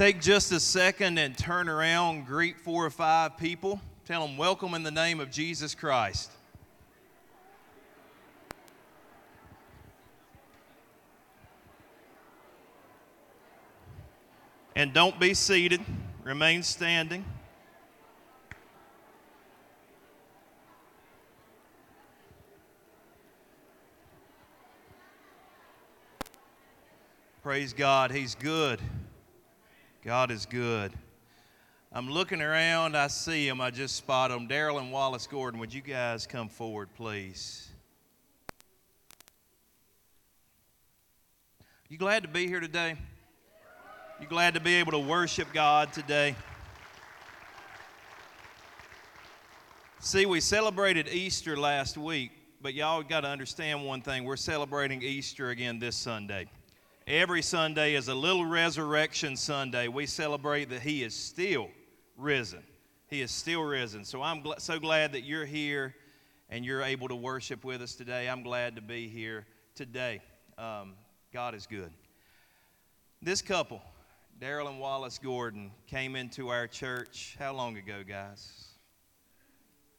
Take 0.00 0.22
just 0.22 0.50
a 0.50 0.58
second 0.58 1.18
and 1.18 1.36
turn 1.36 1.68
around, 1.68 2.24
greet 2.24 2.58
four 2.58 2.86
or 2.86 2.90
five 2.90 3.36
people. 3.36 3.82
Tell 4.06 4.26
them, 4.26 4.38
Welcome 4.38 4.72
in 4.72 4.82
the 4.82 4.90
name 4.90 5.20
of 5.20 5.30
Jesus 5.30 5.74
Christ. 5.74 6.30
And 14.74 14.94
don't 14.94 15.20
be 15.20 15.34
seated, 15.34 15.82
remain 16.24 16.62
standing. 16.62 17.22
Praise 27.42 27.74
God, 27.74 28.10
He's 28.10 28.34
good. 28.34 28.80
God 30.02 30.30
is 30.30 30.46
good. 30.46 30.92
I'm 31.92 32.08
looking 32.08 32.40
around, 32.40 32.96
I 32.96 33.08
see 33.08 33.46
him, 33.46 33.60
I 33.60 33.70
just 33.70 33.96
spot 33.96 34.30
him. 34.30 34.48
Daryl 34.48 34.80
and 34.80 34.90
Wallace 34.90 35.26
Gordon, 35.26 35.60
would 35.60 35.74
you 35.74 35.82
guys 35.82 36.26
come 36.26 36.48
forward, 36.48 36.88
please? 36.96 37.68
You 41.90 41.98
glad 41.98 42.22
to 42.22 42.30
be 42.30 42.46
here 42.46 42.60
today? 42.60 42.96
You 44.20 44.26
glad 44.26 44.54
to 44.54 44.60
be 44.60 44.76
able 44.76 44.92
to 44.92 44.98
worship 44.98 45.48
God 45.52 45.92
today? 45.92 46.34
See, 49.98 50.24
we 50.24 50.40
celebrated 50.40 51.08
Easter 51.08 51.58
last 51.58 51.98
week, 51.98 52.30
but 52.62 52.72
y'all 52.72 53.02
got 53.02 53.20
to 53.20 53.28
understand 53.28 53.84
one 53.84 54.00
thing. 54.00 54.24
We're 54.24 54.36
celebrating 54.36 55.02
Easter 55.02 55.50
again 55.50 55.78
this 55.78 55.94
Sunday. 55.94 56.46
Every 57.10 57.42
Sunday 57.42 57.96
is 57.96 58.06
a 58.06 58.14
little 58.14 58.44
resurrection 58.44 59.36
Sunday. 59.36 59.88
We 59.88 60.06
celebrate 60.06 60.70
that 60.70 60.82
He 60.82 61.02
is 61.02 61.12
still 61.12 61.68
risen. 62.16 62.62
He 63.08 63.20
is 63.20 63.32
still 63.32 63.64
risen. 63.64 64.04
So 64.04 64.22
I'm 64.22 64.44
gl- 64.44 64.60
so 64.60 64.78
glad 64.78 65.10
that 65.14 65.22
you're 65.22 65.44
here 65.44 65.96
and 66.50 66.64
you're 66.64 66.82
able 66.82 67.08
to 67.08 67.16
worship 67.16 67.64
with 67.64 67.82
us 67.82 67.96
today. 67.96 68.28
I'm 68.28 68.44
glad 68.44 68.76
to 68.76 68.80
be 68.80 69.08
here 69.08 69.44
today. 69.74 70.22
Um, 70.56 70.92
God 71.32 71.56
is 71.56 71.66
good. 71.66 71.90
This 73.20 73.42
couple, 73.42 73.82
Daryl 74.40 74.68
and 74.68 74.78
Wallace 74.78 75.18
Gordon 75.18 75.72
came 75.88 76.14
into 76.14 76.46
our 76.50 76.68
church 76.68 77.34
how 77.40 77.52
long 77.54 77.76
ago, 77.76 78.04
guys? 78.08 78.68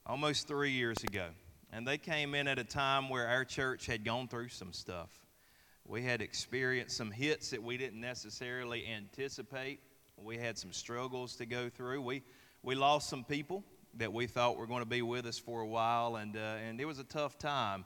Almost 0.06 0.48
three 0.48 0.72
years 0.72 1.04
ago. 1.04 1.28
And 1.74 1.86
they 1.86 1.98
came 1.98 2.36
in 2.36 2.48
at 2.48 2.58
a 2.58 2.64
time 2.64 3.10
where 3.10 3.28
our 3.28 3.44
church 3.44 3.86
had 3.86 4.06
gone 4.06 4.30
through 4.30 4.48
some 4.48 4.72
stuff. 4.72 5.10
We 5.92 6.04
had 6.04 6.22
experienced 6.22 6.96
some 6.96 7.12
hits 7.12 7.50
that 7.50 7.62
we 7.62 7.76
didn't 7.76 8.00
necessarily 8.00 8.88
anticipate. 8.88 9.82
We 10.16 10.38
had 10.38 10.58
some 10.58 10.72
struggles 10.72 11.36
to 11.36 11.46
go 11.46 11.68
through. 11.68 12.02
We, 12.02 12.24
we 12.64 12.76
lost 12.76 13.10
some 13.10 13.26
people 13.26 13.66
that 13.96 14.14
we 14.14 14.26
thought 14.26 14.56
were 14.56 14.68
going 14.68 14.84
to 14.84 14.90
be 14.90 15.02
with 15.02 15.26
us 15.26 15.38
for 15.38 15.60
a 15.60 15.68
while, 15.68 16.16
and, 16.16 16.38
uh, 16.38 16.56
and 16.66 16.80
it 16.80 16.86
was 16.86 17.00
a 17.00 17.04
tough 17.04 17.38
time. 17.38 17.84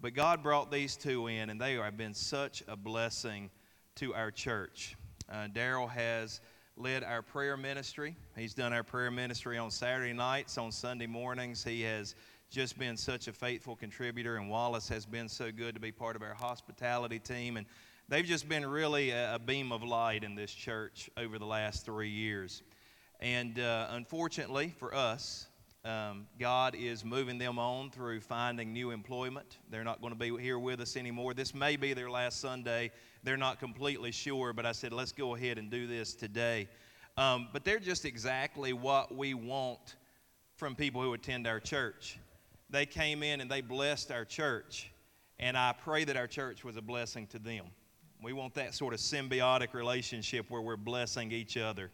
But 0.00 0.12
God 0.14 0.42
brought 0.42 0.72
these 0.72 0.96
two 0.96 1.28
in, 1.28 1.48
and 1.48 1.60
they 1.60 1.74
have 1.74 1.96
been 1.96 2.14
such 2.14 2.64
a 2.66 2.74
blessing 2.76 3.48
to 3.94 4.12
our 4.12 4.32
church. 4.32 4.96
Uh, 5.30 5.46
Daryl 5.46 5.88
has 5.88 6.40
led 6.76 7.04
our 7.04 7.22
prayer 7.22 7.56
ministry. 7.56 8.16
He's 8.36 8.54
done 8.54 8.72
our 8.72 8.82
prayer 8.82 9.12
ministry 9.12 9.56
on 9.56 9.70
Saturday 9.70 10.12
nights, 10.12 10.58
on 10.58 10.72
Sunday 10.72 11.06
mornings. 11.06 11.62
He 11.62 11.82
has 11.82 12.16
just 12.50 12.78
been 12.78 12.96
such 12.96 13.28
a 13.28 13.32
faithful 13.32 13.76
contributor, 13.76 14.36
and 14.36 14.48
Wallace 14.48 14.88
has 14.88 15.04
been 15.04 15.28
so 15.28 15.50
good 15.50 15.74
to 15.74 15.80
be 15.80 15.92
part 15.92 16.16
of 16.16 16.22
our 16.22 16.34
hospitality 16.34 17.18
team. 17.18 17.56
And 17.56 17.66
they've 18.08 18.24
just 18.24 18.48
been 18.48 18.64
really 18.66 19.10
a, 19.10 19.34
a 19.34 19.38
beam 19.38 19.72
of 19.72 19.82
light 19.82 20.24
in 20.24 20.34
this 20.34 20.52
church 20.52 21.10
over 21.16 21.38
the 21.38 21.46
last 21.46 21.84
three 21.84 22.08
years. 22.08 22.62
And 23.20 23.58
uh, 23.58 23.88
unfortunately 23.90 24.72
for 24.78 24.94
us, 24.94 25.48
um, 25.84 26.26
God 26.38 26.74
is 26.74 27.04
moving 27.04 27.38
them 27.38 27.58
on 27.58 27.90
through 27.90 28.20
finding 28.20 28.72
new 28.72 28.90
employment. 28.90 29.58
They're 29.70 29.84
not 29.84 30.00
going 30.00 30.12
to 30.12 30.18
be 30.18 30.36
here 30.42 30.58
with 30.58 30.80
us 30.80 30.96
anymore. 30.96 31.32
This 31.32 31.54
may 31.54 31.76
be 31.76 31.94
their 31.94 32.10
last 32.10 32.40
Sunday. 32.40 32.90
They're 33.22 33.36
not 33.36 33.60
completely 33.60 34.10
sure, 34.12 34.52
but 34.52 34.66
I 34.66 34.72
said, 34.72 34.92
let's 34.92 35.12
go 35.12 35.36
ahead 35.36 35.58
and 35.58 35.70
do 35.70 35.86
this 35.86 36.14
today. 36.14 36.68
Um, 37.16 37.48
but 37.52 37.64
they're 37.64 37.78
just 37.78 38.04
exactly 38.04 38.72
what 38.72 39.14
we 39.14 39.34
want 39.34 39.96
from 40.56 40.74
people 40.74 41.02
who 41.02 41.12
attend 41.12 41.46
our 41.46 41.60
church. 41.60 42.18
They 42.70 42.86
came 42.86 43.22
in 43.22 43.40
and 43.40 43.50
they 43.50 43.60
blessed 43.60 44.10
our 44.10 44.24
church, 44.24 44.90
and 45.38 45.56
I 45.56 45.72
pray 45.72 46.04
that 46.04 46.16
our 46.16 46.26
church 46.26 46.64
was 46.64 46.76
a 46.76 46.82
blessing 46.82 47.26
to 47.28 47.38
them. 47.38 47.66
We 48.22 48.32
want 48.32 48.54
that 48.54 48.74
sort 48.74 48.94
of 48.94 49.00
symbiotic 49.00 49.74
relationship 49.74 50.50
where 50.50 50.62
we're 50.62 50.76
blessing 50.76 51.30
each 51.32 51.56
other, 51.56 51.90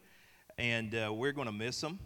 and 0.56 0.94
uh, 0.94 1.12
we're 1.12 1.32
going 1.32 1.48
to 1.48 1.52
miss 1.52 1.80
them. 1.80 1.98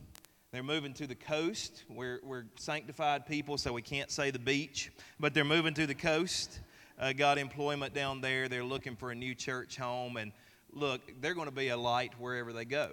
They're 0.53 0.63
moving 0.63 0.95
to 0.95 1.07
the 1.07 1.15
coast. 1.15 1.85
We're, 1.89 2.21
we're 2.25 2.47
sanctified 2.57 3.27
people, 3.27 3.59
so 3.59 3.73
we 3.73 3.83
can't 3.83 4.11
say 4.11 4.31
the 4.31 4.39
beach, 4.39 4.91
but 5.21 5.35
they're 5.35 5.45
moving 5.45 5.75
to 5.75 5.87
the 5.87 5.95
coast. 5.95 6.61
Uh, 6.99 7.13
got 7.13 7.37
employment 7.37 7.93
down 7.93 8.23
there. 8.23 8.49
They're 8.49 8.65
looking 8.65 8.97
for 8.97 9.11
a 9.11 9.15
new 9.15 9.35
church 9.35 9.77
home. 9.77 10.17
And 10.17 10.33
look, 10.73 11.13
they're 11.21 11.35
going 11.35 11.49
to 11.49 11.55
be 11.55 11.69
a 11.69 11.77
light 11.77 12.13
wherever 12.19 12.55
they 12.55 12.65
go. 12.65 12.93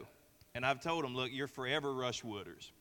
And 0.56 0.66
I've 0.66 0.82
told 0.82 1.06
them, 1.06 1.16
look, 1.16 1.30
you're 1.32 1.48
forever 1.48 1.94
Rushwooders. 1.94 2.72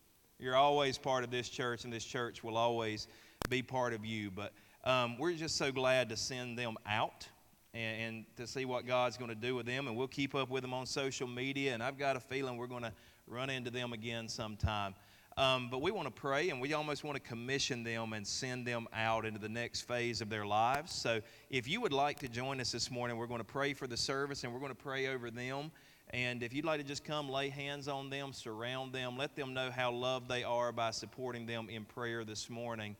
You're 0.42 0.56
always 0.56 0.98
part 0.98 1.22
of 1.22 1.30
this 1.30 1.48
church, 1.48 1.84
and 1.84 1.92
this 1.92 2.04
church 2.04 2.42
will 2.42 2.56
always 2.56 3.06
be 3.48 3.62
part 3.62 3.92
of 3.92 4.04
you. 4.04 4.28
But 4.28 4.52
um, 4.82 5.16
we're 5.16 5.34
just 5.34 5.56
so 5.56 5.70
glad 5.70 6.08
to 6.08 6.16
send 6.16 6.58
them 6.58 6.76
out 6.84 7.28
and, 7.72 8.00
and 8.00 8.24
to 8.38 8.48
see 8.48 8.64
what 8.64 8.84
God's 8.84 9.16
going 9.16 9.28
to 9.28 9.36
do 9.36 9.54
with 9.54 9.66
them. 9.66 9.86
And 9.86 9.96
we'll 9.96 10.08
keep 10.08 10.34
up 10.34 10.50
with 10.50 10.62
them 10.62 10.74
on 10.74 10.84
social 10.84 11.28
media. 11.28 11.74
And 11.74 11.80
I've 11.80 11.96
got 11.96 12.16
a 12.16 12.20
feeling 12.20 12.56
we're 12.56 12.66
going 12.66 12.82
to 12.82 12.92
run 13.28 13.50
into 13.50 13.70
them 13.70 13.92
again 13.92 14.28
sometime. 14.28 14.96
Um, 15.36 15.68
but 15.70 15.80
we 15.80 15.92
want 15.92 16.08
to 16.08 16.20
pray 16.20 16.50
and 16.50 16.60
we 16.60 16.72
almost 16.72 17.04
want 17.04 17.14
to 17.14 17.22
commission 17.22 17.84
them 17.84 18.12
and 18.12 18.26
send 18.26 18.66
them 18.66 18.88
out 18.92 19.24
into 19.24 19.38
the 19.38 19.48
next 19.48 19.82
phase 19.82 20.20
of 20.20 20.28
their 20.28 20.44
lives. 20.44 20.92
So 20.92 21.20
if 21.50 21.68
you 21.68 21.80
would 21.80 21.92
like 21.92 22.18
to 22.18 22.28
join 22.28 22.60
us 22.60 22.72
this 22.72 22.90
morning, 22.90 23.16
we're 23.16 23.28
going 23.28 23.38
to 23.38 23.44
pray 23.44 23.74
for 23.74 23.86
the 23.86 23.96
service 23.96 24.42
and 24.42 24.52
we're 24.52 24.58
going 24.60 24.74
to 24.74 24.82
pray 24.82 25.06
over 25.06 25.30
them. 25.30 25.70
And 26.12 26.42
if 26.42 26.52
you'd 26.52 26.66
like 26.66 26.78
to 26.78 26.86
just 26.86 27.04
come 27.04 27.30
lay 27.30 27.48
hands 27.48 27.88
on 27.88 28.10
them, 28.10 28.34
surround 28.34 28.92
them, 28.92 29.16
let 29.16 29.34
them 29.34 29.54
know 29.54 29.70
how 29.70 29.90
loved 29.90 30.28
they 30.28 30.44
are 30.44 30.70
by 30.70 30.90
supporting 30.90 31.46
them 31.46 31.68
in 31.70 31.84
prayer 31.84 32.22
this 32.22 32.50
morning. 32.50 32.96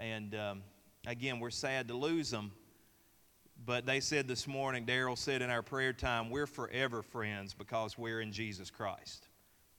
And 0.00 0.34
um, 0.34 0.62
again, 1.06 1.38
we're 1.38 1.50
sad 1.50 1.88
to 1.88 1.94
lose 1.94 2.30
them. 2.30 2.52
But 3.64 3.84
they 3.84 4.00
said 4.00 4.26
this 4.26 4.46
morning, 4.46 4.86
Daryl 4.86 5.18
said 5.18 5.42
in 5.42 5.50
our 5.50 5.62
prayer 5.62 5.92
time, 5.92 6.30
we're 6.30 6.46
forever 6.46 7.02
friends 7.02 7.52
because 7.52 7.98
we're 7.98 8.20
in 8.20 8.32
Jesus 8.32 8.70
Christ. 8.70 9.28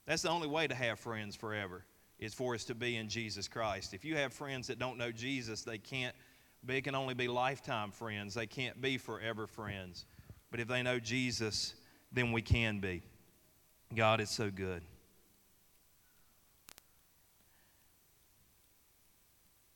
That's 0.06 0.22
the 0.22 0.30
only 0.30 0.48
way 0.48 0.68
to 0.68 0.76
have 0.76 1.00
friends 1.00 1.36
forever, 1.36 1.84
is 2.20 2.34
for 2.34 2.54
us 2.54 2.64
to 2.66 2.76
be 2.76 2.96
in 2.96 3.10
Jesus 3.10 3.48
Christ. 3.48 3.94
If 3.94 4.06
you 4.06 4.16
have 4.18 4.34
friends 4.34 4.68
that 4.68 4.80
don't 4.80 4.98
know 4.98 5.12
Jesus, 5.12 5.64
they 5.64 5.78
can't, 5.78 6.16
they 6.64 6.82
can 6.82 6.96
only 6.96 7.14
be 7.14 7.28
lifetime 7.28 7.92
friends. 7.92 8.34
They 8.34 8.48
can't 8.48 8.82
be 8.82 8.98
forever 8.98 9.48
friends. 9.48 10.06
But 10.50 10.60
if 10.60 10.68
they 10.68 10.82
know 10.82 11.00
Jesus, 11.00 11.74
then 12.12 12.32
we 12.32 12.42
can 12.42 12.80
be. 12.80 13.04
God 13.96 14.22
is 14.22 14.30
so 14.30 14.50
good. 14.50 14.82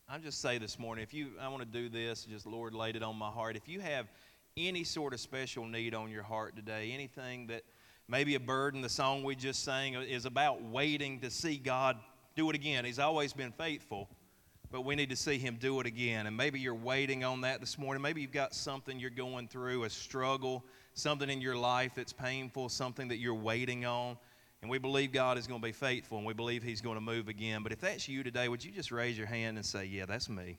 I 0.10 0.18
just 0.18 0.42
say 0.42 0.58
this 0.58 0.78
morning, 0.78 1.04
if 1.04 1.14
you, 1.14 1.30
I 1.40 1.48
want 1.48 1.62
to 1.62 1.68
do 1.68 1.88
this, 1.88 2.26
just 2.26 2.46
Lord 2.46 2.74
laid 2.74 2.98
it 2.98 3.04
on 3.04 3.16
my 3.16 3.30
heart. 3.30 3.56
If 3.56 3.70
you 3.70 3.80
have 3.80 4.08
any 4.58 4.84
sort 4.84 5.14
of 5.14 5.20
special 5.20 5.66
need 5.66 5.96
on 5.96 6.12
your 6.12 6.24
heart 6.24 6.56
today, 6.56 6.92
anything 6.92 7.48
that 7.48 7.64
maybe 8.12 8.36
a 8.36 8.40
burden. 8.40 8.82
The 8.82 8.90
song 8.90 9.24
we 9.24 9.36
just 9.36 9.64
sang 9.64 9.94
is 9.96 10.26
about 10.26 10.62
waiting 10.62 11.22
to 11.22 11.30
see 11.30 11.58
God 11.58 11.98
do 12.36 12.50
it 12.50 12.56
again. 12.56 12.84
He's 12.84 13.00
always 13.00 13.32
been 13.32 13.54
faithful, 13.54 14.10
but 14.70 14.84
we 14.84 14.96
need 14.96 15.10
to 15.10 15.16
see 15.16 15.38
Him 15.38 15.58
do 15.60 15.80
it 15.80 15.86
again. 15.88 16.28
And 16.28 16.36
maybe 16.36 16.60
you're 16.60 16.76
waiting 16.76 17.24
on 17.24 17.42
that 17.42 17.62
this 17.62 17.78
morning. 17.78 18.02
Maybe 18.02 18.22
you've 18.22 18.34
got 18.34 18.54
something 18.54 19.00
you're 19.00 19.10
going 19.10 19.48
through, 19.48 19.86
a 19.86 19.90
struggle, 19.90 20.66
something 20.94 21.30
in 21.30 21.42
your 21.42 21.56
life 21.56 21.94
that's 21.96 22.14
painful, 22.14 22.70
something 22.70 23.08
that 23.10 23.18
you're 23.18 23.34
waiting 23.34 23.86
on. 23.86 24.18
And 24.62 24.70
we 24.70 24.78
believe 24.78 25.12
God 25.12 25.38
is 25.38 25.48
going 25.48 25.60
to 25.60 25.66
be 25.66 25.72
faithful 25.72 26.18
and 26.18 26.28
we 26.28 26.34
believe 26.34 26.62
He's 26.62 26.82
going 26.82 26.96
to 26.96 27.02
move 27.02 27.28
again. 27.28 27.64
But 27.64 27.72
if 27.72 27.82
that's 27.82 28.08
you 28.08 28.24
today, 28.24 28.48
would 28.48 28.64
you 28.64 28.72
just 28.72 28.92
raise 28.92 29.18
your 29.18 29.28
hand 29.28 29.58
and 29.58 29.66
say, 29.66 29.86
Yeah, 29.86 30.06
that's 30.06 30.30
me? 30.30 30.58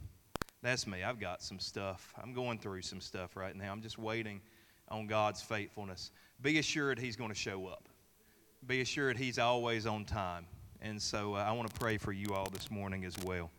That's 0.62 0.86
me. 0.86 1.02
I've 1.02 1.20
got 1.20 1.42
some 1.42 1.58
stuff. 1.58 2.12
I'm 2.22 2.32
going 2.32 2.58
through 2.58 2.82
some 2.82 3.00
stuff 3.00 3.36
right 3.36 3.54
now. 3.54 3.72
I'm 3.72 3.82
just 3.82 3.98
waiting 3.98 4.40
on 4.88 5.06
God's 5.06 5.40
faithfulness 5.40 6.10
be 6.42 6.58
assured 6.58 6.98
He's 6.98 7.16
going 7.16 7.30
to 7.30 7.36
show 7.36 7.66
up. 7.66 7.88
Be 8.66 8.80
assured 8.80 9.16
He's 9.16 9.38
always 9.38 9.86
on 9.86 10.04
time. 10.04 10.46
And 10.80 11.00
so 11.00 11.36
uh, 11.36 11.38
I 11.38 11.52
want 11.52 11.72
to 11.72 11.78
pray 11.78 11.96
for 11.96 12.12
you 12.12 12.34
all 12.34 12.48
this 12.50 12.70
morning 12.70 13.04
as 13.04 13.16
well. 13.24 13.50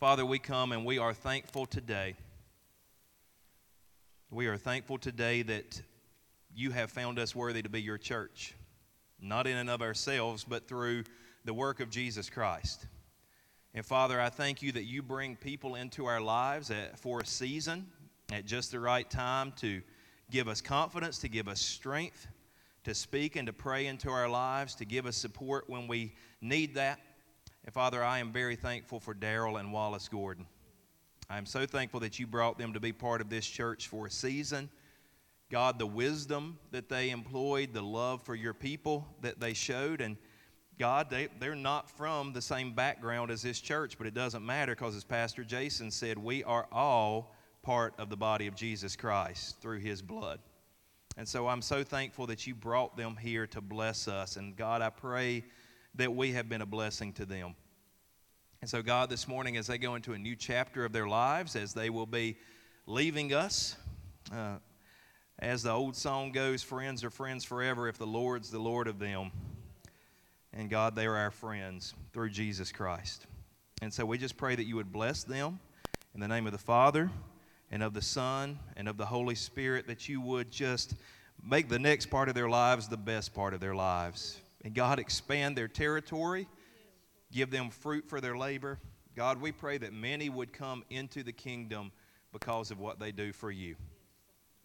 Father, 0.00 0.24
we 0.24 0.38
come 0.38 0.72
and 0.72 0.86
we 0.86 0.98
are 0.98 1.12
thankful 1.12 1.66
today. 1.66 2.14
We 4.30 4.46
are 4.48 4.58
thankful 4.58 4.98
today 4.98 5.40
that 5.40 5.80
you 6.54 6.70
have 6.72 6.90
found 6.90 7.18
us 7.18 7.34
worthy 7.34 7.62
to 7.62 7.70
be 7.70 7.80
your 7.80 7.96
church, 7.96 8.54
not 9.18 9.46
in 9.46 9.56
and 9.56 9.70
of 9.70 9.80
ourselves, 9.80 10.44
but 10.44 10.68
through 10.68 11.04
the 11.46 11.54
work 11.54 11.80
of 11.80 11.88
Jesus 11.88 12.28
Christ. 12.28 12.86
And 13.72 13.86
Father, 13.86 14.20
I 14.20 14.28
thank 14.28 14.60
you 14.60 14.70
that 14.72 14.84
you 14.84 15.02
bring 15.02 15.34
people 15.34 15.76
into 15.76 16.04
our 16.04 16.20
lives 16.20 16.70
at, 16.70 16.98
for 16.98 17.20
a 17.20 17.26
season 17.26 17.86
at 18.30 18.44
just 18.44 18.70
the 18.70 18.80
right 18.80 19.08
time 19.08 19.50
to 19.60 19.80
give 20.30 20.46
us 20.46 20.60
confidence, 20.60 21.16
to 21.20 21.30
give 21.30 21.48
us 21.48 21.58
strength, 21.58 22.26
to 22.84 22.94
speak 22.94 23.36
and 23.36 23.46
to 23.46 23.54
pray 23.54 23.86
into 23.86 24.10
our 24.10 24.28
lives, 24.28 24.74
to 24.74 24.84
give 24.84 25.06
us 25.06 25.16
support 25.16 25.70
when 25.70 25.88
we 25.88 26.12
need 26.42 26.74
that. 26.74 27.00
And 27.64 27.72
Father, 27.72 28.04
I 28.04 28.18
am 28.18 28.30
very 28.30 28.56
thankful 28.56 29.00
for 29.00 29.14
Daryl 29.14 29.58
and 29.58 29.72
Wallace 29.72 30.06
Gordon. 30.06 30.44
I 31.30 31.36
am 31.36 31.46
so 31.46 31.66
thankful 31.66 32.00
that 32.00 32.18
you 32.18 32.26
brought 32.26 32.58
them 32.58 32.72
to 32.72 32.80
be 32.80 32.92
part 32.92 33.20
of 33.20 33.28
this 33.28 33.46
church 33.46 33.88
for 33.88 34.06
a 34.06 34.10
season. 34.10 34.70
God, 35.50 35.78
the 35.78 35.86
wisdom 35.86 36.58
that 36.70 36.88
they 36.88 37.10
employed, 37.10 37.74
the 37.74 37.82
love 37.82 38.22
for 38.22 38.34
your 38.34 38.54
people 38.54 39.06
that 39.20 39.38
they 39.40 39.52
showed, 39.52 40.00
and 40.00 40.16
God, 40.78 41.10
they, 41.10 41.28
they're 41.40 41.54
not 41.54 41.90
from 41.90 42.32
the 42.32 42.40
same 42.40 42.72
background 42.72 43.30
as 43.30 43.42
this 43.42 43.60
church, 43.60 43.98
but 43.98 44.06
it 44.06 44.14
doesn't 44.14 44.44
matter 44.44 44.74
because, 44.74 44.94
as 44.94 45.04
Pastor 45.04 45.44
Jason 45.44 45.90
said, 45.90 46.16
we 46.16 46.44
are 46.44 46.66
all 46.70 47.34
part 47.62 47.94
of 47.98 48.08
the 48.08 48.16
body 48.16 48.46
of 48.46 48.54
Jesus 48.54 48.94
Christ 48.94 49.60
through 49.60 49.80
his 49.80 50.00
blood. 50.00 50.38
And 51.16 51.28
so 51.28 51.48
I'm 51.48 51.62
so 51.62 51.82
thankful 51.82 52.26
that 52.28 52.46
you 52.46 52.54
brought 52.54 52.96
them 52.96 53.16
here 53.16 53.46
to 53.48 53.60
bless 53.60 54.06
us. 54.06 54.36
And 54.36 54.56
God, 54.56 54.80
I 54.80 54.90
pray 54.90 55.44
that 55.96 56.14
we 56.14 56.32
have 56.32 56.48
been 56.48 56.62
a 56.62 56.66
blessing 56.66 57.12
to 57.14 57.26
them. 57.26 57.54
And 58.60 58.68
so, 58.68 58.82
God, 58.82 59.08
this 59.08 59.28
morning, 59.28 59.56
as 59.56 59.68
they 59.68 59.78
go 59.78 59.94
into 59.94 60.14
a 60.14 60.18
new 60.18 60.34
chapter 60.34 60.84
of 60.84 60.92
their 60.92 61.06
lives, 61.06 61.54
as 61.54 61.74
they 61.74 61.90
will 61.90 62.06
be 62.06 62.36
leaving 62.86 63.32
us, 63.32 63.76
uh, 64.32 64.56
as 65.38 65.62
the 65.62 65.70
old 65.70 65.94
song 65.94 66.32
goes, 66.32 66.62
friends 66.62 67.04
are 67.04 67.10
friends 67.10 67.44
forever 67.44 67.88
if 67.88 67.98
the 67.98 68.06
Lord's 68.06 68.50
the 68.50 68.58
Lord 68.58 68.88
of 68.88 68.98
them. 68.98 69.30
And 70.52 70.68
God, 70.68 70.96
they 70.96 71.06
are 71.06 71.16
our 71.16 71.30
friends 71.30 71.94
through 72.12 72.30
Jesus 72.30 72.72
Christ. 72.72 73.26
And 73.80 73.94
so 73.94 74.04
we 74.04 74.18
just 74.18 74.36
pray 74.36 74.56
that 74.56 74.64
you 74.64 74.74
would 74.74 74.90
bless 74.90 75.22
them 75.22 75.60
in 76.12 76.20
the 76.20 76.26
name 76.26 76.46
of 76.46 76.52
the 76.52 76.58
Father 76.58 77.10
and 77.70 77.80
of 77.80 77.94
the 77.94 78.02
Son 78.02 78.58
and 78.76 78.88
of 78.88 78.96
the 78.96 79.06
Holy 79.06 79.36
Spirit, 79.36 79.86
that 79.86 80.08
you 80.08 80.20
would 80.20 80.50
just 80.50 80.94
make 81.44 81.68
the 81.68 81.78
next 81.78 82.06
part 82.06 82.28
of 82.28 82.34
their 82.34 82.48
lives 82.48 82.88
the 82.88 82.96
best 82.96 83.32
part 83.32 83.54
of 83.54 83.60
their 83.60 83.76
lives. 83.76 84.40
And 84.64 84.74
God, 84.74 84.98
expand 84.98 85.56
their 85.56 85.68
territory, 85.68 86.48
give 87.32 87.50
them 87.50 87.70
fruit 87.70 88.08
for 88.08 88.20
their 88.20 88.36
labor. 88.36 88.78
God, 89.14 89.40
we 89.40 89.52
pray 89.52 89.78
that 89.78 89.92
many 89.92 90.28
would 90.28 90.52
come 90.52 90.84
into 90.90 91.22
the 91.22 91.32
kingdom 91.32 91.92
because 92.32 92.70
of 92.70 92.78
what 92.78 92.98
they 92.98 93.12
do 93.12 93.32
for 93.32 93.50
you. 93.50 93.74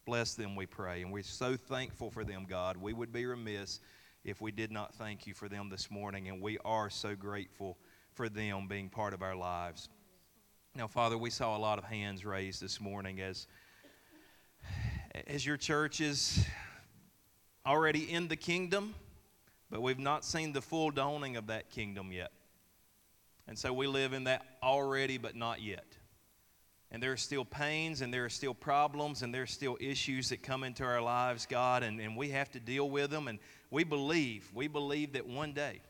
Bless 0.05 0.33
them, 0.33 0.55
we 0.55 0.65
pray. 0.65 1.01
And 1.01 1.11
we're 1.11 1.23
so 1.23 1.55
thankful 1.55 2.11
for 2.11 2.23
them, 2.23 2.45
God. 2.47 2.77
We 2.77 2.93
would 2.93 3.13
be 3.13 3.25
remiss 3.25 3.79
if 4.25 4.41
we 4.41 4.51
did 4.51 4.71
not 4.71 4.93
thank 4.93 5.25
you 5.27 5.33
for 5.33 5.49
them 5.49 5.69
this 5.69 5.89
morning, 5.89 6.27
and 6.27 6.41
we 6.41 6.57
are 6.65 6.89
so 6.89 7.15
grateful 7.15 7.77
for 8.13 8.29
them 8.29 8.67
being 8.67 8.89
part 8.89 9.13
of 9.13 9.21
our 9.21 9.35
lives. 9.35 9.89
Now, 10.75 10.87
Father, 10.87 11.17
we 11.17 11.29
saw 11.29 11.57
a 11.57 11.59
lot 11.59 11.77
of 11.77 11.85
hands 11.85 12.25
raised 12.25 12.61
this 12.61 12.79
morning 12.81 13.21
as, 13.21 13.47
as 15.27 15.45
your 15.45 15.57
church 15.57 16.01
is 16.01 16.45
already 17.65 18.11
in 18.11 18.27
the 18.27 18.35
kingdom, 18.35 18.93
but 19.69 19.81
we've 19.81 19.99
not 19.99 20.25
seen 20.25 20.51
the 20.51 20.61
full 20.61 20.91
dawning 20.91 21.37
of 21.37 21.47
that 21.47 21.69
kingdom 21.69 22.11
yet. 22.11 22.31
And 23.47 23.57
so 23.57 23.73
we 23.73 23.87
live 23.87 24.13
in 24.13 24.25
that 24.25 24.45
already, 24.61 25.17
but 25.17 25.35
not 25.35 25.61
yet. 25.61 25.85
And 26.91 27.01
there 27.01 27.11
are 27.11 27.17
still 27.17 27.43
pains 27.43 28.01
and 28.01 28.13
there 28.13 28.23
are 28.23 28.29
still 28.29 28.53
problems 28.53 29.23
and 29.23 29.33
there 29.33 29.41
are 29.41 29.47
still 29.47 29.77
issues 29.81 30.29
that 30.29 30.43
come 30.43 30.63
into 30.63 30.83
our 30.83 31.01
lives, 31.01 31.47
God, 31.47 31.81
and, 31.81 31.99
and 31.99 32.15
we 32.15 32.29
have 32.29 32.51
to 32.51 32.59
deal 32.59 32.89
with 32.89 33.09
them. 33.09 33.27
And 33.27 33.39
we 33.71 33.83
believe, 33.83 34.49
we 34.53 34.67
believe 34.67 35.13
that 35.13 35.25
one 35.25 35.53
day 35.53 35.81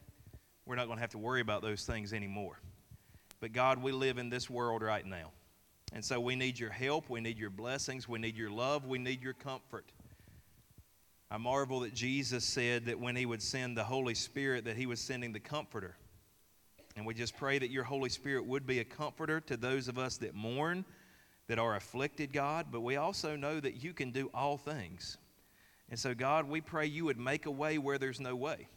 we're 0.66 0.76
not 0.76 0.86
going 0.86 0.98
to 0.98 1.02
have 1.02 1.12
to 1.12 1.18
worry 1.18 1.42
about 1.42 1.62
those 1.62 1.86
things 1.86 2.14
anymore. 2.14 2.58
But 3.42 3.52
God, 3.52 3.84
we 3.84 3.92
live 3.92 4.18
in 4.18 4.30
this 4.30 4.50
world 4.50 4.82
right 4.82 5.06
now. 5.06 5.32
And 5.92 6.04
so 6.04 6.20
we 6.20 6.36
need 6.36 6.58
your 6.58 6.72
help, 6.72 7.10
we 7.10 7.20
need 7.20 7.38
your 7.38 7.50
blessings, 7.50 8.08
we 8.08 8.18
need 8.18 8.38
your 8.38 8.50
love, 8.50 8.86
we 8.86 8.98
need 8.98 9.22
your 9.22 9.34
comfort. 9.34 9.92
I 11.30 11.38
marvel 11.38 11.82
that 11.82 11.94
Jesus 11.94 12.46
said 12.46 12.86
that 12.86 13.00
when 13.00 13.16
he 13.16 13.26
would 13.26 13.42
send 13.42 13.76
the 13.76 13.84
Holy 13.84 14.16
Spirit 14.16 14.66
that 14.66 14.78
he 14.78 14.86
was 14.86 15.02
sending 15.02 15.34
the 15.34 15.40
comforter. 15.40 15.98
And 16.96 17.06
we 17.06 17.14
just 17.14 17.36
pray 17.36 17.58
that 17.58 17.72
your 17.72 17.84
Holy 17.84 18.10
Spirit 18.10 18.46
would 18.46 18.68
be 18.68 18.80
a 18.80 18.84
comforter 18.84 19.40
to 19.42 19.58
those 19.58 19.88
of 19.88 19.98
us 19.98 20.18
that 20.18 20.36
mourn, 20.36 20.86
that 21.48 21.60
are 21.60 21.76
afflicted, 21.76 22.32
God, 22.32 22.68
but 22.72 22.82
we 22.82 22.96
also 22.96 23.36
know 23.36 23.60
that 23.60 23.84
you 23.84 23.94
can 23.94 24.12
do 24.12 24.30
all 24.34 24.58
things. 24.58 25.18
And 25.90 26.00
so, 26.00 26.14
God, 26.14 26.48
we 26.48 26.62
pray 26.62 26.86
you 26.86 27.06
would 27.06 27.20
make 27.20 27.46
a 27.46 27.52
way 27.52 27.78
where 27.78 27.98
there's 27.98 28.20
no 28.20 28.36
way. 28.36 28.68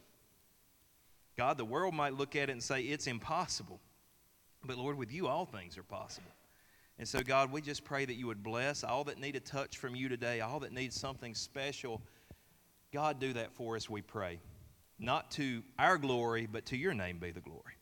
God, 1.36 1.58
the 1.58 1.64
world 1.64 1.94
might 1.94 2.14
look 2.14 2.34
at 2.34 2.48
it 2.48 2.52
and 2.52 2.62
say 2.62 2.82
it's 2.82 3.06
impossible. 3.06 3.80
But 4.64 4.78
Lord, 4.78 4.96
with 4.96 5.12
you, 5.12 5.28
all 5.28 5.44
things 5.44 5.76
are 5.78 5.82
possible. 5.82 6.30
And 6.98 7.06
so, 7.06 7.20
God, 7.20 7.52
we 7.52 7.60
just 7.60 7.84
pray 7.84 8.06
that 8.06 8.14
you 8.14 8.26
would 8.26 8.42
bless 8.42 8.82
all 8.82 9.04
that 9.04 9.20
need 9.20 9.36
a 9.36 9.40
touch 9.40 9.76
from 9.76 9.94
you 9.94 10.08
today, 10.08 10.40
all 10.40 10.60
that 10.60 10.72
need 10.72 10.92
something 10.92 11.34
special. 11.34 12.00
God, 12.92 13.20
do 13.20 13.34
that 13.34 13.52
for 13.52 13.76
us, 13.76 13.90
we 13.90 14.00
pray. 14.00 14.40
Not 14.98 15.30
to 15.32 15.62
our 15.78 15.98
glory, 15.98 16.48
but 16.50 16.64
to 16.66 16.76
your 16.76 16.94
name 16.94 17.18
be 17.18 17.30
the 17.30 17.40
glory. 17.40 17.75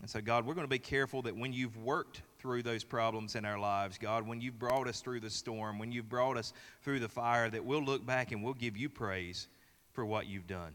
And 0.00 0.08
so, 0.08 0.20
God, 0.20 0.46
we're 0.46 0.54
going 0.54 0.66
to 0.66 0.68
be 0.68 0.78
careful 0.78 1.22
that 1.22 1.36
when 1.36 1.52
you've 1.52 1.76
worked 1.76 2.22
through 2.38 2.62
those 2.62 2.84
problems 2.84 3.34
in 3.34 3.44
our 3.44 3.58
lives, 3.58 3.98
God, 3.98 4.26
when 4.26 4.40
you've 4.40 4.58
brought 4.58 4.88
us 4.88 5.00
through 5.00 5.20
the 5.20 5.28
storm, 5.28 5.78
when 5.78 5.92
you've 5.92 6.08
brought 6.08 6.38
us 6.38 6.54
through 6.82 7.00
the 7.00 7.08
fire, 7.08 7.50
that 7.50 7.64
we'll 7.64 7.84
look 7.84 8.06
back 8.06 8.32
and 8.32 8.42
we'll 8.42 8.54
give 8.54 8.76
you 8.76 8.88
praise 8.88 9.48
for 9.92 10.06
what 10.06 10.26
you've 10.26 10.46
done. 10.46 10.74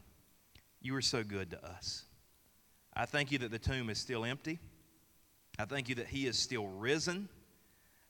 You 0.80 0.94
are 0.94 1.02
so 1.02 1.24
good 1.24 1.50
to 1.50 1.66
us. 1.66 2.04
I 2.94 3.04
thank 3.04 3.32
you 3.32 3.38
that 3.38 3.50
the 3.50 3.58
tomb 3.58 3.90
is 3.90 3.98
still 3.98 4.24
empty. 4.24 4.60
I 5.58 5.64
thank 5.64 5.88
you 5.88 5.96
that 5.96 6.06
he 6.06 6.26
is 6.26 6.38
still 6.38 6.68
risen. 6.68 7.28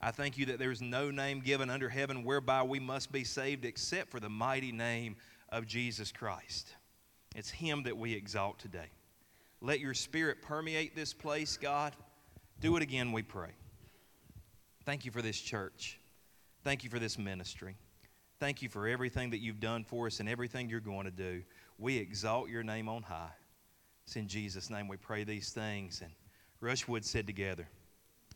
I 0.01 0.11
thank 0.11 0.37
you 0.37 0.47
that 0.47 0.59
there's 0.59 0.83
no 0.83 1.11
name 1.11 1.41
given 1.41 1.71
under 1.71 1.89
heaven 1.89 2.25
whereby 2.25 2.63
we 2.63 2.79
must 2.79 3.11
be 3.11 3.25
saved 3.25 3.65
except 3.65 4.11
for 4.11 4.21
the 4.21 4.29
mighty 4.29 4.73
name 4.73 5.17
of 5.49 5.67
Jesus 5.67 6.13
Christ. 6.13 6.75
It's 7.35 7.51
him 7.51 7.85
that 7.85 7.97
we 7.97 8.13
exalt 8.13 8.59
today. 8.59 8.91
Let 9.61 9.81
your 9.81 9.95
spirit 9.95 10.43
permeate 10.43 10.95
this 10.95 11.13
place, 11.13 11.57
God. 11.57 11.95
Do 12.61 12.77
it 12.77 12.83
again, 12.83 13.13
we 13.13 13.23
pray. 13.23 13.51
Thank 14.85 15.05
you 15.05 15.11
for 15.11 15.23
this 15.23 15.39
church. 15.39 15.99
Thank 16.63 16.85
you 16.85 16.91
for 16.91 16.99
this 16.99 17.19
ministry. 17.19 17.77
Thank 18.39 18.61
you 18.61 18.69
for 18.69 18.87
everything 18.87 19.31
that 19.31 19.39
you've 19.39 19.61
done 19.61 19.85
for 19.85 20.07
us 20.07 20.21
and 20.21 20.29
everything 20.29 20.69
you're 20.69 20.81
going 20.81 21.05
to 21.05 21.11
do. 21.11 21.43
We 21.79 21.97
exalt 21.97 22.49
your 22.49 22.63
name 22.63 22.89
on 22.89 23.03
high. 23.03 23.33
It's 24.05 24.17
in 24.17 24.29
Jesus' 24.29 24.71
name 24.71 24.89
we 24.89 24.97
pray 24.97 25.25
these 25.25 25.51
things. 25.51 26.03
And 26.03 26.13
Rushwood 26.61 27.05
said 27.05 27.27
together, 27.27 27.69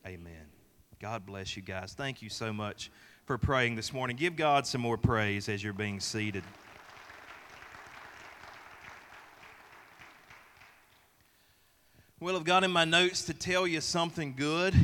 Amen. 0.05 0.47
God 0.99 1.25
bless 1.25 1.55
you 1.55 1.61
guys. 1.61 1.93
Thank 1.93 2.21
you 2.21 2.29
so 2.29 2.51
much 2.51 2.91
for 3.25 3.37
praying 3.37 3.75
this 3.75 3.93
morning. 3.93 4.15
Give 4.15 4.35
God 4.35 4.67
some 4.67 4.81
more 4.81 4.97
praise 4.97 5.49
as 5.49 5.63
you're 5.63 5.73
being 5.73 5.99
seated. 5.99 6.43
Well, 12.23 12.35
I've 12.35 12.43
got 12.43 12.63
in 12.63 12.69
my 12.69 12.85
notes 12.85 13.23
to 13.23 13.33
tell 13.33 13.65
you 13.65 13.81
something 13.81 14.35
good. 14.37 14.75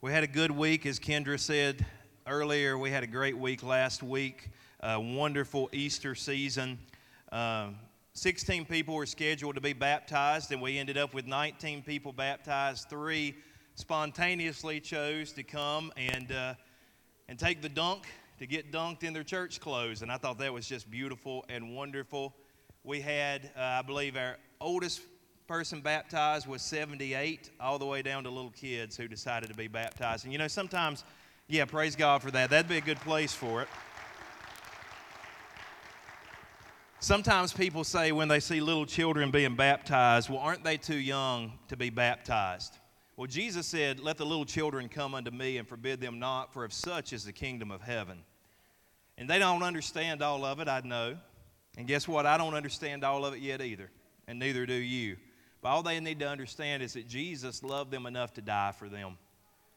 We 0.00 0.10
had 0.10 0.24
a 0.24 0.26
good 0.26 0.50
week, 0.50 0.84
as 0.84 0.98
Kendra 0.98 1.38
said 1.38 1.86
earlier. 2.26 2.76
We 2.76 2.90
had 2.90 3.04
a 3.04 3.06
great 3.06 3.38
week 3.38 3.62
last 3.62 4.02
week, 4.02 4.50
a 4.80 5.00
wonderful 5.00 5.70
Easter 5.72 6.16
season. 6.16 6.80
Um, 7.30 7.76
16 8.14 8.64
people 8.64 8.96
were 8.96 9.06
scheduled 9.06 9.54
to 9.54 9.60
be 9.60 9.74
baptized, 9.74 10.50
and 10.50 10.60
we 10.60 10.76
ended 10.76 10.98
up 10.98 11.14
with 11.14 11.24
19 11.24 11.84
people 11.84 12.12
baptized. 12.12 12.90
Three 12.90 13.36
spontaneously 13.76 14.80
chose 14.80 15.30
to 15.34 15.44
come 15.44 15.92
and, 15.96 16.32
uh, 16.32 16.54
and 17.28 17.38
take 17.38 17.62
the 17.62 17.68
dunk, 17.68 18.08
to 18.40 18.48
get 18.48 18.72
dunked 18.72 19.04
in 19.04 19.12
their 19.12 19.22
church 19.22 19.60
clothes. 19.60 20.02
And 20.02 20.10
I 20.10 20.16
thought 20.16 20.38
that 20.38 20.52
was 20.52 20.66
just 20.66 20.90
beautiful 20.90 21.44
and 21.48 21.76
wonderful. 21.76 22.34
We 22.82 23.00
had, 23.00 23.52
uh, 23.56 23.60
I 23.62 23.82
believe, 23.82 24.16
our 24.16 24.36
oldest 24.60 25.00
person 25.46 25.80
baptized 25.80 26.46
was 26.46 26.62
78, 26.62 27.50
all 27.60 27.78
the 27.78 27.86
way 27.86 28.02
down 28.02 28.24
to 28.24 28.30
little 28.30 28.50
kids 28.50 28.96
who 28.96 29.06
decided 29.06 29.48
to 29.50 29.54
be 29.54 29.68
baptized. 29.68 30.24
And 30.24 30.32
you 30.32 30.38
know, 30.38 30.48
sometimes, 30.48 31.04
yeah, 31.48 31.64
praise 31.64 31.94
God 31.94 32.22
for 32.22 32.30
that. 32.30 32.50
That'd 32.50 32.68
be 32.68 32.78
a 32.78 32.80
good 32.80 33.00
place 33.00 33.34
for 33.34 33.62
it. 33.62 33.68
Sometimes 37.00 37.52
people 37.52 37.84
say 37.84 38.12
when 38.12 38.28
they 38.28 38.40
see 38.40 38.62
little 38.62 38.86
children 38.86 39.30
being 39.30 39.56
baptized, 39.56 40.30
well, 40.30 40.38
aren't 40.38 40.64
they 40.64 40.78
too 40.78 40.96
young 40.96 41.52
to 41.68 41.76
be 41.76 41.90
baptized? 41.90 42.78
Well, 43.16 43.26
Jesus 43.26 43.66
said, 43.66 44.00
Let 44.00 44.16
the 44.16 44.24
little 44.24 44.46
children 44.46 44.88
come 44.88 45.14
unto 45.14 45.30
me 45.30 45.58
and 45.58 45.68
forbid 45.68 46.00
them 46.00 46.18
not, 46.18 46.52
for 46.52 46.64
of 46.64 46.72
such 46.72 47.12
is 47.12 47.24
the 47.24 47.32
kingdom 47.32 47.70
of 47.70 47.82
heaven. 47.82 48.22
And 49.18 49.28
they 49.28 49.38
don't 49.38 49.62
understand 49.62 50.22
all 50.22 50.44
of 50.44 50.58
it, 50.60 50.68
I 50.68 50.80
know. 50.80 51.16
And 51.76 51.86
guess 51.86 52.08
what? 52.08 52.24
I 52.24 52.38
don't 52.38 52.54
understand 52.54 53.04
all 53.04 53.24
of 53.24 53.34
it 53.34 53.40
yet 53.40 53.60
either, 53.60 53.90
and 54.26 54.38
neither 54.38 54.64
do 54.64 54.72
you. 54.72 55.16
But 55.64 55.70
all 55.70 55.82
they 55.82 55.98
need 55.98 56.18
to 56.18 56.28
understand 56.28 56.82
is 56.82 56.92
that 56.92 57.08
Jesus 57.08 57.62
loved 57.62 57.90
them 57.90 58.04
enough 58.04 58.34
to 58.34 58.42
die 58.42 58.72
for 58.72 58.90
them 58.90 59.16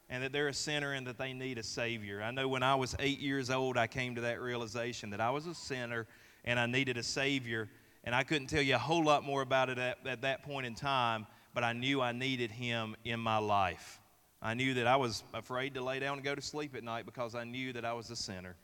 and 0.10 0.22
that 0.22 0.34
they're 0.34 0.50
a 0.50 0.54
sinner 0.54 0.92
and 0.92 1.08
that 1.08 1.18
they 1.18 1.32
need 1.32 1.58
a 1.58 1.64
Savior. 1.64 2.22
I 2.22 2.32
know 2.32 2.50
when 2.50 2.62
I 2.62 2.76
was 2.76 2.94
eight 3.00 3.20
years 3.20 3.50
old, 3.50 3.78
I 3.78 3.88
came 3.88 4.14
to 4.16 4.22
that 4.22 4.42
realization 4.42 5.12
that 5.12 5.22
I 5.22 5.30
was 5.30 5.48
a 5.48 5.56
sinner 5.56 6.06
and 6.44 6.60
I 6.60 6.66
needed 6.66 6.98
a 6.98 7.04
Savior. 7.04 7.70
And 8.04 8.14
I 8.14 8.24
couldn't 8.24 8.48
tell 8.48 8.62
you 8.62 8.76
a 8.76 8.78
whole 8.78 9.02
lot 9.02 9.24
more 9.24 9.42
about 9.42 9.70
it 9.70 9.78
at, 9.78 10.06
at 10.06 10.24
that 10.24 10.44
point 10.44 10.66
in 10.66 10.76
time, 10.76 11.26
but 11.54 11.64
I 11.64 11.72
knew 11.72 12.02
I 12.02 12.12
needed 12.12 12.52
Him 12.52 12.98
in 13.06 13.22
my 13.22 13.38
life. 13.38 14.02
I 14.42 14.56
knew 14.56 14.74
that 14.74 14.88
I 14.88 14.98
was 14.98 15.24
afraid 15.34 15.74
to 15.76 15.82
lay 15.82 16.00
down 16.00 16.16
and 16.18 16.24
go 16.24 16.36
to 16.36 16.42
sleep 16.42 16.76
at 16.76 16.84
night 16.84 17.06
because 17.06 17.34
I 17.34 17.46
knew 17.46 17.72
that 17.72 17.86
I 17.86 17.94
was 17.94 18.12
a 18.12 18.16
sinner. 18.18 18.58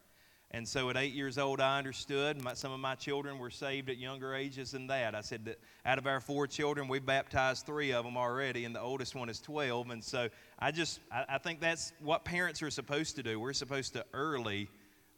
And 0.56 0.68
so 0.68 0.92
at 0.92 0.98
eight 0.98 1.14
years 1.14 1.40
old, 1.40 1.60
I 1.60 1.80
understood. 1.80 2.40
My, 2.40 2.54
some 2.54 2.72
of 2.72 2.80
my 2.80 2.94
children 2.94 3.40
were 3.40 3.50
saved 3.50 3.90
at 3.90 3.98
younger 3.98 4.36
ages 4.36 4.72
than 4.72 4.86
that. 4.88 5.16
I 5.16 5.22
said 5.22 5.46
that 5.46 5.60
out 5.84 5.98
of 5.98 6.06
our 6.06 6.20
four 6.20 6.46
children, 6.46 6.88
we 6.88 7.00
baptized 7.00 7.66
three 7.66 7.92
of 7.92 8.06
them 8.06 8.18
already, 8.18 8.66
and 8.66 8.76
the 8.76 8.80
oldest 8.80 9.16
one 9.16 9.30
is 9.30 9.40
12. 9.40 9.90
And 9.90 10.04
so 10.04 10.30
I 10.60 10.70
just, 10.70 11.00
I, 11.12 11.26
I 11.28 11.38
think 11.40 11.60
that's 11.60 11.92
what 12.00 12.24
parents 12.24 12.62
are 12.62 12.70
supposed 12.70 13.16
to 13.16 13.24
do. 13.24 13.40
We're 13.40 13.54
supposed 13.54 13.94
to 13.94 14.06
early 14.14 14.70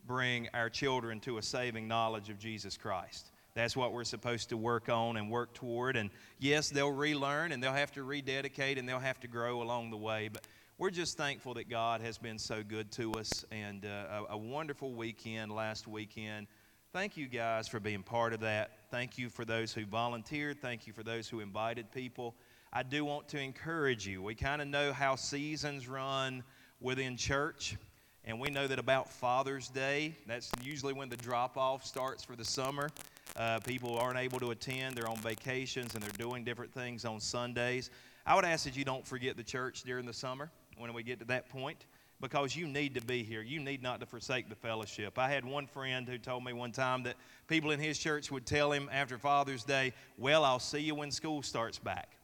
bring 0.08 0.48
our 0.54 0.70
children 0.70 1.20
to 1.22 1.38
a 1.38 1.42
saving 1.42 1.86
knowledge 1.86 2.30
of 2.30 2.40
Jesus 2.40 2.78
Christ. 2.78 3.32
That's 3.56 3.76
what 3.76 3.92
we're 3.92 4.04
supposed 4.06 4.50
to 4.50 4.58
work 4.58 4.88
on 4.88 5.18
and 5.18 5.30
work 5.30 5.54
toward. 5.54 5.98
And 5.98 6.12
yes, 6.40 6.70
they'll 6.70 6.92
relearn 6.92 7.52
and 7.52 7.62
they'll 7.62 7.74
have 7.74 7.92
to 7.94 8.04
rededicate 8.04 8.78
and 8.78 8.88
they'll 8.88 9.00
have 9.00 9.20
to 9.22 9.28
grow 9.28 9.62
along 9.62 9.92
the 9.92 9.98
way. 9.98 10.30
But 10.32 10.44
we're 10.78 10.90
just 10.90 11.18
thankful 11.18 11.54
that 11.54 11.70
God 11.70 12.02
has 12.02 12.18
been 12.18 12.38
so 12.38 12.62
good 12.62 12.92
to 12.94 13.14
us 13.14 13.46
and 13.50 13.86
uh, 13.86 14.26
a, 14.30 14.34
a, 14.34 14.38
wonderful 14.38 14.94
weekend 14.94 15.54
last 15.54 15.88
weekend. 15.88 16.48
Thank 16.92 17.16
you 17.16 17.28
guys 17.28 17.70
for 17.70 17.80
being 17.80 18.04
part 18.04 18.34
of 18.34 18.42
that. 18.42 18.72
Thank 18.92 19.18
you 19.18 19.30
for 19.30 19.46
those 19.46 19.72
who 19.72 19.86
volunteered. 19.86 20.62
Thank 20.62 20.86
you 20.86 20.92
for 20.92 21.02
those 21.02 21.30
who 21.30 21.40
invited 21.40 21.92
people. 21.94 22.36
I 22.74 22.84
do 22.84 23.06
want 23.06 23.30
to 23.30 23.40
encourage 23.40 24.06
you. 24.06 24.22
We 24.22 24.36
kind 24.36 24.62
of 24.62 24.68
know 24.68 24.92
how 24.92 25.16
seasons 25.16 25.88
run 25.88 26.44
within 26.82 27.16
church, 27.16 27.78
and 28.26 28.38
we 28.38 28.50
know 28.50 28.68
that 28.68 28.80
about 28.80 29.10
Father's 29.10 29.70
Day, 29.70 30.18
that's 30.28 30.52
usually 30.62 30.92
when 30.92 31.08
the 31.08 31.18
drop 31.18 31.56
off 31.56 31.86
starts 31.86 32.22
for 32.26 32.36
the 32.36 32.46
summer. 32.46 32.90
Uh, 33.38 33.60
people 33.60 33.98
aren't 33.98 34.20
able 34.20 34.42
to 34.42 34.52
attend, 34.52 34.98
they're 34.98 35.08
on 35.08 35.18
vacations, 35.18 35.94
and 35.94 36.04
they're 36.04 36.12
doing 36.18 36.44
different 36.44 36.74
things 36.74 37.06
on 37.06 37.22
Sundays. 37.22 37.92
I 38.26 38.36
would 38.36 38.46
ask 38.46 38.66
that 38.66 38.76
you 38.76 38.84
don't 38.84 39.06
forget 39.06 39.38
the 39.38 39.44
church 39.44 39.84
during 39.84 40.06
the 40.06 40.14
summer 40.14 40.50
when 40.78 40.94
we 40.94 41.04
get 41.04 41.20
to 41.20 41.26
that 41.26 41.50
point 41.50 41.86
because 42.22 42.56
you 42.56 42.68
need 42.68 42.96
to 42.96 43.02
be 43.02 43.24
here. 43.24 43.42
You 43.42 43.60
need 43.60 43.84
not 43.84 44.00
to 44.00 44.06
forsake 44.06 44.50
the 44.50 44.56
fellowship. 44.56 45.20
I 45.20 45.30
had 45.30 45.44
one 45.44 45.68
friend 45.68 46.08
who 46.08 46.18
told 46.18 46.44
me 46.44 46.54
one 46.54 46.72
time 46.72 47.04
that 47.04 47.16
people 47.48 47.72
in 47.72 47.80
his 47.80 47.98
church 47.98 48.32
would 48.32 48.46
tell 48.46 48.72
him 48.72 48.90
after 48.92 49.18
Father's 49.18 49.64
Day, 49.64 49.94
Well, 50.18 50.44
I'll 50.44 50.60
see 50.60 50.80
you 50.80 50.96
when 50.96 51.12
school 51.12 51.42
starts 51.42 51.78
back. 51.78 52.16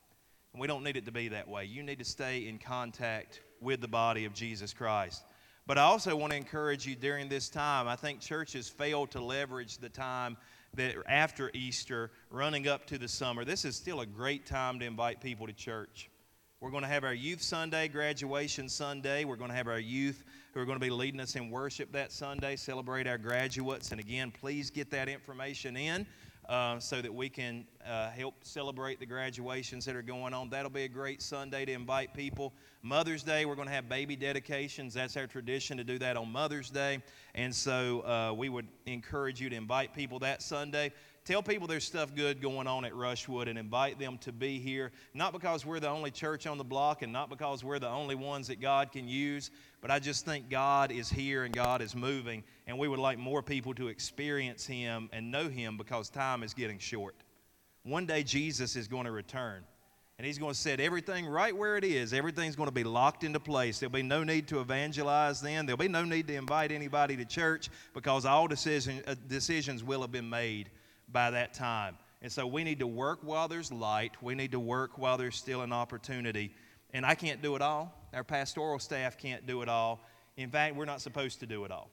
And 0.53 0.61
we 0.61 0.67
don't 0.67 0.83
need 0.83 0.97
it 0.97 1.05
to 1.05 1.11
be 1.11 1.29
that 1.29 1.47
way. 1.47 1.65
You 1.65 1.83
need 1.83 1.99
to 1.99 2.05
stay 2.05 2.47
in 2.47 2.57
contact 2.57 3.41
with 3.59 3.81
the 3.81 3.87
body 3.87 4.25
of 4.25 4.33
Jesus 4.33 4.73
Christ. 4.73 5.23
But 5.67 5.77
I 5.77 5.83
also 5.83 6.15
want 6.15 6.31
to 6.31 6.37
encourage 6.37 6.85
you 6.85 6.95
during 6.95 7.29
this 7.29 7.47
time. 7.49 7.87
I 7.87 7.95
think 7.95 8.19
churches 8.19 8.67
fail 8.67 9.07
to 9.07 9.21
leverage 9.21 9.77
the 9.77 9.89
time 9.89 10.35
that 10.73 10.95
after 11.07 11.51
Easter, 11.53 12.11
running 12.29 12.67
up 12.67 12.85
to 12.87 12.97
the 12.97 13.07
summer. 13.07 13.45
This 13.45 13.65
is 13.65 13.75
still 13.75 14.01
a 14.01 14.05
great 14.05 14.45
time 14.45 14.79
to 14.79 14.85
invite 14.85 15.21
people 15.21 15.47
to 15.47 15.53
church. 15.53 16.09
We're 16.61 16.69
going 16.69 16.83
to 16.83 16.89
have 16.89 17.03
our 17.03 17.13
Youth 17.15 17.41
Sunday, 17.41 17.87
Graduation 17.87 18.69
Sunday. 18.69 19.23
We're 19.23 19.35
going 19.35 19.49
to 19.49 19.55
have 19.55 19.67
our 19.67 19.79
youth 19.79 20.23
who 20.53 20.59
are 20.59 20.65
going 20.65 20.79
to 20.79 20.85
be 20.85 20.91
leading 20.91 21.19
us 21.19 21.35
in 21.35 21.49
worship 21.49 21.91
that 21.93 22.11
Sunday, 22.11 22.55
celebrate 22.55 23.07
our 23.07 23.17
graduates. 23.17 23.89
And 23.89 23.99
again, 23.99 24.29
please 24.29 24.69
get 24.69 24.91
that 24.91 25.09
information 25.09 25.75
in 25.75 26.05
uh, 26.47 26.77
so 26.77 27.01
that 27.01 27.11
we 27.11 27.29
can 27.29 27.65
uh, 27.87 28.11
help 28.11 28.35
celebrate 28.43 28.99
the 28.99 29.07
graduations 29.07 29.85
that 29.85 29.95
are 29.95 30.03
going 30.03 30.35
on. 30.35 30.51
That'll 30.51 30.69
be 30.69 30.83
a 30.83 30.87
great 30.87 31.23
Sunday 31.23 31.65
to 31.65 31.71
invite 31.71 32.13
people. 32.13 32.53
Mother's 32.83 33.23
Day, 33.23 33.45
we're 33.45 33.55
going 33.55 33.67
to 33.67 33.73
have 33.73 33.89
baby 33.89 34.15
dedications. 34.15 34.93
That's 34.93 35.17
our 35.17 35.25
tradition 35.25 35.77
to 35.77 35.83
do 35.83 35.97
that 35.97 36.15
on 36.15 36.31
Mother's 36.31 36.69
Day. 36.69 36.99
And 37.33 37.55
so 37.55 38.01
uh, 38.01 38.33
we 38.33 38.49
would 38.49 38.67
encourage 38.85 39.41
you 39.41 39.49
to 39.49 39.55
invite 39.55 39.95
people 39.95 40.19
that 40.19 40.43
Sunday. 40.43 40.91
Tell 41.23 41.43
people 41.43 41.67
there's 41.67 41.83
stuff 41.83 42.15
good 42.15 42.41
going 42.41 42.65
on 42.65 42.83
at 42.83 42.93
Rushwood 42.93 43.47
and 43.47 43.59
invite 43.59 43.99
them 43.99 44.17
to 44.19 44.31
be 44.31 44.57
here. 44.57 44.91
Not 45.13 45.33
because 45.33 45.63
we're 45.63 45.79
the 45.79 45.89
only 45.89 46.09
church 46.09 46.47
on 46.47 46.57
the 46.57 46.63
block 46.63 47.03
and 47.03 47.13
not 47.13 47.29
because 47.29 47.63
we're 47.63 47.77
the 47.77 47.89
only 47.89 48.15
ones 48.15 48.47
that 48.47 48.59
God 48.59 48.91
can 48.91 49.07
use, 49.07 49.51
but 49.81 49.91
I 49.91 49.99
just 49.99 50.25
think 50.25 50.49
God 50.49 50.91
is 50.91 51.09
here 51.09 51.43
and 51.43 51.53
God 51.53 51.83
is 51.83 51.95
moving, 51.95 52.43
and 52.65 52.77
we 52.77 52.87
would 52.87 52.99
like 52.99 53.19
more 53.19 53.43
people 53.43 53.75
to 53.75 53.89
experience 53.89 54.65
Him 54.65 55.09
and 55.13 55.29
know 55.29 55.47
Him 55.47 55.77
because 55.77 56.09
time 56.09 56.41
is 56.41 56.55
getting 56.55 56.79
short. 56.79 57.15
One 57.83 58.07
day 58.07 58.23
Jesus 58.23 58.75
is 58.75 58.87
going 58.87 59.05
to 59.05 59.11
return. 59.11 59.63
And 60.17 60.25
he's 60.27 60.37
going 60.37 60.53
to 60.53 60.59
set 60.59 60.79
everything 60.79 61.25
right 61.25 61.55
where 61.55 61.77
it 61.77 61.83
is. 61.83 62.13
Everything's 62.13 62.55
going 62.55 62.67
to 62.67 62.73
be 62.73 62.83
locked 62.83 63.23
into 63.23 63.39
place. 63.39 63.79
There'll 63.79 63.91
be 63.91 64.03
no 64.03 64.23
need 64.23 64.47
to 64.49 64.59
evangelize 64.59 65.41
then. 65.41 65.65
There'll 65.65 65.77
be 65.77 65.87
no 65.87 66.03
need 66.03 66.27
to 66.27 66.35
invite 66.35 66.71
anybody 66.71 67.17
to 67.17 67.25
church 67.25 67.69
because 67.95 68.23
all 68.23 68.47
decision, 68.47 69.01
uh, 69.07 69.15
decisions 69.27 69.83
will 69.83 70.01
have 70.01 70.11
been 70.11 70.29
made 70.29 70.69
by 71.11 71.31
that 71.31 71.53
time. 71.53 71.97
And 72.21 72.31
so 72.31 72.45
we 72.45 72.63
need 72.63 72.79
to 72.79 72.87
work 72.87 73.19
while 73.23 73.47
there's 73.47 73.71
light. 73.71 74.11
We 74.21 74.35
need 74.35 74.51
to 74.51 74.59
work 74.59 74.97
while 74.97 75.17
there's 75.17 75.35
still 75.35 75.61
an 75.61 75.73
opportunity. 75.73 76.53
And 76.93 77.05
I 77.05 77.15
can't 77.15 77.41
do 77.41 77.55
it 77.55 77.61
all. 77.61 77.93
Our 78.13 78.23
pastoral 78.23 78.79
staff 78.79 79.17
can't 79.17 79.47
do 79.47 79.61
it 79.61 79.69
all. 79.69 80.01
In 80.37 80.49
fact, 80.49 80.75
we're 80.75 80.85
not 80.85 81.01
supposed 81.01 81.39
to 81.39 81.47
do 81.47 81.65
it 81.65 81.71
all. 81.71 81.89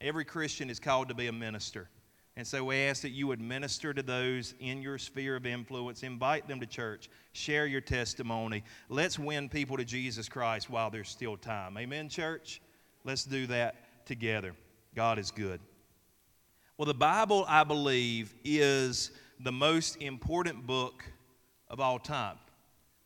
Every 0.00 0.24
Christian 0.24 0.70
is 0.70 0.78
called 0.78 1.08
to 1.08 1.14
be 1.14 1.26
a 1.26 1.32
minister. 1.32 1.88
And 2.36 2.46
so 2.46 2.64
we 2.64 2.76
ask 2.76 3.02
that 3.02 3.10
you 3.10 3.28
would 3.28 3.40
minister 3.40 3.94
to 3.94 4.02
those 4.02 4.54
in 4.58 4.82
your 4.82 4.98
sphere 4.98 5.36
of 5.36 5.46
influence, 5.46 6.02
invite 6.02 6.48
them 6.48 6.58
to 6.60 6.66
church, 6.66 7.08
share 7.32 7.66
your 7.66 7.80
testimony. 7.80 8.64
Let's 8.88 9.18
win 9.18 9.48
people 9.48 9.76
to 9.76 9.84
Jesus 9.84 10.28
Christ 10.28 10.68
while 10.68 10.90
there's 10.90 11.08
still 11.08 11.36
time. 11.36 11.78
Amen, 11.78 12.08
church? 12.08 12.60
Let's 13.04 13.24
do 13.24 13.46
that 13.48 14.06
together. 14.06 14.54
God 14.96 15.18
is 15.18 15.30
good. 15.30 15.60
Well, 16.76 16.86
the 16.86 16.94
Bible, 16.94 17.44
I 17.46 17.62
believe, 17.62 18.34
is 18.42 19.12
the 19.38 19.52
most 19.52 20.02
important 20.02 20.66
book 20.66 21.04
of 21.68 21.78
all 21.78 22.00
time. 22.00 22.36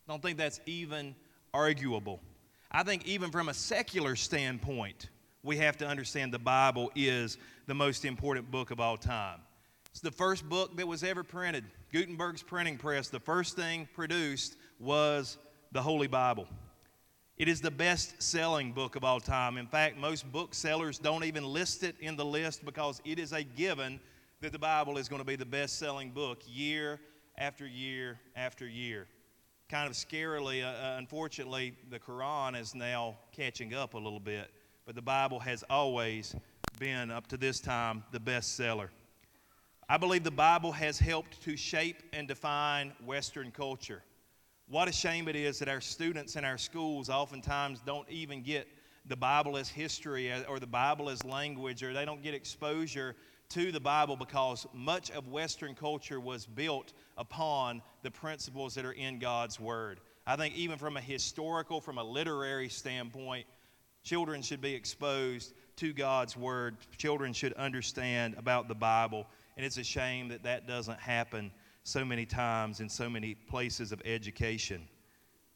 I 0.08 0.10
don't 0.10 0.22
think 0.22 0.38
that's 0.38 0.58
even 0.64 1.14
arguable. 1.52 2.20
I 2.72 2.82
think, 2.82 3.06
even 3.06 3.30
from 3.30 3.50
a 3.50 3.54
secular 3.54 4.16
standpoint, 4.16 5.10
we 5.42 5.58
have 5.58 5.76
to 5.78 5.86
understand 5.86 6.32
the 6.32 6.38
Bible 6.38 6.90
is 6.94 7.36
the 7.66 7.74
most 7.74 8.06
important 8.06 8.50
book 8.50 8.70
of 8.70 8.80
all 8.80 8.96
time. 8.96 9.40
It's 9.90 10.00
the 10.00 10.10
first 10.12 10.48
book 10.48 10.74
that 10.78 10.88
was 10.88 11.04
ever 11.04 11.22
printed. 11.22 11.64
Gutenberg's 11.92 12.42
printing 12.42 12.78
press, 12.78 13.08
the 13.10 13.20
first 13.20 13.54
thing 13.54 13.86
produced 13.92 14.56
was 14.80 15.36
the 15.72 15.82
Holy 15.82 16.06
Bible. 16.06 16.48
It 17.38 17.46
is 17.46 17.60
the 17.60 17.70
best 17.70 18.20
selling 18.20 18.72
book 18.72 18.96
of 18.96 19.04
all 19.04 19.20
time. 19.20 19.58
In 19.58 19.68
fact, 19.68 19.96
most 19.96 20.30
booksellers 20.32 20.98
don't 20.98 21.22
even 21.22 21.44
list 21.44 21.84
it 21.84 21.94
in 22.00 22.16
the 22.16 22.24
list 22.24 22.64
because 22.64 23.00
it 23.04 23.20
is 23.20 23.32
a 23.32 23.44
given 23.44 24.00
that 24.40 24.50
the 24.50 24.58
Bible 24.58 24.98
is 24.98 25.08
going 25.08 25.20
to 25.20 25.24
be 25.24 25.36
the 25.36 25.46
best 25.46 25.78
selling 25.78 26.10
book 26.10 26.42
year 26.48 26.98
after 27.36 27.64
year 27.64 28.18
after 28.34 28.66
year. 28.66 29.06
Kind 29.68 29.88
of 29.88 29.94
scarily, 29.94 30.64
uh, 30.64 30.66
uh, 30.66 30.98
unfortunately, 30.98 31.76
the 31.90 32.00
Quran 32.00 32.60
is 32.60 32.74
now 32.74 33.16
catching 33.30 33.72
up 33.72 33.94
a 33.94 33.98
little 33.98 34.18
bit, 34.18 34.50
but 34.84 34.96
the 34.96 35.02
Bible 35.02 35.38
has 35.38 35.62
always 35.70 36.34
been, 36.80 37.12
up 37.12 37.28
to 37.28 37.36
this 37.36 37.60
time, 37.60 38.02
the 38.10 38.18
best 38.18 38.56
seller. 38.56 38.90
I 39.88 39.96
believe 39.96 40.24
the 40.24 40.32
Bible 40.32 40.72
has 40.72 40.98
helped 40.98 41.40
to 41.42 41.56
shape 41.56 42.02
and 42.12 42.26
define 42.26 42.94
Western 43.06 43.52
culture. 43.52 44.02
What 44.70 44.86
a 44.86 44.92
shame 44.92 45.28
it 45.28 45.36
is 45.36 45.58
that 45.60 45.68
our 45.70 45.80
students 45.80 46.36
in 46.36 46.44
our 46.44 46.58
schools 46.58 47.08
oftentimes 47.08 47.80
don't 47.86 48.06
even 48.10 48.42
get 48.42 48.68
the 49.06 49.16
Bible 49.16 49.56
as 49.56 49.70
history 49.70 50.30
uh, 50.30 50.42
or 50.42 50.60
the 50.60 50.66
Bible 50.66 51.08
as 51.08 51.24
language, 51.24 51.82
or 51.82 51.94
they 51.94 52.04
don't 52.04 52.22
get 52.22 52.34
exposure 52.34 53.16
to 53.48 53.72
the 53.72 53.80
Bible 53.80 54.14
because 54.14 54.66
much 54.74 55.10
of 55.12 55.28
Western 55.28 55.74
culture 55.74 56.20
was 56.20 56.44
built 56.44 56.92
upon 57.16 57.80
the 58.02 58.10
principles 58.10 58.74
that 58.74 58.84
are 58.84 58.92
in 58.92 59.18
God's 59.18 59.58
Word. 59.58 60.00
I 60.26 60.36
think, 60.36 60.54
even 60.54 60.76
from 60.76 60.98
a 60.98 61.00
historical, 61.00 61.80
from 61.80 61.96
a 61.96 62.04
literary 62.04 62.68
standpoint, 62.68 63.46
children 64.04 64.42
should 64.42 64.60
be 64.60 64.74
exposed 64.74 65.54
to 65.76 65.94
God's 65.94 66.36
Word. 66.36 66.76
Children 66.98 67.32
should 67.32 67.54
understand 67.54 68.34
about 68.36 68.68
the 68.68 68.74
Bible. 68.74 69.26
And 69.56 69.64
it's 69.64 69.78
a 69.78 69.84
shame 69.84 70.28
that 70.28 70.42
that 70.42 70.68
doesn't 70.68 71.00
happen 71.00 71.52
so 71.88 72.04
many 72.04 72.26
times 72.26 72.80
in 72.80 72.88
so 72.88 73.08
many 73.08 73.34
places 73.34 73.92
of 73.92 74.02
education. 74.04 74.86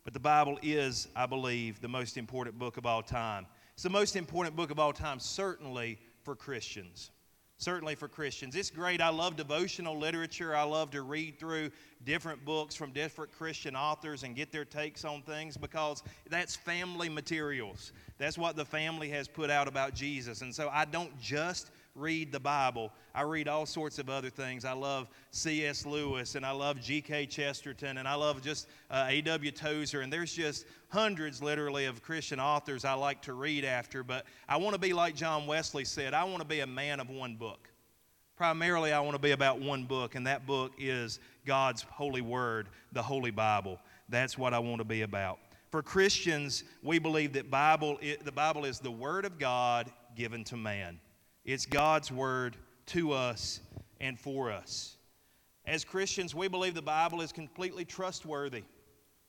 But 0.04 0.14
the 0.14 0.20
Bible 0.20 0.58
is, 0.62 1.08
I 1.14 1.26
believe, 1.26 1.80
the 1.80 1.88
most 1.88 2.16
important 2.16 2.58
book 2.58 2.76
of 2.76 2.86
all 2.86 3.02
time. 3.02 3.46
It's 3.74 3.82
the 3.82 3.90
most 3.90 4.16
important 4.16 4.56
book 4.56 4.70
of 4.70 4.78
all 4.78 4.92
time, 4.92 5.20
certainly 5.20 5.98
for 6.22 6.34
Christians. 6.34 7.10
Certainly 7.58 7.94
for 7.94 8.08
Christians. 8.08 8.56
It's 8.56 8.70
great. 8.70 9.00
I 9.00 9.10
love 9.10 9.36
devotional 9.36 9.96
literature. 9.96 10.56
I 10.56 10.64
love 10.64 10.90
to 10.92 11.02
read 11.02 11.38
through 11.38 11.70
different 12.04 12.44
books 12.44 12.74
from 12.74 12.90
different 12.90 13.30
Christian 13.30 13.76
authors 13.76 14.24
and 14.24 14.34
get 14.34 14.50
their 14.50 14.64
takes 14.64 15.04
on 15.04 15.22
things 15.22 15.56
because 15.56 16.02
that's 16.28 16.56
family 16.56 17.08
materials. 17.08 17.92
That's 18.18 18.36
what 18.36 18.56
the 18.56 18.64
family 18.64 19.10
has 19.10 19.28
put 19.28 19.48
out 19.48 19.68
about 19.68 19.94
Jesus. 19.94 20.40
And 20.40 20.52
so 20.52 20.70
I 20.72 20.86
don't 20.86 21.16
just 21.20 21.70
read 21.94 22.32
the 22.32 22.40
Bible. 22.40 22.92
I 23.14 23.22
read 23.22 23.48
all 23.48 23.66
sorts 23.66 23.98
of 23.98 24.08
other 24.08 24.30
things. 24.30 24.64
I 24.64 24.72
love 24.72 25.08
C.S. 25.30 25.84
Lewis 25.84 26.34
and 26.34 26.44
I 26.44 26.52
love 26.52 26.80
G.K. 26.80 27.26
Chesterton 27.26 27.98
and 27.98 28.08
I 28.08 28.14
love 28.14 28.42
just 28.42 28.68
uh, 28.90 29.06
A.W. 29.08 29.50
Tozer. 29.50 30.00
And 30.00 30.12
there's 30.12 30.32
just 30.32 30.64
hundreds, 30.88 31.42
literally, 31.42 31.84
of 31.84 32.02
Christian 32.02 32.40
authors 32.40 32.84
I 32.84 32.94
like 32.94 33.20
to 33.22 33.34
read 33.34 33.64
after. 33.64 34.02
But 34.02 34.24
I 34.48 34.56
want 34.56 34.74
to 34.74 34.80
be 34.80 34.92
like 34.92 35.14
John 35.14 35.46
Wesley 35.46 35.84
said 35.84 36.14
I 36.14 36.24
want 36.24 36.38
to 36.38 36.46
be 36.46 36.60
a 36.60 36.66
man 36.66 37.00
of 37.00 37.10
one 37.10 37.36
book. 37.36 37.68
Primarily, 38.36 38.92
I 38.92 39.00
want 39.00 39.14
to 39.14 39.20
be 39.22 39.32
about 39.32 39.60
one 39.60 39.84
book, 39.84 40.14
and 40.14 40.26
that 40.26 40.46
book 40.46 40.72
is 40.78 41.20
God's 41.46 41.82
holy 41.82 42.22
word, 42.22 42.68
the 42.92 43.02
Holy 43.02 43.30
Bible. 43.30 43.78
That's 44.08 44.38
what 44.38 44.54
I 44.54 44.58
want 44.58 44.78
to 44.78 44.84
be 44.84 45.02
about. 45.02 45.38
For 45.70 45.82
Christians, 45.82 46.64
we 46.82 46.98
believe 46.98 47.34
that 47.34 47.50
Bible, 47.50 47.98
the 48.24 48.32
Bible 48.32 48.64
is 48.64 48.80
the 48.80 48.90
Word 48.90 49.26
of 49.26 49.38
God 49.38 49.92
given 50.16 50.44
to 50.44 50.56
man. 50.56 50.98
It's 51.44 51.66
God's 51.66 52.12
Word 52.12 52.56
to 52.86 53.12
us 53.12 53.60
and 54.00 54.18
for 54.18 54.50
us. 54.50 54.96
As 55.64 55.84
Christians, 55.84 56.34
we 56.34 56.48
believe 56.48 56.74
the 56.74 56.82
Bible 56.82 57.20
is 57.20 57.32
completely 57.32 57.84
trustworthy. 57.84 58.62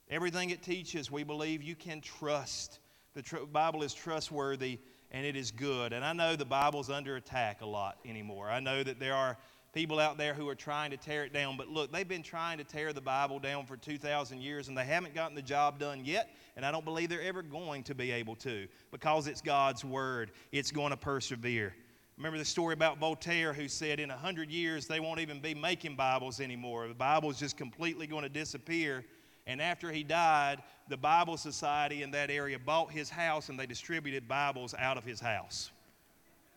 Everything 0.09 0.51
it 0.51 0.61
teaches, 0.61 1.09
we 1.09 1.23
believe 1.23 1.63
you 1.63 1.75
can 1.75 2.01
trust. 2.01 2.79
The 3.13 3.21
tr- 3.21 3.45
Bible 3.51 3.83
is 3.83 3.93
trustworthy 3.93 4.79
and 5.11 5.25
it 5.25 5.35
is 5.35 5.51
good. 5.51 5.93
And 5.93 6.03
I 6.03 6.13
know 6.13 6.35
the 6.35 6.45
Bible's 6.45 6.89
under 6.89 7.15
attack 7.15 7.61
a 7.61 7.65
lot 7.65 7.97
anymore. 8.05 8.49
I 8.49 8.59
know 8.59 8.83
that 8.83 8.99
there 8.99 9.13
are 9.15 9.37
people 9.73 9.99
out 9.99 10.17
there 10.17 10.35
who 10.35 10.47
are 10.49 10.55
trying 10.55 10.91
to 10.91 10.97
tear 10.97 11.23
it 11.23 11.33
down. 11.33 11.57
But 11.57 11.67
look, 11.67 11.91
they've 11.91 12.07
been 12.07 12.23
trying 12.23 12.59
to 12.59 12.63
tear 12.63 12.93
the 12.93 13.01
Bible 13.01 13.39
down 13.39 13.65
for 13.65 13.75
2,000 13.75 14.39
years 14.39 14.67
and 14.67 14.77
they 14.77 14.85
haven't 14.85 15.15
gotten 15.15 15.35
the 15.35 15.41
job 15.41 15.79
done 15.79 16.05
yet. 16.05 16.29
And 16.55 16.65
I 16.65 16.71
don't 16.71 16.85
believe 16.85 17.09
they're 17.09 17.21
ever 17.21 17.41
going 17.41 17.83
to 17.83 17.95
be 17.95 18.11
able 18.11 18.35
to 18.37 18.67
because 18.91 19.27
it's 19.27 19.41
God's 19.41 19.83
Word. 19.83 20.31
It's 20.51 20.71
going 20.71 20.91
to 20.91 20.97
persevere. 20.97 21.73
Remember 22.17 22.37
the 22.37 22.45
story 22.45 22.73
about 22.73 22.99
Voltaire 22.99 23.53
who 23.53 23.67
said 23.67 23.99
in 23.99 24.09
100 24.09 24.51
years 24.51 24.85
they 24.85 24.99
won't 24.99 25.19
even 25.19 25.39
be 25.39 25.55
making 25.55 25.95
Bibles 25.95 26.39
anymore. 26.39 26.87
The 26.87 26.93
Bible 26.93 27.31
is 27.31 27.39
just 27.39 27.57
completely 27.57 28.05
going 28.05 28.23
to 28.23 28.29
disappear. 28.29 29.03
And 29.47 29.61
after 29.61 29.91
he 29.91 30.03
died, 30.03 30.61
the 30.89 30.97
Bible 30.97 31.37
Society 31.37 32.03
in 32.03 32.11
that 32.11 32.29
area 32.29 32.59
bought 32.59 32.91
his 32.91 33.09
house 33.09 33.49
and 33.49 33.59
they 33.59 33.65
distributed 33.65 34.27
Bibles 34.27 34.75
out 34.77 34.97
of 34.97 35.03
his 35.03 35.19
house. 35.19 35.71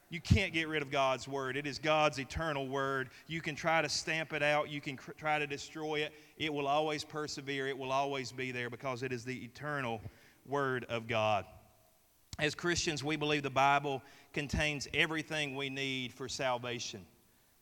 You 0.09 0.21
can't 0.21 0.53
get 0.53 0.69
rid 0.69 0.83
of 0.83 0.91
God's 0.91 1.27
word. 1.27 1.57
It 1.57 1.67
is 1.67 1.81
God's 1.81 2.21
eternal 2.21 2.69
word. 2.69 3.11
You 3.27 3.41
can 3.41 3.57
try 3.57 3.83
to 3.83 3.89
stamp 3.89 4.33
it 4.33 4.43
out, 4.43 4.69
you 4.69 4.81
can 4.81 4.97
cr- 4.97 5.13
try 5.13 5.39
to 5.39 5.47
destroy 5.49 6.01
it. 6.01 6.13
It 6.37 6.53
will 6.53 6.69
always 6.69 7.03
persevere, 7.03 7.67
it 7.67 7.77
will 7.77 7.91
always 7.91 8.31
be 8.31 8.53
there 8.53 8.71
because 8.71 9.03
it 9.03 9.11
is 9.11 9.25
the 9.25 9.45
eternal 9.45 10.01
word 10.47 10.85
of 10.89 11.09
God. 11.09 11.45
As 12.39 12.55
Christians, 12.55 13.03
we 13.03 13.17
believe 13.17 13.43
the 13.43 13.51
Bible 13.51 14.03
contains 14.33 14.87
everything 14.93 15.55
we 15.55 15.71
need 15.71 16.13
for 16.13 16.29
salvation. 16.29 17.07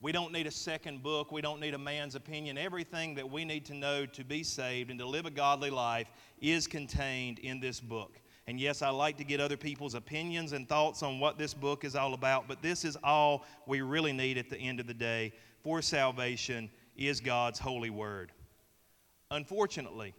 We 0.01 0.13
don't 0.13 0.33
need 0.33 0.47
a 0.47 0.51
second 0.51 1.03
book. 1.03 1.33
We 1.33 1.41
don't 1.41 1.61
need 1.61 1.75
a 1.75 1.79
man's 1.79 2.15
opinion. 2.15 2.59
Everything 2.59 3.15
that 3.15 3.31
we 3.31 3.45
need 3.45 3.65
to 3.67 3.75
know 3.75 4.05
to 4.07 4.25
be 4.25 4.43
saved 4.43 4.91
and 4.91 4.99
to 4.99 5.07
live 5.07 5.27
a 5.27 5.31
godly 5.31 5.71
life 5.71 6.09
is 6.41 6.67
contained 6.67 7.39
in 7.39 7.61
this 7.61 7.81
book. 7.81 8.21
And 8.47 8.61
yes, 8.61 8.83
I 8.83 8.91
like 8.91 9.17
to 9.19 9.25
get 9.25 9.41
other 9.41 9.57
people's 9.57 9.95
opinions 9.95 10.53
and 10.53 10.69
thoughts 10.69 11.03
on 11.03 11.21
what 11.21 11.39
this 11.39 11.55
book 11.55 11.85
is 11.85 11.97
all 11.97 12.13
about, 12.13 12.49
but 12.49 12.61
this 12.61 12.85
is 12.85 12.99
all 13.03 13.47
we 13.67 13.81
really 13.81 14.13
need 14.13 14.37
at 14.37 14.51
the 14.51 14.59
end 14.59 14.81
of 14.81 14.87
the 14.87 14.93
day 14.95 15.33
for 15.63 15.81
salvation 15.81 16.71
is 16.97 17.21
God's 17.21 17.59
holy 17.59 17.89
word. 17.89 18.33
Unfortunately, 19.31 20.15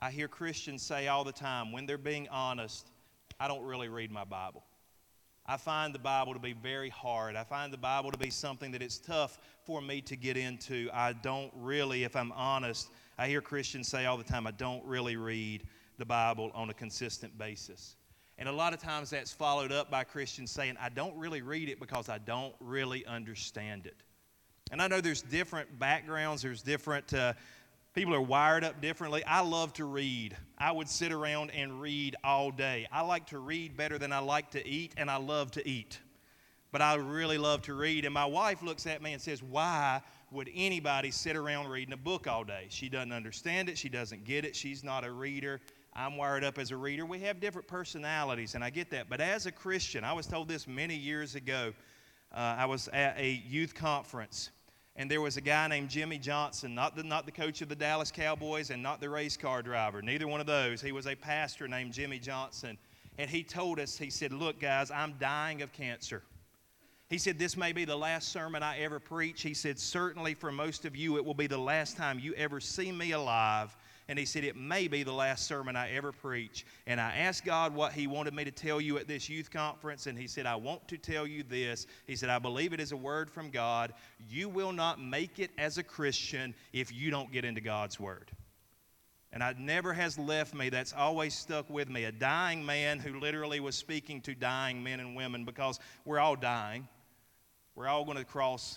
I 0.00 0.10
hear 0.10 0.26
Christians 0.26 0.82
say 0.82 1.06
all 1.06 1.22
the 1.22 1.30
time 1.30 1.70
when 1.70 1.86
they're 1.86 1.98
being 1.98 2.28
honest, 2.30 2.89
I 3.40 3.48
don't 3.48 3.64
really 3.64 3.88
read 3.88 4.12
my 4.12 4.24
Bible. 4.24 4.62
I 5.46 5.56
find 5.56 5.94
the 5.94 5.98
Bible 5.98 6.34
to 6.34 6.38
be 6.38 6.52
very 6.52 6.90
hard. 6.90 7.34
I 7.34 7.42
find 7.42 7.72
the 7.72 7.78
Bible 7.78 8.12
to 8.12 8.18
be 8.18 8.28
something 8.28 8.70
that 8.72 8.82
it's 8.82 8.98
tough 8.98 9.38
for 9.64 9.80
me 9.80 10.02
to 10.02 10.14
get 10.14 10.36
into. 10.36 10.90
I 10.92 11.14
don't 11.14 11.50
really, 11.56 12.04
if 12.04 12.14
I'm 12.14 12.32
honest, 12.32 12.90
I 13.18 13.26
hear 13.28 13.40
Christians 13.40 13.88
say 13.88 14.04
all 14.04 14.18
the 14.18 14.24
time, 14.24 14.46
I 14.46 14.50
don't 14.50 14.84
really 14.84 15.16
read 15.16 15.64
the 15.96 16.04
Bible 16.04 16.50
on 16.54 16.68
a 16.68 16.74
consistent 16.74 17.36
basis. 17.38 17.96
And 18.36 18.48
a 18.48 18.52
lot 18.52 18.74
of 18.74 18.80
times 18.80 19.10
that's 19.10 19.32
followed 19.32 19.72
up 19.72 19.90
by 19.90 20.04
Christians 20.04 20.50
saying, 20.50 20.76
I 20.78 20.90
don't 20.90 21.16
really 21.16 21.42
read 21.42 21.70
it 21.70 21.80
because 21.80 22.10
I 22.10 22.18
don't 22.18 22.54
really 22.60 23.04
understand 23.06 23.86
it. 23.86 23.96
And 24.70 24.80
I 24.80 24.86
know 24.86 25.00
there's 25.00 25.22
different 25.22 25.78
backgrounds, 25.78 26.42
there's 26.42 26.62
different, 26.62 27.12
uh, 27.12 27.32
people 27.94 28.14
are 28.14 28.20
wired 28.20 28.64
up 28.64 28.80
differently. 28.80 29.24
I 29.24 29.40
love 29.40 29.72
to 29.74 29.84
read. 29.84 30.36
I 30.58 30.72
would 30.72 30.88
sit 30.88 31.12
around 31.12 31.50
and 31.50 31.80
read 31.80 32.16
all 32.22 32.50
day. 32.50 32.86
I 32.92 33.02
like 33.02 33.26
to 33.28 33.38
read 33.38 33.76
better 33.76 33.98
than 33.98 34.12
I 34.12 34.18
like 34.18 34.50
to 34.52 34.66
eat, 34.66 34.94
and 34.96 35.10
I 35.10 35.16
love 35.16 35.50
to 35.52 35.68
eat. 35.68 35.98
But 36.72 36.82
I 36.82 36.94
really 36.94 37.38
love 37.38 37.62
to 37.62 37.74
read. 37.74 38.04
And 38.04 38.14
my 38.14 38.26
wife 38.26 38.62
looks 38.62 38.86
at 38.86 39.02
me 39.02 39.12
and 39.12 39.20
says, 39.20 39.42
Why 39.42 40.00
would 40.30 40.48
anybody 40.54 41.10
sit 41.10 41.34
around 41.34 41.68
reading 41.68 41.92
a 41.92 41.96
book 41.96 42.28
all 42.28 42.44
day? 42.44 42.66
She 42.68 42.88
doesn't 42.88 43.12
understand 43.12 43.68
it, 43.68 43.76
she 43.76 43.88
doesn't 43.88 44.24
get 44.24 44.44
it, 44.44 44.54
she's 44.54 44.84
not 44.84 45.04
a 45.04 45.10
reader. 45.10 45.60
I'm 45.92 46.16
wired 46.16 46.44
up 46.44 46.58
as 46.58 46.70
a 46.70 46.76
reader. 46.76 47.04
We 47.04 47.18
have 47.20 47.40
different 47.40 47.66
personalities, 47.66 48.54
and 48.54 48.62
I 48.62 48.70
get 48.70 48.90
that. 48.90 49.08
But 49.08 49.20
as 49.20 49.46
a 49.46 49.52
Christian, 49.52 50.04
I 50.04 50.12
was 50.12 50.26
told 50.26 50.46
this 50.46 50.68
many 50.68 50.94
years 50.94 51.34
ago. 51.34 51.72
Uh, 52.32 52.54
I 52.58 52.66
was 52.66 52.86
at 52.92 53.18
a 53.18 53.42
youth 53.48 53.74
conference, 53.74 54.50
and 55.00 55.10
there 55.10 55.22
was 55.22 55.38
a 55.38 55.40
guy 55.40 55.66
named 55.66 55.88
Jimmy 55.88 56.18
Johnson, 56.18 56.74
not 56.74 56.94
the, 56.94 57.02
not 57.02 57.24
the 57.24 57.32
coach 57.32 57.62
of 57.62 57.70
the 57.70 57.74
Dallas 57.74 58.12
Cowboys 58.12 58.68
and 58.68 58.82
not 58.82 59.00
the 59.00 59.08
race 59.08 59.34
car 59.34 59.62
driver, 59.62 60.02
neither 60.02 60.28
one 60.28 60.42
of 60.42 60.46
those. 60.46 60.82
He 60.82 60.92
was 60.92 61.06
a 61.06 61.14
pastor 61.14 61.66
named 61.66 61.94
Jimmy 61.94 62.18
Johnson. 62.18 62.76
And 63.16 63.30
he 63.30 63.42
told 63.42 63.80
us, 63.80 63.96
he 63.96 64.10
said, 64.10 64.30
Look, 64.30 64.60
guys, 64.60 64.90
I'm 64.90 65.14
dying 65.18 65.62
of 65.62 65.72
cancer. 65.72 66.22
He 67.08 67.16
said, 67.16 67.38
This 67.38 67.56
may 67.56 67.72
be 67.72 67.86
the 67.86 67.96
last 67.96 68.28
sermon 68.28 68.62
I 68.62 68.80
ever 68.80 69.00
preach. 69.00 69.40
He 69.40 69.54
said, 69.54 69.78
Certainly 69.78 70.34
for 70.34 70.52
most 70.52 70.84
of 70.84 70.94
you, 70.94 71.16
it 71.16 71.24
will 71.24 71.32
be 71.32 71.46
the 71.46 71.56
last 71.56 71.96
time 71.96 72.18
you 72.18 72.34
ever 72.34 72.60
see 72.60 72.92
me 72.92 73.12
alive 73.12 73.74
and 74.10 74.18
he 74.18 74.24
said, 74.24 74.42
It 74.42 74.56
may 74.56 74.88
be 74.88 75.04
the 75.04 75.12
last 75.12 75.46
sermon 75.46 75.76
I 75.76 75.92
ever 75.92 76.10
preach. 76.10 76.66
And 76.88 77.00
I 77.00 77.16
asked 77.16 77.44
God 77.44 77.72
what 77.72 77.92
he 77.92 78.08
wanted 78.08 78.34
me 78.34 78.42
to 78.42 78.50
tell 78.50 78.80
you 78.80 78.98
at 78.98 79.06
this 79.06 79.28
youth 79.28 79.52
conference, 79.52 80.08
and 80.08 80.18
he 80.18 80.26
said, 80.26 80.46
I 80.46 80.56
want 80.56 80.88
to 80.88 80.98
tell 80.98 81.28
you 81.28 81.44
this. 81.44 81.86
He 82.08 82.16
said, 82.16 82.28
I 82.28 82.40
believe 82.40 82.72
it 82.72 82.80
is 82.80 82.90
a 82.90 82.96
word 82.96 83.30
from 83.30 83.50
God. 83.50 83.94
You 84.28 84.48
will 84.48 84.72
not 84.72 85.00
make 85.00 85.38
it 85.38 85.52
as 85.58 85.78
a 85.78 85.84
Christian 85.84 86.56
if 86.72 86.92
you 86.92 87.12
don't 87.12 87.30
get 87.30 87.44
into 87.44 87.60
God's 87.60 88.00
word. 88.00 88.32
And 89.32 89.44
it 89.44 89.60
never 89.60 89.92
has 89.92 90.18
left 90.18 90.54
me. 90.54 90.70
That's 90.70 90.92
always 90.92 91.32
stuck 91.32 91.70
with 91.70 91.88
me. 91.88 92.02
A 92.02 92.10
dying 92.10 92.66
man 92.66 92.98
who 92.98 93.20
literally 93.20 93.60
was 93.60 93.76
speaking 93.76 94.22
to 94.22 94.34
dying 94.34 94.82
men 94.82 94.98
and 94.98 95.14
women 95.14 95.44
because 95.44 95.78
we're 96.04 96.18
all 96.18 96.34
dying. 96.34 96.88
We're 97.76 97.86
all 97.86 98.04
going 98.04 98.18
to 98.18 98.24
cross 98.24 98.74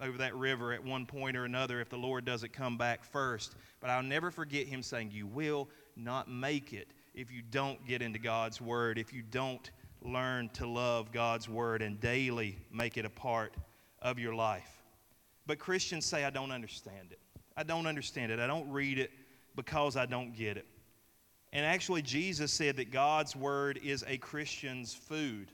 over 0.00 0.18
that 0.18 0.34
river 0.34 0.72
at 0.72 0.82
one 0.82 1.06
point 1.06 1.36
or 1.36 1.44
another 1.44 1.80
if 1.80 1.90
the 1.90 1.98
Lord 1.98 2.24
doesn't 2.24 2.52
come 2.52 2.78
back 2.78 3.04
first. 3.04 3.54
But 3.80 3.90
I'll 3.90 4.02
never 4.02 4.30
forget 4.30 4.66
him 4.66 4.82
saying, 4.82 5.10
You 5.12 5.26
will 5.26 5.68
not 5.96 6.30
make 6.30 6.72
it 6.72 6.88
if 7.14 7.30
you 7.30 7.42
don't 7.42 7.84
get 7.86 8.02
into 8.02 8.18
God's 8.18 8.60
Word, 8.60 8.98
if 8.98 9.12
you 9.12 9.22
don't 9.22 9.70
learn 10.02 10.48
to 10.50 10.66
love 10.66 11.12
God's 11.12 11.48
Word 11.48 11.82
and 11.82 12.00
daily 12.00 12.58
make 12.72 12.96
it 12.96 13.04
a 13.04 13.10
part 13.10 13.54
of 14.00 14.18
your 14.18 14.34
life. 14.34 14.82
But 15.46 15.58
Christians 15.58 16.06
say, 16.06 16.24
I 16.24 16.30
don't 16.30 16.52
understand 16.52 17.08
it. 17.10 17.18
I 17.56 17.62
don't 17.62 17.86
understand 17.86 18.32
it. 18.32 18.38
I 18.38 18.46
don't 18.46 18.70
read 18.70 18.98
it 18.98 19.10
because 19.56 19.96
I 19.96 20.06
don't 20.06 20.34
get 20.34 20.56
it. 20.56 20.66
And 21.52 21.66
actually, 21.66 22.02
Jesus 22.02 22.52
said 22.52 22.76
that 22.76 22.92
God's 22.92 23.34
Word 23.34 23.80
is 23.82 24.04
a 24.06 24.16
Christian's 24.18 24.94
food. 24.94 25.50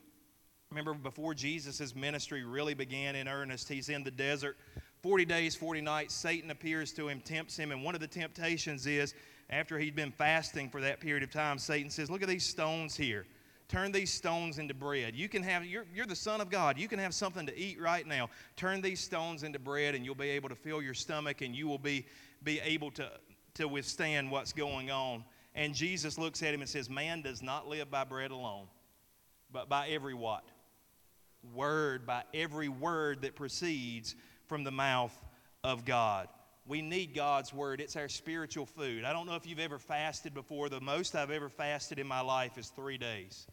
Remember, 0.71 0.95
before 0.95 1.33
Jesus' 1.33 1.95
ministry 1.95 2.45
really 2.45 2.75
began 2.75 3.17
in 3.17 3.29
earnest, 3.29 3.69
he's 3.69 3.89
in 3.89 4.05
the 4.05 4.11
desert 4.11 4.59
40 5.07 5.25
days, 5.25 5.55
40 5.55 5.83
nights. 5.83 6.15
Satan 6.15 6.51
appears 6.51 6.93
to 6.95 7.07
him, 7.07 7.21
tempts 7.21 7.57
him, 7.57 7.71
and 7.71 7.85
one 7.85 7.95
of 7.95 8.01
the 8.01 8.09
temptations 8.09 8.89
is 8.89 9.15
after 9.51 9.79
he'd 9.79 9.95
been 9.95 10.11
fasting 10.11 10.69
for 10.69 10.81
that 10.81 10.99
period 10.99 11.23
of 11.23 11.31
time, 11.31 11.59
Satan 11.59 11.91
says, 11.91 12.11
Look 12.11 12.23
at 12.23 12.29
these 12.29 12.45
stones 12.45 12.97
here. 12.97 13.25
Turn 13.69 13.93
these 13.93 14.13
stones 14.13 14.59
into 14.59 14.75
bread. 14.75 15.15
You 15.15 15.29
can 15.29 15.45
have, 15.45 15.65
you're, 15.65 15.87
you're 15.95 16.07
the 16.07 16.17
Son 16.17 16.41
of 16.41 16.51
God. 16.51 16.77
You 16.77 16.89
can 16.89 16.99
have 16.99 17.15
something 17.15 17.47
to 17.47 17.57
eat 17.57 17.81
right 17.81 18.05
now. 18.05 18.31
Turn 18.57 18.81
these 18.81 18.99
stones 18.99 19.45
into 19.45 19.61
bread, 19.61 19.95
and 19.95 20.05
you'll 20.05 20.17
be 20.17 20.31
able 20.31 20.49
to 20.49 20.57
fill 20.57 20.83
your 20.83 20.93
stomach, 20.93 21.41
and 21.41 21.55
you 21.55 21.69
will 21.69 21.79
be, 21.79 22.05
be 22.43 22.59
able 22.65 22.91
to, 22.91 23.09
to 23.55 23.69
withstand 23.69 24.29
what's 24.29 24.53
going 24.53 24.91
on. 24.91 25.25
And 25.55 25.73
Jesus 25.73 26.19
looks 26.19 26.43
at 26.43 26.53
him 26.53 26.63
and 26.63 26.69
says, 26.69 26.91
Man 26.91 27.23
does 27.23 27.45
not 27.45 27.69
live 27.69 27.93
by 27.93 28.03
bread 28.03 28.33
alone, 28.33 28.67
but 29.53 29.69
by 29.69 29.87
every 29.87 30.15
what? 30.15 30.43
word, 31.55 32.07
by 32.07 32.23
every 32.35 32.69
word 32.69 33.23
that 33.23 33.37
proceeds 33.37 34.15
from 34.49 34.65
the 34.65 34.71
mouth 34.71 35.15
of 35.65 35.85
God. 35.85 36.29
We 36.67 36.83
need 36.83 37.15
God's 37.15 37.53
word. 37.53 37.81
It's 37.81 37.97
our 37.97 38.09
spiritual 38.09 38.67
food. 38.67 39.05
I 39.05 39.13
don't 39.13 39.27
know 39.27 39.37
if 39.37 39.47
you've 39.47 39.61
ever 39.61 39.79
fasted 39.79 40.35
before. 40.35 40.69
The 40.69 40.81
most 40.81 41.15
I've 41.15 41.31
ever 41.31 41.49
fasted 41.49 41.99
in 41.99 42.07
my 42.07 42.21
life 42.21 42.59
is 42.59 42.69
three 42.69 42.99
days. 42.99 43.47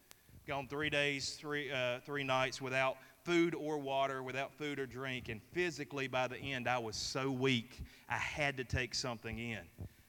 Gone 0.48 0.68
three 0.68 0.90
days, 0.90 1.38
three, 1.40 1.72
uh, 1.72 2.00
three 2.06 2.24
nights 2.24 2.62
without 2.62 2.98
food 3.24 3.56
or 3.56 3.78
water, 3.78 4.24
without 4.24 4.52
food 4.54 4.80
or 4.80 4.86
drink. 4.86 5.30
And 5.30 5.42
physically, 5.52 6.08
by 6.08 6.28
the 6.28 6.38
end, 6.38 6.68
I 6.68 6.80
was 6.80 6.96
so 6.96 7.32
weak, 7.32 7.82
I 8.10 8.18
had 8.18 8.58
to 8.58 8.64
take 8.64 8.96
something 8.96 9.38
in. 9.38 9.62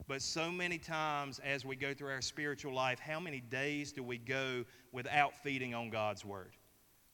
But 0.08 0.22
so 0.22 0.50
many 0.50 0.78
times 0.78 1.40
as 1.44 1.64
we 1.64 1.76
go 1.76 1.94
through 1.94 2.10
our 2.10 2.22
spiritual 2.22 2.74
life, 2.74 2.98
how 2.98 3.20
many 3.20 3.40
days 3.40 3.92
do 3.92 4.02
we 4.02 4.18
go 4.18 4.64
without 4.92 5.34
feeding 5.42 5.74
on 5.74 5.90
God's 5.90 6.24
word? 6.24 6.52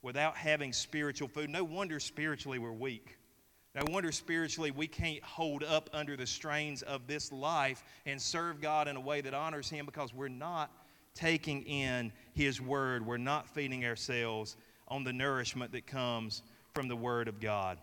without 0.02 0.36
having 0.36 0.72
spiritual 0.72 1.28
food. 1.28 1.50
No 1.50 1.64
wonder 1.64 2.00
spiritually 2.00 2.58
we're 2.58 2.72
weak. 2.72 3.16
No 3.74 3.82
wonder 3.88 4.10
spiritually 4.10 4.72
we 4.72 4.88
can't 4.88 5.22
hold 5.22 5.62
up 5.62 5.88
under 5.92 6.16
the 6.16 6.26
strains 6.26 6.82
of 6.82 7.06
this 7.06 7.30
life 7.30 7.84
and 8.04 8.20
serve 8.20 8.60
God 8.60 8.88
in 8.88 8.96
a 8.96 9.00
way 9.00 9.20
that 9.20 9.32
honors 9.32 9.70
Him 9.70 9.86
because 9.86 10.12
we're 10.12 10.28
not 10.28 10.72
taking 11.14 11.62
in 11.62 12.12
His 12.34 12.60
Word. 12.60 13.06
We're 13.06 13.16
not 13.16 13.48
feeding 13.48 13.84
ourselves 13.84 14.56
on 14.88 15.04
the 15.04 15.12
nourishment 15.12 15.70
that 15.72 15.86
comes 15.86 16.42
from 16.74 16.88
the 16.88 16.96
Word 16.96 17.28
of 17.28 17.40
God. 17.40 17.78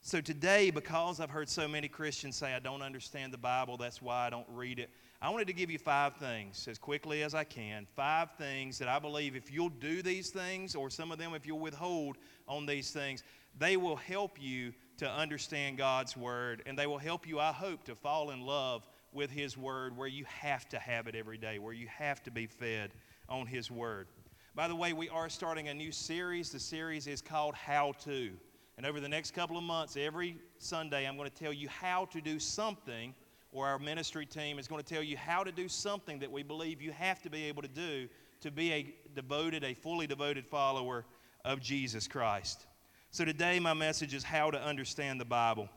So 0.00 0.20
today, 0.20 0.70
because 0.70 1.18
I've 1.18 1.30
heard 1.30 1.48
so 1.48 1.66
many 1.66 1.88
Christians 1.88 2.36
say, 2.36 2.54
I 2.54 2.60
don't 2.60 2.82
understand 2.82 3.32
the 3.32 3.38
Bible, 3.38 3.76
that's 3.76 4.00
why 4.00 4.26
I 4.26 4.30
don't 4.30 4.46
read 4.54 4.78
it, 4.78 4.90
I 5.20 5.30
wanted 5.30 5.48
to 5.48 5.52
give 5.52 5.68
you 5.68 5.78
five 5.78 6.14
things 6.14 6.68
as 6.68 6.78
quickly 6.78 7.24
as 7.24 7.34
I 7.34 7.42
can. 7.42 7.88
Five 7.96 8.30
things 8.38 8.78
that 8.78 8.86
I 8.86 9.00
believe 9.00 9.34
if 9.34 9.52
you'll 9.52 9.68
do 9.68 10.00
these 10.00 10.30
things, 10.30 10.76
or 10.76 10.90
some 10.90 11.10
of 11.10 11.18
them 11.18 11.34
if 11.34 11.44
you'll 11.44 11.58
withhold 11.58 12.18
on 12.46 12.66
these 12.66 12.92
things, 12.92 13.24
they 13.58 13.76
will 13.76 13.96
help 13.96 14.40
you 14.40 14.72
to 14.98 15.10
understand 15.10 15.78
God's 15.78 16.16
Word, 16.16 16.62
and 16.66 16.78
they 16.78 16.86
will 16.86 16.98
help 16.98 17.26
you, 17.26 17.40
I 17.40 17.52
hope, 17.52 17.84
to 17.84 17.94
fall 17.94 18.30
in 18.30 18.42
love 18.42 18.86
with 19.12 19.30
His 19.30 19.56
Word 19.56 19.96
where 19.96 20.08
you 20.08 20.24
have 20.26 20.68
to 20.70 20.78
have 20.78 21.06
it 21.06 21.14
every 21.14 21.38
day, 21.38 21.58
where 21.58 21.72
you 21.72 21.86
have 21.88 22.22
to 22.24 22.30
be 22.30 22.46
fed 22.46 22.90
on 23.28 23.46
His 23.46 23.70
Word. 23.70 24.08
By 24.54 24.68
the 24.68 24.76
way, 24.76 24.92
we 24.92 25.08
are 25.08 25.28
starting 25.28 25.68
a 25.68 25.74
new 25.74 25.92
series. 25.92 26.50
The 26.50 26.58
series 26.58 27.06
is 27.06 27.22
called 27.22 27.54
How 27.54 27.92
To. 28.04 28.30
And 28.76 28.86
over 28.86 29.00
the 29.00 29.08
next 29.08 29.32
couple 29.34 29.56
of 29.56 29.64
months, 29.64 29.96
every 29.96 30.36
Sunday, 30.58 31.06
I'm 31.06 31.16
going 31.16 31.30
to 31.30 31.34
tell 31.34 31.52
you 31.52 31.68
how 31.68 32.06
to 32.06 32.20
do 32.20 32.38
something 32.38 33.14
or 33.52 33.66
our 33.66 33.78
ministry 33.78 34.26
team 34.26 34.58
is 34.58 34.68
going 34.68 34.82
to 34.82 34.94
tell 34.94 35.02
you 35.02 35.16
how 35.16 35.42
to 35.42 35.52
do 35.52 35.68
something 35.68 36.18
that 36.18 36.30
we 36.30 36.42
believe 36.42 36.82
you 36.82 36.92
have 36.92 37.22
to 37.22 37.30
be 37.30 37.44
able 37.44 37.62
to 37.62 37.68
do 37.68 38.08
to 38.40 38.50
be 38.50 38.72
a 38.72 38.94
devoted, 39.14 39.64
a 39.64 39.74
fully 39.74 40.06
devoted 40.06 40.46
follower 40.46 41.04
of 41.44 41.60
Jesus 41.60 42.06
Christ. 42.06 42.66
So 43.10 43.24
today, 43.24 43.58
my 43.58 43.72
message 43.72 44.12
is 44.12 44.22
how 44.22 44.50
to 44.50 44.62
understand 44.62 45.18
the 45.18 45.24
Bible. 45.24 45.70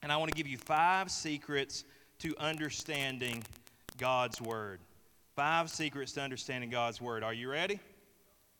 And 0.00 0.12
I 0.12 0.16
want 0.16 0.30
to 0.30 0.36
give 0.36 0.46
you 0.46 0.56
five 0.56 1.10
secrets 1.10 1.84
to 2.20 2.36
understanding 2.38 3.42
God's 3.98 4.40
Word. 4.40 4.78
Five 5.34 5.70
secrets 5.70 6.12
to 6.12 6.20
understanding 6.20 6.70
God's 6.70 7.00
Word. 7.00 7.24
Are 7.24 7.34
you 7.34 7.50
ready? 7.50 7.80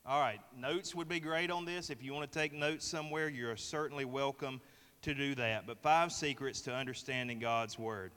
All 0.05 0.19
right, 0.19 0.41
notes 0.59 0.93
would 0.93 1.07
be 1.07 1.21
great 1.21 1.49
on 1.49 1.63
this. 1.63 1.89
If 1.89 2.03
you 2.03 2.13
want 2.13 2.29
to 2.29 2.39
take 2.39 2.51
notes 2.51 2.85
somewhere, 2.85 3.29
you're 3.29 3.55
certainly 3.55 4.03
welcome 4.03 4.59
to 5.03 5.13
do 5.13 5.33
that. 5.35 5.65
But 5.65 5.81
five 5.81 6.11
secrets 6.11 6.59
to 6.61 6.73
understanding 6.73 7.39
God's 7.39 7.79
Word. 7.79 8.11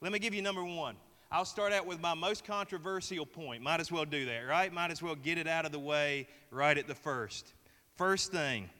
Let 0.00 0.12
me 0.12 0.20
give 0.20 0.34
you 0.34 0.42
number 0.42 0.62
one. 0.62 0.94
I'll 1.32 1.44
start 1.44 1.72
out 1.72 1.84
with 1.84 2.00
my 2.00 2.14
most 2.14 2.44
controversial 2.44 3.26
point. 3.26 3.60
Might 3.60 3.80
as 3.80 3.90
well 3.90 4.04
do 4.04 4.24
that, 4.26 4.42
right? 4.42 4.72
Might 4.72 4.92
as 4.92 5.02
well 5.02 5.16
get 5.16 5.36
it 5.36 5.48
out 5.48 5.66
of 5.66 5.72
the 5.72 5.80
way 5.80 6.28
right 6.52 6.78
at 6.78 6.86
the 6.86 6.94
first. 6.94 7.54
First 7.96 8.30
thing, 8.30 8.70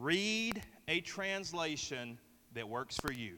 read 0.00 0.62
a 0.88 1.00
translation 1.00 2.18
that 2.54 2.68
works 2.68 2.96
for 2.96 3.12
you. 3.12 3.36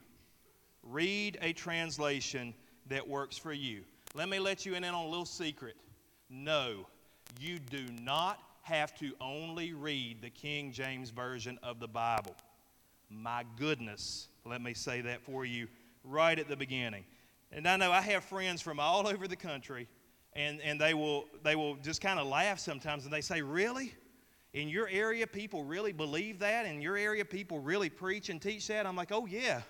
Read 0.82 1.38
a 1.42 1.52
translation 1.52 2.54
that 2.88 3.06
works 3.06 3.36
for 3.36 3.52
you. 3.52 3.82
Let 4.14 4.28
me 4.28 4.38
let 4.38 4.64
you 4.64 4.74
in 4.74 4.84
on 4.84 4.94
a 4.94 5.04
little 5.04 5.26
secret. 5.26 5.76
No, 6.30 6.86
you 7.40 7.58
do 7.58 7.84
not 8.02 8.40
have 8.62 8.96
to 8.98 9.12
only 9.20 9.72
read 9.74 10.22
the 10.22 10.30
King 10.30 10.72
James 10.72 11.10
Version 11.10 11.58
of 11.62 11.78
the 11.78 11.88
Bible. 11.88 12.34
My 13.10 13.44
goodness, 13.56 14.28
let 14.44 14.60
me 14.60 14.74
say 14.74 15.00
that 15.02 15.22
for 15.22 15.44
you 15.44 15.68
right 16.02 16.38
at 16.38 16.48
the 16.48 16.56
beginning. 16.56 17.04
And 17.52 17.66
I 17.68 17.76
know 17.76 17.92
I 17.92 18.00
have 18.00 18.24
friends 18.24 18.60
from 18.60 18.80
all 18.80 19.06
over 19.06 19.28
the 19.28 19.36
country, 19.36 19.86
and, 20.34 20.60
and 20.62 20.80
they, 20.80 20.94
will, 20.94 21.26
they 21.44 21.54
will 21.54 21.76
just 21.76 22.00
kind 22.00 22.18
of 22.18 22.26
laugh 22.26 22.58
sometimes, 22.58 23.04
and 23.04 23.12
they 23.12 23.20
say, 23.20 23.42
Really? 23.42 23.94
In 24.56 24.70
your 24.70 24.88
area, 24.88 25.26
people 25.26 25.64
really 25.64 25.92
believe 25.92 26.38
that? 26.38 26.64
In 26.64 26.80
your 26.80 26.96
area, 26.96 27.26
people 27.26 27.58
really 27.58 27.90
preach 27.90 28.30
and 28.30 28.40
teach 28.40 28.66
that? 28.68 28.86
I'm 28.86 28.96
like, 28.96 29.12
Oh, 29.12 29.26
yeah. 29.26 29.60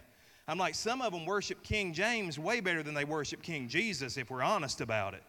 I'm 0.47 0.59
like, 0.59 0.77
some 0.77 1.03
of 1.03 1.13
them 1.13 1.27
worship 1.27 1.61
King 1.65 1.93
James 1.93 2.39
way 2.39 2.61
better 2.61 2.85
than 2.85 2.95
they 2.95 3.05
worship 3.05 3.43
King 3.43 3.67
Jesus, 3.67 4.17
if 4.17 4.31
we're 4.31 4.45
honest 4.45 4.81
about 4.81 5.15
it. 5.15 5.25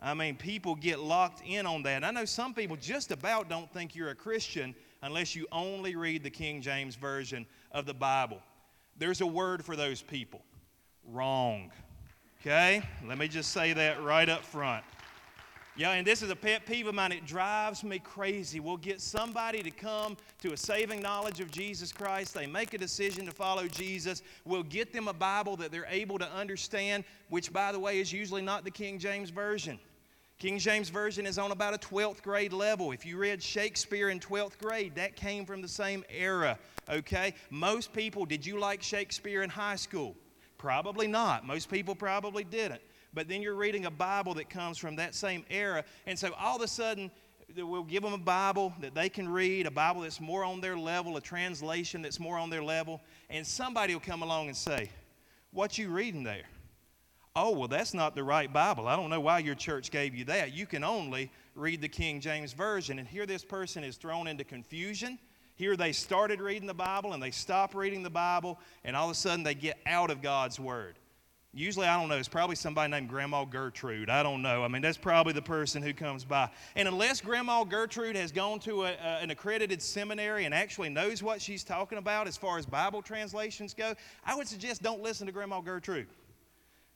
I 0.00 0.14
mean, 0.14 0.34
people 0.34 0.74
get 0.74 0.98
locked 0.98 1.42
in 1.46 1.64
on 1.64 1.84
that. 1.84 1.98
And 1.98 2.06
I 2.06 2.10
know 2.10 2.24
some 2.24 2.54
people 2.54 2.76
just 2.76 3.12
about 3.12 3.48
don't 3.48 3.72
think 3.72 3.94
you're 3.94 4.10
a 4.10 4.16
Christian 4.16 4.74
unless 5.00 5.36
you 5.36 5.46
only 5.52 5.94
read 5.94 6.24
the 6.24 6.30
King 6.30 6.60
James 6.60 6.96
Version 6.96 7.46
of 7.70 7.86
the 7.86 7.94
Bible. 7.94 8.42
There's 8.96 9.20
a 9.20 9.26
word 9.26 9.64
for 9.64 9.76
those 9.76 10.02
people 10.02 10.42
wrong. 11.06 11.70
Okay? 12.40 12.82
Let 13.06 13.16
me 13.16 13.28
just 13.28 13.52
say 13.52 13.72
that 13.74 14.02
right 14.02 14.28
up 14.28 14.42
front. 14.42 14.82
Yeah, 15.78 15.92
and 15.92 16.04
this 16.04 16.22
is 16.22 16.30
a 16.30 16.34
pet 16.34 16.66
peeve 16.66 16.88
of 16.88 16.96
mine. 16.96 17.12
It 17.12 17.24
drives 17.24 17.84
me 17.84 18.00
crazy. 18.00 18.58
We'll 18.58 18.78
get 18.78 19.00
somebody 19.00 19.62
to 19.62 19.70
come 19.70 20.16
to 20.42 20.52
a 20.52 20.56
saving 20.56 21.00
knowledge 21.00 21.38
of 21.38 21.52
Jesus 21.52 21.92
Christ. 21.92 22.34
They 22.34 22.48
make 22.48 22.74
a 22.74 22.78
decision 22.78 23.26
to 23.26 23.30
follow 23.30 23.68
Jesus. 23.68 24.24
We'll 24.44 24.64
get 24.64 24.92
them 24.92 25.06
a 25.06 25.12
Bible 25.12 25.54
that 25.58 25.70
they're 25.70 25.86
able 25.88 26.18
to 26.18 26.28
understand, 26.32 27.04
which, 27.28 27.52
by 27.52 27.70
the 27.70 27.78
way, 27.78 28.00
is 28.00 28.12
usually 28.12 28.42
not 28.42 28.64
the 28.64 28.72
King 28.72 28.98
James 28.98 29.30
Version. 29.30 29.78
King 30.40 30.58
James 30.58 30.88
Version 30.88 31.26
is 31.26 31.38
on 31.38 31.52
about 31.52 31.74
a 31.74 31.78
12th 31.78 32.22
grade 32.22 32.52
level. 32.52 32.90
If 32.90 33.06
you 33.06 33.16
read 33.16 33.40
Shakespeare 33.40 34.08
in 34.08 34.18
12th 34.18 34.58
grade, 34.58 34.96
that 34.96 35.14
came 35.14 35.46
from 35.46 35.62
the 35.62 35.68
same 35.68 36.02
era, 36.10 36.58
okay? 36.90 37.34
Most 37.50 37.92
people, 37.92 38.26
did 38.26 38.44
you 38.44 38.58
like 38.58 38.82
Shakespeare 38.82 39.44
in 39.44 39.50
high 39.50 39.76
school? 39.76 40.16
Probably 40.58 41.06
not. 41.06 41.46
Most 41.46 41.70
people 41.70 41.94
probably 41.94 42.42
didn't. 42.42 42.80
But 43.14 43.28
then 43.28 43.42
you're 43.42 43.54
reading 43.54 43.86
a 43.86 43.90
Bible 43.90 44.34
that 44.34 44.50
comes 44.50 44.78
from 44.78 44.96
that 44.96 45.14
same 45.14 45.44
era. 45.50 45.84
And 46.06 46.18
so 46.18 46.32
all 46.38 46.56
of 46.56 46.62
a 46.62 46.68
sudden, 46.68 47.10
we'll 47.56 47.82
give 47.82 48.02
them 48.02 48.12
a 48.12 48.18
Bible 48.18 48.72
that 48.80 48.94
they 48.94 49.08
can 49.08 49.28
read, 49.28 49.66
a 49.66 49.70
Bible 49.70 50.02
that's 50.02 50.20
more 50.20 50.44
on 50.44 50.60
their 50.60 50.76
level, 50.76 51.16
a 51.16 51.20
translation 51.20 52.02
that's 52.02 52.20
more 52.20 52.38
on 52.38 52.50
their 52.50 52.62
level. 52.62 53.00
And 53.30 53.46
somebody 53.46 53.94
will 53.94 54.00
come 54.00 54.22
along 54.22 54.48
and 54.48 54.56
say, 54.56 54.90
What 55.52 55.78
you 55.78 55.88
reading 55.88 56.22
there? 56.22 56.44
Oh, 57.34 57.50
well, 57.52 57.68
that's 57.68 57.94
not 57.94 58.14
the 58.14 58.24
right 58.24 58.52
Bible. 58.52 58.88
I 58.88 58.96
don't 58.96 59.10
know 59.10 59.20
why 59.20 59.38
your 59.38 59.54
church 59.54 59.90
gave 59.90 60.14
you 60.14 60.24
that. 60.24 60.52
You 60.52 60.66
can 60.66 60.82
only 60.82 61.30
read 61.54 61.80
the 61.80 61.88
King 61.88 62.20
James 62.20 62.52
Version. 62.52 62.98
And 62.98 63.06
here 63.06 63.26
this 63.26 63.44
person 63.44 63.84
is 63.84 63.96
thrown 63.96 64.26
into 64.26 64.44
confusion 64.44 65.18
here 65.58 65.76
they 65.76 65.90
started 65.90 66.40
reading 66.40 66.68
the 66.68 66.74
Bible 66.74 67.14
and 67.14 67.22
they 67.22 67.32
stop 67.32 67.74
reading 67.74 68.04
the 68.04 68.10
Bible, 68.10 68.60
and 68.84 68.94
all 68.94 69.06
of 69.06 69.10
a 69.10 69.14
sudden 69.16 69.42
they 69.42 69.56
get 69.56 69.76
out 69.86 70.08
of 70.08 70.22
God's 70.22 70.60
Word. 70.60 70.94
Usually, 71.54 71.86
I 71.86 71.98
don't 71.98 72.10
know, 72.10 72.16
it's 72.16 72.28
probably 72.28 72.56
somebody 72.56 72.90
named 72.90 73.08
Grandma 73.08 73.44
Gertrude. 73.44 74.10
I 74.10 74.22
don't 74.22 74.42
know. 74.42 74.62
I 74.62 74.68
mean, 74.68 74.82
that's 74.82 74.98
probably 74.98 75.32
the 75.32 75.40
person 75.40 75.82
who 75.82 75.94
comes 75.94 76.22
by. 76.22 76.50
And 76.76 76.86
unless 76.86 77.22
Grandma 77.22 77.64
Gertrude 77.64 78.16
has 78.16 78.32
gone 78.32 78.58
to 78.60 78.84
a, 78.84 78.90
a, 78.90 79.18
an 79.22 79.30
accredited 79.30 79.80
seminary 79.80 80.44
and 80.44 80.54
actually 80.54 80.90
knows 80.90 81.22
what 81.22 81.40
she's 81.40 81.64
talking 81.64 81.96
about 81.96 82.28
as 82.28 82.36
far 82.36 82.58
as 82.58 82.66
Bible 82.66 83.00
translations 83.00 83.72
go, 83.72 83.94
I 84.26 84.36
would 84.36 84.46
suggest 84.46 84.82
don't 84.82 85.02
listen 85.02 85.26
to 85.26 85.32
Grandma 85.32 85.60
Gertrude. 85.62 86.08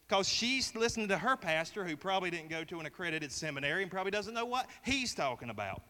Because 0.07 0.29
she's 0.29 0.75
listening 0.75 1.09
to 1.09 1.17
her 1.17 1.37
pastor 1.37 1.85
who 1.87 1.97
probably 1.97 2.31
didn't 2.31 2.51
go 2.51 2.63
to 2.65 2.79
an 2.79 2.85
accredited 2.85 3.33
seminary 3.33 3.83
and 3.83 3.91
probably 3.91 4.11
doesn't 4.11 4.35
know 4.35 4.45
what 4.45 4.67
he's 4.85 5.15
talking 5.15 5.49
about. 5.49 5.81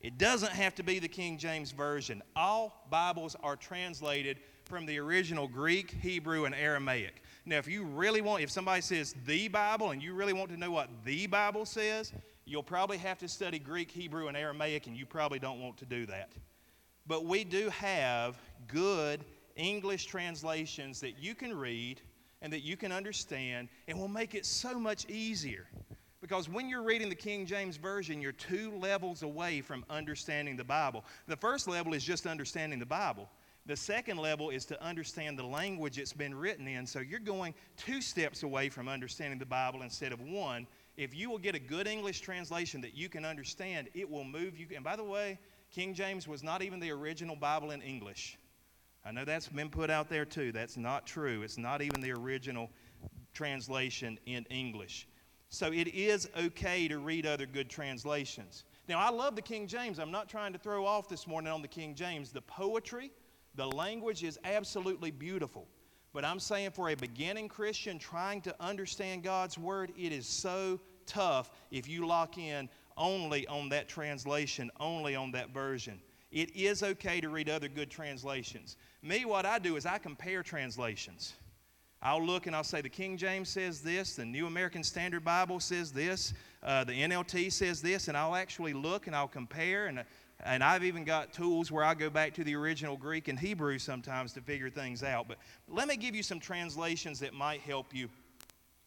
It 0.00 0.16
doesn't 0.16 0.52
have 0.52 0.74
to 0.76 0.82
be 0.82 0.98
the 0.98 1.08
King 1.08 1.36
James 1.36 1.72
Version. 1.72 2.22
All 2.34 2.86
Bibles 2.88 3.36
are 3.42 3.56
translated 3.56 4.38
from 4.64 4.86
the 4.86 4.98
original 4.98 5.46
Greek, 5.46 5.90
Hebrew, 5.90 6.46
and 6.46 6.54
Aramaic. 6.54 7.22
Now, 7.48 7.56
if 7.56 7.66
you 7.66 7.82
really 7.82 8.20
want, 8.20 8.42
if 8.42 8.50
somebody 8.50 8.82
says 8.82 9.14
the 9.24 9.48
Bible 9.48 9.92
and 9.92 10.02
you 10.02 10.12
really 10.12 10.34
want 10.34 10.50
to 10.50 10.58
know 10.58 10.70
what 10.70 10.90
the 11.06 11.26
Bible 11.26 11.64
says, 11.64 12.12
you'll 12.44 12.62
probably 12.62 12.98
have 12.98 13.16
to 13.18 13.28
study 13.28 13.58
Greek, 13.58 13.90
Hebrew, 13.90 14.28
and 14.28 14.36
Aramaic, 14.36 14.86
and 14.86 14.94
you 14.94 15.06
probably 15.06 15.38
don't 15.38 15.58
want 15.58 15.78
to 15.78 15.86
do 15.86 16.04
that. 16.06 16.32
But 17.06 17.24
we 17.24 17.44
do 17.44 17.70
have 17.70 18.36
good 18.66 19.24
English 19.56 20.04
translations 20.04 21.00
that 21.00 21.18
you 21.18 21.34
can 21.34 21.56
read 21.56 22.02
and 22.42 22.52
that 22.52 22.60
you 22.60 22.76
can 22.76 22.92
understand, 22.92 23.68
and 23.88 23.98
will 23.98 24.08
make 24.08 24.34
it 24.34 24.44
so 24.44 24.78
much 24.78 25.08
easier. 25.08 25.66
Because 26.20 26.50
when 26.50 26.68
you're 26.68 26.82
reading 26.82 27.08
the 27.08 27.14
King 27.14 27.46
James 27.46 27.78
Version, 27.78 28.20
you're 28.20 28.30
two 28.30 28.72
levels 28.76 29.22
away 29.22 29.62
from 29.62 29.86
understanding 29.88 30.54
the 30.54 30.64
Bible. 30.64 31.02
The 31.26 31.36
first 31.36 31.66
level 31.66 31.94
is 31.94 32.04
just 32.04 32.26
understanding 32.26 32.78
the 32.78 32.86
Bible. 32.86 33.28
The 33.68 33.76
second 33.76 34.16
level 34.16 34.48
is 34.48 34.64
to 34.64 34.82
understand 34.82 35.38
the 35.38 35.46
language 35.46 35.98
it's 35.98 36.14
been 36.14 36.34
written 36.34 36.66
in. 36.66 36.86
So 36.86 37.00
you're 37.00 37.20
going 37.20 37.52
two 37.76 38.00
steps 38.00 38.42
away 38.42 38.70
from 38.70 38.88
understanding 38.88 39.38
the 39.38 39.44
Bible 39.44 39.82
instead 39.82 40.10
of 40.10 40.22
one. 40.22 40.66
If 40.96 41.14
you 41.14 41.28
will 41.28 41.36
get 41.36 41.54
a 41.54 41.58
good 41.58 41.86
English 41.86 42.22
translation 42.22 42.80
that 42.80 42.94
you 42.94 43.10
can 43.10 43.26
understand, 43.26 43.90
it 43.92 44.10
will 44.10 44.24
move 44.24 44.58
you. 44.58 44.68
And 44.74 44.82
by 44.82 44.96
the 44.96 45.04
way, 45.04 45.38
King 45.70 45.92
James 45.92 46.26
was 46.26 46.42
not 46.42 46.62
even 46.62 46.80
the 46.80 46.90
original 46.90 47.36
Bible 47.36 47.72
in 47.72 47.82
English. 47.82 48.38
I 49.04 49.12
know 49.12 49.26
that's 49.26 49.48
been 49.48 49.68
put 49.68 49.90
out 49.90 50.08
there 50.08 50.24
too. 50.24 50.50
That's 50.50 50.78
not 50.78 51.06
true. 51.06 51.42
It's 51.42 51.58
not 51.58 51.82
even 51.82 52.00
the 52.00 52.12
original 52.12 52.70
translation 53.34 54.18
in 54.24 54.46
English. 54.46 55.06
So 55.50 55.70
it 55.72 55.88
is 55.88 56.26
okay 56.38 56.88
to 56.88 57.00
read 57.00 57.26
other 57.26 57.44
good 57.44 57.68
translations. 57.68 58.64
Now, 58.88 58.98
I 58.98 59.10
love 59.10 59.36
the 59.36 59.42
King 59.42 59.66
James. 59.66 59.98
I'm 59.98 60.10
not 60.10 60.26
trying 60.30 60.54
to 60.54 60.58
throw 60.58 60.86
off 60.86 61.06
this 61.06 61.26
morning 61.26 61.52
on 61.52 61.60
the 61.60 61.68
King 61.68 61.94
James. 61.94 62.32
The 62.32 62.40
poetry, 62.40 63.10
the 63.58 63.66
language 63.66 64.22
is 64.22 64.38
absolutely 64.44 65.10
beautiful. 65.10 65.66
But 66.14 66.24
I'm 66.24 66.38
saying 66.38 66.70
for 66.70 66.90
a 66.90 66.94
beginning 66.94 67.48
Christian 67.48 67.98
trying 67.98 68.40
to 68.42 68.54
understand 68.60 69.24
God's 69.24 69.58
Word, 69.58 69.92
it 69.98 70.12
is 70.12 70.26
so 70.26 70.78
tough 71.06 71.50
if 71.72 71.88
you 71.88 72.06
lock 72.06 72.38
in 72.38 72.68
only 72.96 73.48
on 73.48 73.68
that 73.70 73.88
translation, 73.88 74.70
only 74.78 75.16
on 75.16 75.32
that 75.32 75.50
version. 75.50 76.00
It 76.30 76.54
is 76.54 76.84
okay 76.84 77.20
to 77.20 77.30
read 77.30 77.50
other 77.50 77.66
good 77.66 77.90
translations. 77.90 78.76
Me, 79.02 79.24
what 79.24 79.44
I 79.44 79.58
do 79.58 79.74
is 79.74 79.86
I 79.86 79.98
compare 79.98 80.44
translations. 80.44 81.34
I'll 82.00 82.24
look 82.24 82.46
and 82.46 82.54
I'll 82.54 82.62
say 82.62 82.80
the 82.80 82.88
King 82.88 83.16
James 83.16 83.48
says 83.48 83.80
this, 83.80 84.14
the 84.14 84.24
New 84.24 84.46
American 84.46 84.84
Standard 84.84 85.24
Bible 85.24 85.58
says 85.58 85.90
this, 85.90 86.32
uh, 86.62 86.84
the 86.84 86.92
NLT 86.92 87.50
says 87.50 87.82
this, 87.82 88.06
and 88.06 88.16
I'll 88.16 88.36
actually 88.36 88.72
look 88.72 89.08
and 89.08 89.16
I'll 89.16 89.26
compare. 89.26 89.86
And, 89.86 90.04
and 90.44 90.62
I've 90.62 90.84
even 90.84 91.04
got 91.04 91.32
tools 91.32 91.72
where 91.72 91.84
I 91.84 91.94
go 91.94 92.10
back 92.10 92.34
to 92.34 92.44
the 92.44 92.54
original 92.54 92.96
Greek 92.96 93.28
and 93.28 93.38
Hebrew 93.38 93.78
sometimes 93.78 94.32
to 94.34 94.40
figure 94.40 94.70
things 94.70 95.02
out. 95.02 95.28
But 95.28 95.38
let 95.68 95.88
me 95.88 95.96
give 95.96 96.14
you 96.14 96.22
some 96.22 96.40
translations 96.40 97.20
that 97.20 97.34
might 97.34 97.60
help 97.60 97.94
you 97.94 98.08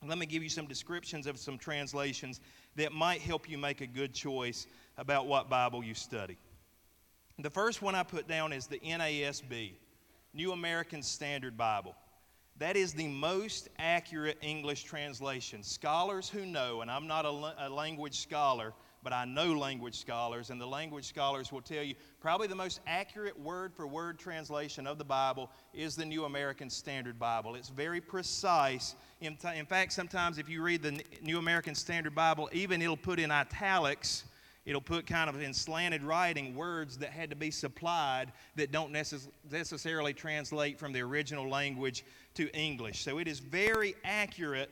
Let 0.07 0.17
me 0.17 0.25
give 0.25 0.41
you 0.41 0.49
some 0.49 0.65
descriptions 0.65 1.27
of 1.27 1.37
some 1.37 1.57
translations 1.59 2.39
that 2.75 2.91
might 2.91 3.21
help 3.21 3.47
you 3.49 3.57
make 3.57 3.81
a 3.81 3.87
good 3.87 4.13
choice 4.13 4.65
about 4.97 5.27
what 5.27 5.49
Bible 5.49 5.83
you 5.83 5.93
study. 5.93 6.37
The 7.37 7.49
first 7.51 7.81
one 7.81 7.93
I 7.95 8.03
put 8.03 8.27
down 8.27 8.53
is 8.53 8.67
the 8.67 8.79
NASB, 8.79 9.73
New 10.33 10.53
American 10.53 11.03
Standard 11.03 11.57
Bible. 11.57 11.95
That 12.57 12.75
is 12.75 12.93
the 12.93 13.07
most 13.07 13.69
accurate 13.77 14.37
English 14.41 14.83
translation. 14.83 15.63
Scholars 15.63 16.29
who 16.29 16.45
know, 16.45 16.81
and 16.81 16.89
I'm 16.89 17.07
not 17.07 17.25
a, 17.25 17.69
language 17.69 18.19
scholar, 18.21 18.73
but 19.03 19.13
I 19.13 19.25
know 19.25 19.53
language 19.53 19.99
scholars, 19.99 20.49
and 20.49 20.59
the 20.59 20.65
language 20.65 21.05
scholars 21.05 21.51
will 21.51 21.61
tell 21.61 21.83
you 21.83 21.95
probably 22.19 22.47
the 22.47 22.55
most 22.55 22.79
accurate 22.85 23.39
word 23.39 23.73
for 23.73 23.87
word 23.87 24.19
translation 24.19 24.87
of 24.87 24.97
the 24.97 25.03
Bible 25.03 25.49
is 25.73 25.95
the 25.95 26.05
New 26.05 26.25
American 26.25 26.69
Standard 26.69 27.17
Bible. 27.17 27.55
It's 27.55 27.69
very 27.69 28.01
precise. 28.01 28.95
In, 29.21 29.35
t- 29.37 29.57
in 29.57 29.65
fact, 29.65 29.93
sometimes 29.93 30.37
if 30.37 30.49
you 30.49 30.61
read 30.61 30.81
the 30.81 31.01
New 31.21 31.39
American 31.39 31.75
Standard 31.75 32.15
Bible, 32.15 32.49
even 32.53 32.81
it'll 32.81 32.97
put 32.97 33.19
in 33.19 33.31
italics 33.31 34.23
It'll 34.63 34.79
put 34.79 35.07
kind 35.07 35.27
of 35.27 35.41
in 35.41 35.53
slanted 35.53 36.03
writing 36.03 36.55
words 36.55 36.97
that 36.97 37.09
had 37.09 37.31
to 37.31 37.35
be 37.35 37.49
supplied 37.49 38.31
that 38.55 38.71
don't 38.71 38.93
necess- 38.93 39.27
necessarily 39.49 40.13
translate 40.13 40.77
from 40.77 40.93
the 40.93 41.01
original 41.01 41.49
language 41.49 42.05
to 42.35 42.47
English. 42.55 43.01
So 43.01 43.17
it 43.17 43.27
is 43.27 43.39
very 43.39 43.95
accurate. 44.03 44.69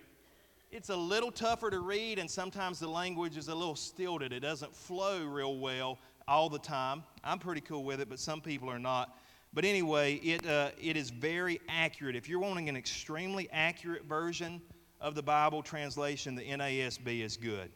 It's 0.72 0.90
a 0.90 0.96
little 0.96 1.32
tougher 1.32 1.72
to 1.72 1.80
read, 1.80 2.20
and 2.20 2.30
sometimes 2.30 2.80
the 2.80 2.88
language 2.88 3.38
is 3.38 3.48
a 3.48 3.56
little 3.56 3.76
stilted. 3.76 4.32
It 4.32 4.42
doesn't 4.42 4.76
flow 4.76 5.26
real 5.26 5.58
well 5.58 5.98
all 6.28 6.48
the 6.48 6.60
time. 6.60 7.04
I'm 7.24 7.40
pretty 7.40 7.62
cool 7.62 7.84
with 7.84 8.00
it, 8.00 8.08
but 8.08 8.20
some 8.20 8.40
people 8.40 8.70
are 8.70 8.78
not. 8.78 9.18
But 9.52 9.66
anyway, 9.66 10.16
it, 10.18 10.46
uh, 10.46 10.70
it 10.80 10.96
is 10.96 11.10
very 11.10 11.60
accurate. 11.68 12.16
If 12.16 12.30
you're 12.30 12.40
wanting 12.40 12.70
an 12.70 12.78
extremely 12.78 13.50
accurate 13.52 14.06
version 14.06 14.62
of 15.02 15.16
the 15.16 15.24
Bible 15.24 15.64
translation, 15.64 16.36
the 16.36 16.46
NASB 16.46 17.22
is 17.22 17.36
good. 17.36 17.72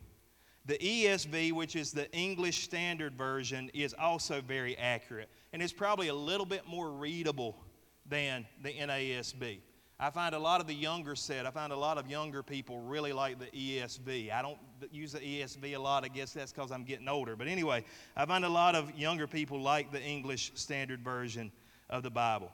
The 0.68 0.78
ESV, 0.78 1.52
which 1.52 1.76
is 1.76 1.94
the 1.94 2.12
English 2.12 2.64
Standard 2.64 3.18
Version, 3.18 3.72
is 3.74 3.96
also 4.00 4.40
very 4.40 4.78
accurate. 4.78 5.30
And 5.52 5.64
it's 5.64 5.74
probably 5.74 6.10
a 6.10 6.16
little 6.16 6.46
bit 6.46 6.68
more 6.68 6.92
readable 6.92 7.58
than 8.06 8.46
the 8.62 8.72
NASB. 8.72 9.62
I 10.00 10.10
find 10.10 10.36
a 10.36 10.40
lot 10.40 10.60
of 10.60 10.68
the 10.68 10.74
younger 10.74 11.16
set, 11.16 11.46
I 11.46 11.52
find 11.52 11.72
a 11.72 11.78
lot 11.78 11.98
of 11.98 12.10
younger 12.10 12.44
people 12.44 12.80
really 12.80 13.14
like 13.14 13.40
the 13.40 13.46
ESV. 13.48 14.32
I 14.34 14.42
don't 14.42 14.58
use 14.92 15.14
the 15.14 15.20
ESV 15.20 15.76
a 15.76 15.80
lot. 15.80 16.04
I 16.04 16.08
guess 16.08 16.34
that's 16.34 16.52
because 16.52 16.72
I'm 16.72 16.84
getting 16.84 17.08
older. 17.08 17.36
But 17.36 17.48
anyway, 17.48 17.86
I 18.16 18.26
find 18.26 18.44
a 18.44 18.50
lot 18.50 18.76
of 18.76 18.98
younger 18.98 19.28
people 19.28 19.62
like 19.62 19.92
the 19.92 20.02
English 20.02 20.52
Standard 20.56 21.02
Version 21.04 21.52
of 21.90 22.04
the 22.04 22.10
Bible 22.10 22.52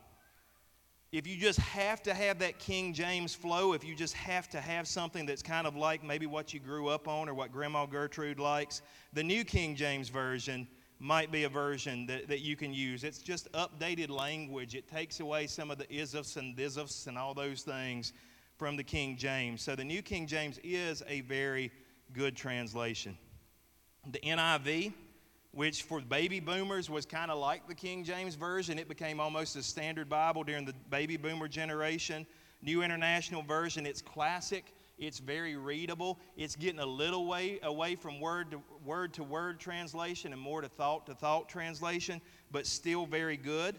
if 1.12 1.26
you 1.26 1.36
just 1.36 1.60
have 1.60 2.04
to 2.04 2.14
have 2.14 2.40
that 2.40 2.60
King 2.60 2.94
James 2.94 3.34
flow, 3.34 3.74
if 3.74 3.84
you 3.84 3.96
just 3.96 4.14
have 4.14 4.48
to 4.50 4.62
have 4.62 4.88
something 4.88 5.26
that's 5.26 5.42
kind 5.42 5.66
of 5.66 5.76
like 5.76 6.04
maybe 6.04 6.28
what 6.28 6.54
you 6.54 6.60
grew 6.60 6.88
up 6.88 7.08
on 7.08 7.28
or 7.28 7.34
what 7.34 7.52
Grandma 7.52 7.88
Gertrude 7.88 8.40
likes, 8.40 8.84
the 9.14 9.24
New 9.24 9.44
King 9.44 9.76
James 9.76 10.10
Version 10.10 10.68
might 11.00 11.32
be 11.32 11.46
a 11.46 11.50
version 11.50 12.06
that, 12.08 12.28
that 12.28 12.40
you 12.40 12.56
can 12.56 12.74
use. 12.74 13.04
It's 13.04 13.20
just 13.20 13.52
updated 13.54 14.10
language. 14.10 14.76
It 14.76 14.88
takes 14.88 15.20
away 15.20 15.48
some 15.48 15.72
of 15.72 15.78
the 15.78 15.86
isofs 15.86 16.38
and 16.38 16.56
thisofs 16.56 17.08
and 17.08 17.18
all 17.18 17.34
those 17.34 17.62
things 17.62 18.14
from 18.58 18.76
the 18.76 18.84
King 18.84 19.16
James. 19.16 19.62
So 19.62 19.76
the 19.76 19.86
New 19.86 20.02
King 20.02 20.28
James 20.28 20.60
is 20.64 21.02
a 21.08 21.22
very 21.22 21.72
good 22.14 22.36
translation. 22.36 23.18
The 24.12 24.20
NIV 24.20 24.94
which 25.52 25.84
for 25.84 26.00
baby 26.02 26.40
boomers 26.40 26.90
was 26.90 27.06
kind 27.06 27.32
of 27.32 27.40
like 27.40 27.68
the 27.68 27.74
King 27.74 28.04
James 28.04 28.36
Version. 28.36 28.78
It 28.78 28.88
became 28.88 29.20
almost 29.20 29.56
a 29.56 29.64
standard 29.64 30.08
Bible 30.10 30.44
during 30.44 30.66
the 30.66 30.74
baby 30.90 31.18
boomer 31.18 31.48
generation. 31.48 32.28
New 32.62 32.84
International 32.84 33.42
Version, 33.42 33.86
it's 33.86 34.02
classic. 34.02 34.74
It's 35.00 35.20
very 35.20 35.56
readable. 35.56 36.20
It's 36.36 36.56
getting 36.56 36.80
a 36.80 36.86
little 36.86 37.26
way 37.26 37.60
away 37.64 37.96
from 37.96 38.20
word 38.20 38.52
to 38.52 38.62
word 38.86 39.14
to 39.14 39.24
word 39.24 39.60
translation 39.60 40.34
and 40.34 40.42
more 40.42 40.62
to 40.62 40.70
thought 40.70 41.06
to 41.08 41.16
thought 41.16 41.50
translation, 41.50 42.22
but 42.52 42.68
still 42.68 43.06
very 43.06 43.38
good. 43.38 43.76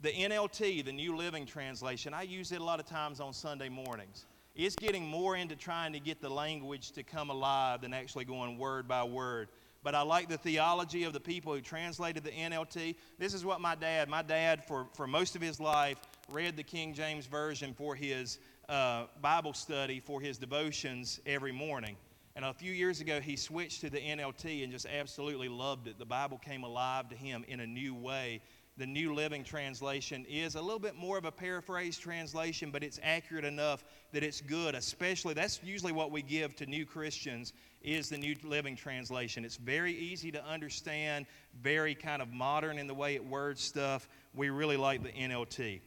The 0.00 0.10
NLT, 0.10 0.84
the 0.84 0.92
New 0.92 1.16
Living 1.16 1.44
Translation, 1.44 2.14
I 2.14 2.22
use 2.22 2.52
it 2.52 2.60
a 2.60 2.64
lot 2.64 2.80
of 2.80 2.86
times 2.86 3.20
on 3.20 3.32
Sunday 3.32 3.68
mornings. 3.68 4.26
It's 4.54 4.76
getting 4.76 5.06
more 5.06 5.36
into 5.36 5.54
trying 5.54 5.92
to 5.92 6.00
get 6.00 6.20
the 6.20 6.28
language 6.28 6.92
to 6.92 7.02
come 7.02 7.30
alive 7.30 7.82
than 7.82 7.92
actually 7.92 8.24
going 8.24 8.58
word 8.58 8.88
by 8.88 9.04
word 9.04 9.48
but 9.82 9.94
I 9.94 10.02
like 10.02 10.28
the 10.28 10.38
theology 10.38 11.04
of 11.04 11.12
the 11.12 11.20
people 11.20 11.54
who 11.54 11.60
translated 11.60 12.24
the 12.24 12.30
NLT. 12.30 12.96
This 13.18 13.32
is 13.32 13.44
what 13.44 13.60
my 13.60 13.74
dad, 13.74 14.08
my 14.08 14.22
dad, 14.22 14.64
for, 14.64 14.88
for 14.92 15.06
most 15.06 15.36
of 15.36 15.42
his 15.42 15.60
life, 15.60 15.98
read 16.26 16.56
the 16.56 16.62
King 16.62 16.94
James 16.94 17.26
Version 17.26 17.72
for 17.74 17.94
his 17.94 18.38
uh, 18.68 19.04
Bible 19.20 19.54
study, 19.54 20.00
for 20.00 20.20
his 20.20 20.38
devotions 20.38 21.20
every 21.26 21.52
morning. 21.52 21.96
And 22.36 22.44
a 22.44 22.52
few 22.52 22.72
years 22.72 23.00
ago, 23.00 23.20
he 23.20 23.34
switched 23.34 23.80
to 23.80 23.90
the 23.90 23.98
NLT 23.98 24.62
and 24.62 24.72
just 24.72 24.86
absolutely 24.86 25.48
loved 25.48 25.88
it. 25.88 25.98
The 25.98 26.04
Bible 26.04 26.38
came 26.38 26.62
alive 26.62 27.08
to 27.08 27.16
him 27.16 27.44
in 27.48 27.60
a 27.60 27.66
new 27.66 27.94
way 27.94 28.40
the 28.78 28.86
New 28.86 29.12
Living 29.12 29.42
Translation 29.42 30.24
is 30.28 30.54
a 30.54 30.62
little 30.62 30.78
bit 30.78 30.94
more 30.94 31.18
of 31.18 31.24
a 31.24 31.32
paraphrase 31.32 31.98
translation, 31.98 32.70
but 32.70 32.84
it's 32.84 33.00
accurate 33.02 33.44
enough 33.44 33.84
that 34.12 34.22
it's 34.22 34.40
good. 34.40 34.76
Especially, 34.76 35.34
that's 35.34 35.60
usually 35.64 35.90
what 35.90 36.12
we 36.12 36.22
give 36.22 36.54
to 36.56 36.66
new 36.66 36.86
Christians 36.86 37.52
is 37.82 38.08
the 38.08 38.16
New 38.16 38.36
Living 38.44 38.76
Translation. 38.76 39.44
It's 39.44 39.56
very 39.56 39.92
easy 39.92 40.30
to 40.30 40.44
understand, 40.46 41.26
very 41.60 41.96
kind 41.96 42.22
of 42.22 42.32
modern 42.32 42.78
in 42.78 42.86
the 42.86 42.94
way 42.94 43.16
it 43.16 43.24
words 43.24 43.60
stuff. 43.60 44.08
We 44.32 44.50
really 44.50 44.76
like 44.76 45.02
the 45.02 45.10
NLT. 45.10 45.80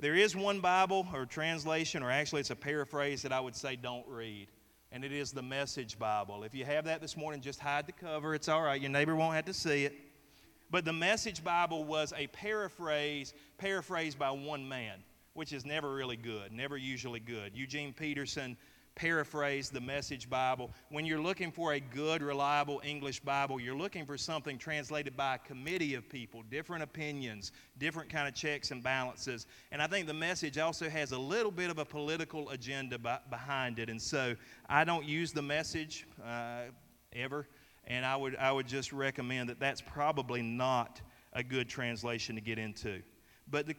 There 0.00 0.16
is 0.16 0.34
one 0.34 0.60
Bible 0.60 1.06
or 1.14 1.24
translation, 1.24 2.02
or 2.02 2.10
actually 2.10 2.40
it's 2.40 2.50
a 2.50 2.56
paraphrase 2.56 3.22
that 3.22 3.32
I 3.32 3.38
would 3.38 3.54
say 3.54 3.76
don't 3.76 4.06
read, 4.08 4.48
and 4.90 5.04
it 5.04 5.12
is 5.12 5.30
the 5.30 5.42
Message 5.42 5.98
Bible. 5.98 6.42
If 6.42 6.54
you 6.54 6.64
have 6.64 6.86
that 6.86 7.00
this 7.00 7.16
morning, 7.16 7.40
just 7.40 7.60
hide 7.60 7.86
the 7.86 7.92
cover. 7.92 8.34
It's 8.34 8.48
all 8.48 8.62
right. 8.62 8.80
Your 8.80 8.90
neighbor 8.90 9.14
won't 9.14 9.36
have 9.36 9.44
to 9.44 9.54
see 9.54 9.84
it. 9.84 9.94
But 10.70 10.84
the 10.84 10.92
Message 10.92 11.44
Bible 11.44 11.84
was 11.84 12.12
a 12.16 12.26
paraphrase, 12.28 13.34
paraphrased 13.56 14.18
by 14.18 14.32
one 14.32 14.68
man, 14.68 14.98
which 15.34 15.52
is 15.52 15.64
never 15.64 15.94
really 15.94 16.16
good, 16.16 16.50
never 16.50 16.76
usually 16.76 17.20
good. 17.20 17.52
Eugene 17.54 17.92
Peterson 17.92 18.56
paraphrased 18.94 19.72
the 19.72 19.80
Message 19.80 20.30
Bible. 20.30 20.70
When 20.88 21.04
you're 21.04 21.20
looking 21.20 21.50
for 21.50 21.72
a 21.72 21.80
good, 21.80 22.22
reliable 22.22 22.80
English 22.84 23.20
Bible, 23.20 23.60
you're 23.60 23.76
looking 23.76 24.06
for 24.06 24.16
something 24.16 24.58
translated 24.58 25.16
by 25.16 25.34
a 25.36 25.38
committee 25.38 25.94
of 25.94 26.08
people, 26.08 26.42
different 26.50 26.82
opinions, 26.82 27.52
different 27.78 28.10
kind 28.10 28.28
of 28.28 28.34
checks 28.34 28.70
and 28.70 28.82
balances. 28.82 29.46
And 29.72 29.82
I 29.82 29.86
think 29.86 30.06
the 30.06 30.14
message 30.14 30.58
also 30.58 30.88
has 30.88 31.12
a 31.12 31.18
little 31.18 31.50
bit 31.50 31.70
of 31.70 31.78
a 31.78 31.84
political 31.84 32.50
agenda 32.50 32.98
behind 33.28 33.78
it. 33.78 33.90
And 33.90 34.00
so 34.00 34.36
I 34.68 34.84
don't 34.84 35.04
use 35.04 35.32
the 35.32 35.42
message 35.42 36.06
uh, 36.24 36.62
ever 37.12 37.46
and 37.86 38.04
I 38.06 38.16
would, 38.16 38.36
I 38.36 38.50
would 38.50 38.66
just 38.66 38.92
recommend 38.92 39.48
that 39.48 39.60
that's 39.60 39.80
probably 39.80 40.42
not 40.42 41.00
a 41.32 41.42
good 41.42 41.68
translation 41.68 42.34
to 42.36 42.40
get 42.40 42.58
into. 42.58 43.02
But 43.50 43.66
the, 43.66 43.76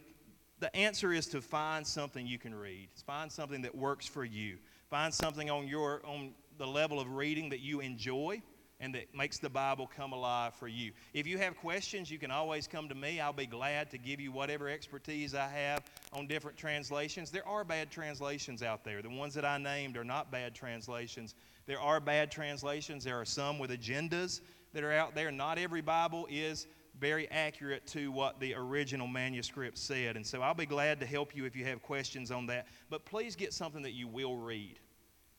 the 0.60 0.74
answer 0.76 1.12
is 1.12 1.26
to 1.28 1.40
find 1.40 1.86
something 1.86 2.26
you 2.26 2.38
can 2.38 2.54
read. 2.54 2.88
Find 3.06 3.30
something 3.30 3.62
that 3.62 3.74
works 3.74 4.06
for 4.06 4.24
you. 4.24 4.58
Find 4.90 5.12
something 5.12 5.50
on, 5.50 5.66
your, 5.66 6.00
on 6.04 6.32
the 6.58 6.66
level 6.66 7.00
of 7.00 7.10
reading 7.10 7.48
that 7.50 7.60
you 7.60 7.80
enjoy 7.80 8.42
and 8.78 8.94
that 8.94 9.14
makes 9.14 9.38
the 9.38 9.48
Bible 9.48 9.90
come 9.96 10.12
alive 10.12 10.54
for 10.54 10.68
you. 10.68 10.92
If 11.14 11.26
you 11.26 11.38
have 11.38 11.56
questions, 11.56 12.10
you 12.10 12.18
can 12.18 12.30
always 12.30 12.66
come 12.66 12.88
to 12.88 12.94
me. 12.94 13.20
I'll 13.20 13.32
be 13.32 13.46
glad 13.46 13.90
to 13.90 13.98
give 13.98 14.20
you 14.20 14.30
whatever 14.32 14.68
expertise 14.68 15.34
I 15.34 15.48
have 15.48 15.82
on 16.12 16.26
different 16.26 16.58
translations. 16.58 17.30
There 17.30 17.46
are 17.48 17.64
bad 17.64 17.90
translations 17.90 18.62
out 18.62 18.84
there. 18.84 19.00
The 19.00 19.08
ones 19.08 19.34
that 19.34 19.44
I 19.44 19.56
named 19.58 19.96
are 19.96 20.04
not 20.04 20.30
bad 20.30 20.54
translations, 20.54 21.34
there 21.66 21.80
are 21.80 22.00
bad 22.00 22.30
translations. 22.30 23.02
There 23.02 23.18
are 23.18 23.24
some 23.24 23.58
with 23.58 23.70
agendas 23.70 24.40
that 24.72 24.84
are 24.84 24.92
out 24.92 25.14
there. 25.14 25.32
Not 25.32 25.58
every 25.58 25.80
Bible 25.80 26.28
is 26.30 26.66
very 26.98 27.30
accurate 27.30 27.86
to 27.88 28.10
what 28.10 28.40
the 28.40 28.54
original 28.54 29.06
manuscript 29.06 29.78
said. 29.78 30.16
And 30.16 30.26
so 30.26 30.42
I'll 30.42 30.54
be 30.54 30.66
glad 30.66 31.00
to 31.00 31.06
help 31.06 31.34
you 31.34 31.44
if 31.44 31.54
you 31.54 31.64
have 31.64 31.82
questions 31.82 32.30
on 32.30 32.46
that. 32.46 32.66
But 32.90 33.04
please 33.04 33.36
get 33.36 33.52
something 33.52 33.82
that 33.82 33.92
you 33.92 34.08
will 34.08 34.36
read. 34.36 34.78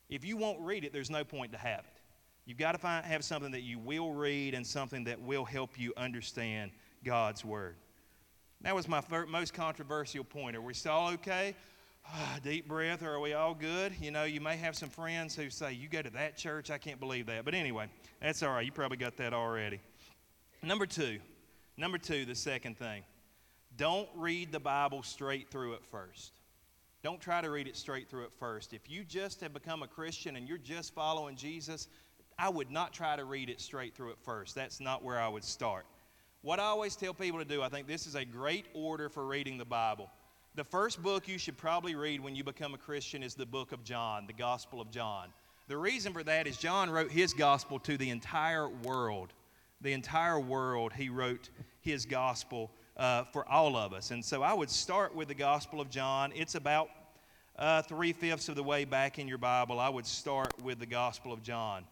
If 0.09 0.23
you 0.23 0.37
won't 0.37 0.59
read 0.61 0.83
it, 0.83 0.93
there's 0.93 1.09
no 1.09 1.23
point 1.23 1.51
to 1.51 1.57
have 1.57 1.79
it. 1.79 2.01
You've 2.45 2.57
got 2.57 2.71
to 2.73 2.77
find, 2.77 3.05
have 3.05 3.25
something 3.25 3.51
that 3.51 3.63
you 3.63 3.77
will 3.77 4.13
read 4.13 4.53
and 4.53 4.65
something 4.65 5.03
that 5.03 5.19
will 5.19 5.43
help 5.43 5.77
you 5.77 5.93
understand 5.97 6.71
God's 7.03 7.43
Word. 7.43 7.75
That 8.61 8.73
was 8.73 8.87
my 8.87 9.03
most 9.27 9.53
controversial 9.53 10.23
point. 10.23 10.55
Are 10.55 10.61
we 10.61 10.73
still 10.73 11.09
okay? 11.13 11.55
Ah, 12.09 12.39
deep 12.41 12.67
breath. 12.67 13.03
Are 13.03 13.19
we 13.19 13.33
all 13.33 13.53
good? 13.53 13.93
You 13.99 14.11
know, 14.11 14.23
you 14.23 14.39
may 14.39 14.55
have 14.55 14.75
some 14.75 14.89
friends 14.89 15.35
who 15.35 15.49
say, 15.49 15.73
You 15.73 15.89
go 15.89 16.01
to 16.01 16.09
that 16.11 16.37
church? 16.37 16.71
I 16.71 16.77
can't 16.77 16.99
believe 16.99 17.25
that. 17.25 17.43
But 17.43 17.53
anyway, 17.53 17.87
that's 18.21 18.41
all 18.41 18.53
right. 18.53 18.65
You 18.65 18.71
probably 18.71 18.97
got 18.97 19.17
that 19.17 19.33
already. 19.33 19.81
Number 20.63 20.85
two, 20.85 21.19
number 21.77 21.97
two, 21.97 22.25
the 22.25 22.35
second 22.35 22.77
thing. 22.77 23.03
Don't 23.77 24.09
read 24.15 24.51
the 24.51 24.59
Bible 24.59 25.03
straight 25.03 25.49
through 25.49 25.75
at 25.75 25.85
first. 25.85 26.33
Don't 27.03 27.21
try 27.21 27.41
to 27.41 27.49
read 27.49 27.67
it 27.67 27.77
straight 27.77 28.09
through 28.09 28.23
at 28.23 28.33
first. 28.33 28.73
If 28.73 28.89
you 28.89 29.03
just 29.03 29.39
have 29.41 29.53
become 29.53 29.83
a 29.83 29.87
Christian 29.87 30.35
and 30.35 30.47
you're 30.47 30.57
just 30.57 30.93
following 30.93 31.35
Jesus, 31.35 31.87
I 32.39 32.49
would 32.49 32.71
not 32.71 32.91
try 32.91 33.15
to 33.15 33.23
read 33.23 33.49
it 33.49 33.61
straight 33.61 33.95
through 33.95 34.11
at 34.11 34.19
first. 34.19 34.55
That's 34.55 34.79
not 34.79 35.03
where 35.03 35.19
I 35.19 35.27
would 35.27 35.43
start. 35.43 35.85
What 36.41 36.59
I 36.59 36.63
always 36.63 36.95
tell 36.95 37.13
people 37.13 37.39
to 37.39 37.45
do, 37.45 37.61
I 37.61 37.69
think 37.69 37.87
this 37.87 38.07
is 38.07 38.15
a 38.15 38.25
great 38.25 38.65
order 38.73 39.09
for 39.09 39.25
reading 39.25 39.57
the 39.57 39.65
Bible. 39.65 40.09
The 40.55 40.63
first 40.63 41.01
book 41.03 41.27
you 41.27 41.37
should 41.37 41.57
probably 41.57 41.95
read 41.95 42.19
when 42.19 42.35
you 42.35 42.43
become 42.43 42.73
a 42.73 42.77
Christian 42.77 43.21
is 43.21 43.35
the 43.35 43.45
book 43.45 43.71
of 43.71 43.83
John, 43.83 44.25
the 44.25 44.33
Gospel 44.33 44.81
of 44.81 44.89
John. 44.89 45.29
The 45.67 45.77
reason 45.77 46.13
for 46.13 46.23
that 46.23 46.47
is 46.47 46.57
John 46.57 46.89
wrote 46.89 47.11
his 47.11 47.33
gospel 47.33 47.79
to 47.79 47.97
the 47.97 48.09
entire 48.09 48.69
world. 48.69 49.33
The 49.81 49.93
entire 49.93 50.39
world, 50.39 50.93
he 50.93 51.09
wrote 51.09 51.49
his 51.81 52.05
gospel 52.05 52.71
uh, 52.97 53.23
for 53.31 53.47
all 53.47 53.75
of 53.75 53.93
us. 53.93 54.11
And 54.11 54.23
so 54.23 54.41
I 54.41 54.53
would 54.53 54.69
start 54.69 55.15
with 55.15 55.27
the 55.27 55.35
Gospel 55.35 55.79
of 55.79 55.89
John. 55.89 56.31
It's 56.35 56.55
about 56.55 56.89
uh, 57.57 57.81
three 57.83 58.11
fifths 58.11 58.49
of 58.49 58.55
the 58.55 58.63
way 58.63 58.85
back 58.85 59.19
in 59.19 59.27
your 59.27 59.37
Bible. 59.37 59.79
I 59.79 59.89
would 59.89 60.05
start 60.05 60.53
with 60.63 60.79
the 60.79 60.85
Gospel 60.85 61.31
of 61.31 61.43
John. 61.43 61.83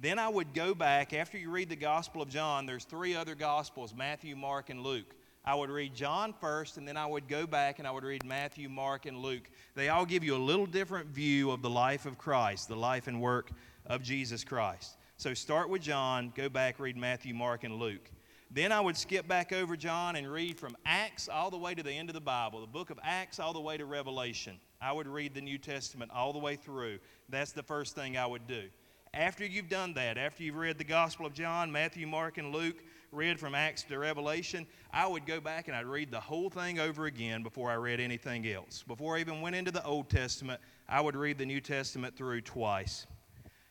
Then 0.00 0.18
I 0.18 0.28
would 0.28 0.54
go 0.54 0.74
back, 0.74 1.12
after 1.12 1.38
you 1.38 1.50
read 1.50 1.68
the 1.68 1.76
Gospel 1.76 2.20
of 2.20 2.28
John, 2.28 2.66
there's 2.66 2.84
three 2.84 3.14
other 3.14 3.34
Gospels 3.34 3.94
Matthew, 3.96 4.34
Mark, 4.34 4.70
and 4.70 4.80
Luke. 4.80 5.14
I 5.44 5.54
would 5.54 5.70
read 5.70 5.94
John 5.94 6.32
first, 6.40 6.78
and 6.78 6.88
then 6.88 6.96
I 6.96 7.06
would 7.06 7.28
go 7.28 7.46
back 7.46 7.78
and 7.78 7.86
I 7.86 7.90
would 7.90 8.02
read 8.02 8.24
Matthew, 8.24 8.68
Mark, 8.68 9.06
and 9.06 9.18
Luke. 9.18 9.50
They 9.74 9.90
all 9.90 10.06
give 10.06 10.24
you 10.24 10.36
a 10.36 10.38
little 10.38 10.66
different 10.66 11.08
view 11.08 11.50
of 11.50 11.62
the 11.62 11.70
life 11.70 12.06
of 12.06 12.16
Christ, 12.16 12.68
the 12.68 12.76
life 12.76 13.08
and 13.08 13.20
work 13.20 13.50
of 13.86 14.02
Jesus 14.02 14.42
Christ. 14.42 14.96
So 15.16 15.32
start 15.32 15.68
with 15.68 15.82
John, 15.82 16.32
go 16.34 16.48
back, 16.48 16.80
read 16.80 16.96
Matthew, 16.96 17.34
Mark, 17.34 17.64
and 17.64 17.76
Luke. 17.76 18.10
Then 18.50 18.72
I 18.72 18.80
would 18.80 18.96
skip 18.96 19.26
back 19.26 19.52
over 19.52 19.76
John 19.76 20.16
and 20.16 20.30
read 20.30 20.58
from 20.58 20.76
Acts 20.84 21.28
all 21.28 21.50
the 21.50 21.58
way 21.58 21.74
to 21.74 21.82
the 21.82 21.92
end 21.92 22.08
of 22.08 22.14
the 22.14 22.20
Bible, 22.20 22.60
the 22.60 22.66
book 22.66 22.90
of 22.90 22.98
Acts 23.02 23.38
all 23.38 23.52
the 23.52 23.60
way 23.60 23.76
to 23.76 23.84
Revelation. 23.84 24.58
I 24.80 24.92
would 24.92 25.08
read 25.08 25.34
the 25.34 25.40
New 25.40 25.58
Testament 25.58 26.10
all 26.14 26.32
the 26.32 26.38
way 26.38 26.56
through. 26.56 26.98
That's 27.28 27.52
the 27.52 27.62
first 27.62 27.94
thing 27.94 28.16
I 28.16 28.26
would 28.26 28.46
do. 28.46 28.64
After 29.12 29.46
you've 29.46 29.68
done 29.68 29.94
that, 29.94 30.18
after 30.18 30.42
you've 30.42 30.56
read 30.56 30.78
the 30.78 30.84
Gospel 30.84 31.26
of 31.26 31.32
John, 31.32 31.70
Matthew, 31.70 32.06
Mark, 32.06 32.38
and 32.38 32.52
Luke, 32.52 32.82
read 33.12 33.38
from 33.38 33.54
Acts 33.54 33.84
to 33.84 33.98
Revelation, 33.98 34.66
I 34.92 35.06
would 35.06 35.24
go 35.26 35.40
back 35.40 35.68
and 35.68 35.76
I'd 35.76 35.86
read 35.86 36.10
the 36.10 36.20
whole 36.20 36.50
thing 36.50 36.80
over 36.80 37.06
again 37.06 37.44
before 37.44 37.70
I 37.70 37.74
read 37.74 38.00
anything 38.00 38.46
else. 38.48 38.82
Before 38.86 39.16
I 39.16 39.20
even 39.20 39.40
went 39.40 39.54
into 39.54 39.70
the 39.70 39.84
Old 39.84 40.10
Testament, 40.10 40.60
I 40.88 41.00
would 41.00 41.14
read 41.14 41.38
the 41.38 41.46
New 41.46 41.60
Testament 41.60 42.16
through 42.16 42.40
twice. 42.40 43.06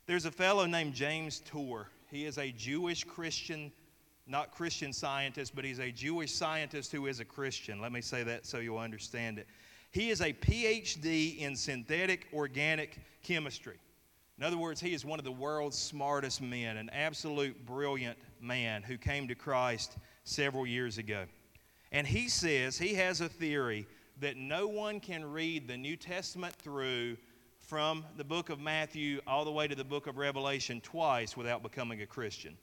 There's 0.05 0.25
a 0.25 0.31
fellow 0.31 0.65
named 0.65 0.93
James 0.93 1.39
Tour. 1.39 1.87
He 2.11 2.25
is 2.25 2.37
a 2.37 2.51
Jewish 2.51 3.05
Christian, 3.05 3.71
not 4.27 4.51
Christian 4.51 4.91
scientist, 4.91 5.55
but 5.55 5.63
he's 5.63 5.79
a 5.79 5.91
Jewish 5.91 6.33
scientist 6.33 6.91
who 6.91 7.07
is 7.07 7.21
a 7.21 7.25
Christian. 7.25 7.79
Let 7.79 7.93
me 7.93 8.01
say 8.01 8.21
that 8.23 8.45
so 8.45 8.57
you'll 8.57 8.79
understand 8.79 9.39
it. 9.39 9.47
He 9.91 10.09
is 10.09 10.19
a 10.19 10.33
PhD 10.33 11.39
in 11.39 11.55
synthetic 11.55 12.27
organic 12.33 12.99
chemistry. 13.23 13.77
In 14.37 14.43
other 14.43 14.57
words, 14.57 14.81
he 14.81 14.93
is 14.93 15.05
one 15.05 15.19
of 15.19 15.25
the 15.25 15.31
world's 15.31 15.77
smartest 15.77 16.41
men, 16.41 16.75
an 16.75 16.89
absolute 16.89 17.65
brilliant 17.65 18.17
man 18.41 18.83
who 18.83 18.97
came 18.97 19.27
to 19.29 19.35
Christ 19.35 19.95
several 20.25 20.67
years 20.67 20.97
ago. 20.97 21.23
And 21.93 22.05
he 22.05 22.27
says 22.27 22.77
he 22.77 22.95
has 22.95 23.21
a 23.21 23.29
theory 23.29 23.87
that 24.19 24.35
no 24.35 24.67
one 24.67 24.99
can 24.99 25.23
read 25.23 25.67
the 25.67 25.77
New 25.77 25.95
Testament 25.95 26.53
through 26.55 27.15
from 27.73 28.05
the 28.17 28.23
book 28.23 28.51
of 28.51 28.59
Matthew 28.59 29.19
all 29.25 29.43
the 29.43 29.51
way 29.51 29.67
to 29.67 29.73
the 29.73 29.83
book 29.83 30.05
of 30.05 30.17
Revelation 30.17 30.79
twice 30.79 31.35
without 31.35 31.63
becoming 31.63 32.03
a 32.03 32.05
Christian. 32.05 32.55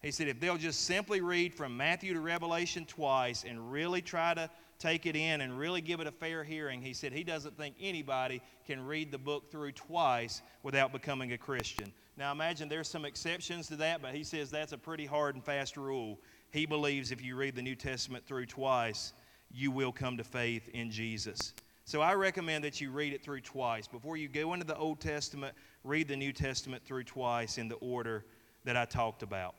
He 0.00 0.12
said 0.12 0.28
if 0.28 0.38
they'll 0.38 0.56
just 0.56 0.84
simply 0.84 1.20
read 1.20 1.52
from 1.52 1.76
Matthew 1.76 2.14
to 2.14 2.20
Revelation 2.20 2.84
twice 2.84 3.42
and 3.42 3.72
really 3.72 4.00
try 4.00 4.34
to 4.34 4.48
take 4.78 5.06
it 5.06 5.16
in 5.16 5.40
and 5.40 5.58
really 5.58 5.80
give 5.80 5.98
it 5.98 6.06
a 6.06 6.12
fair 6.12 6.44
hearing, 6.44 6.80
he 6.80 6.92
said 6.92 7.12
he 7.12 7.24
doesn't 7.24 7.56
think 7.56 7.74
anybody 7.80 8.40
can 8.64 8.86
read 8.86 9.10
the 9.10 9.18
book 9.18 9.50
through 9.50 9.72
twice 9.72 10.40
without 10.62 10.92
becoming 10.92 11.32
a 11.32 11.38
Christian. 11.38 11.92
Now, 12.16 12.30
imagine 12.30 12.68
there's 12.68 12.86
some 12.86 13.04
exceptions 13.04 13.66
to 13.66 13.76
that, 13.78 14.00
but 14.00 14.14
he 14.14 14.22
says 14.22 14.52
that's 14.52 14.70
a 14.70 14.78
pretty 14.78 15.04
hard 15.04 15.34
and 15.34 15.44
fast 15.44 15.76
rule. 15.76 16.20
He 16.52 16.64
believes 16.64 17.10
if 17.10 17.20
you 17.24 17.34
read 17.34 17.56
the 17.56 17.62
New 17.62 17.74
Testament 17.74 18.24
through 18.24 18.46
twice, 18.46 19.14
you 19.50 19.72
will 19.72 19.90
come 19.90 20.16
to 20.16 20.22
faith 20.22 20.68
in 20.68 20.92
Jesus. 20.92 21.54
So 21.88 22.02
I 22.02 22.12
recommend 22.12 22.64
that 22.64 22.82
you 22.82 22.90
read 22.90 23.14
it 23.14 23.24
through 23.24 23.40
twice. 23.40 23.88
Before 23.88 24.18
you 24.18 24.28
go 24.28 24.52
into 24.52 24.66
the 24.66 24.76
Old 24.76 25.00
Testament, 25.00 25.54
read 25.84 26.06
the 26.06 26.16
New 26.16 26.34
Testament 26.34 26.84
through 26.84 27.04
twice 27.04 27.56
in 27.56 27.66
the 27.66 27.76
order 27.76 28.26
that 28.66 28.76
I 28.76 28.84
talked 28.84 29.22
about. 29.22 29.54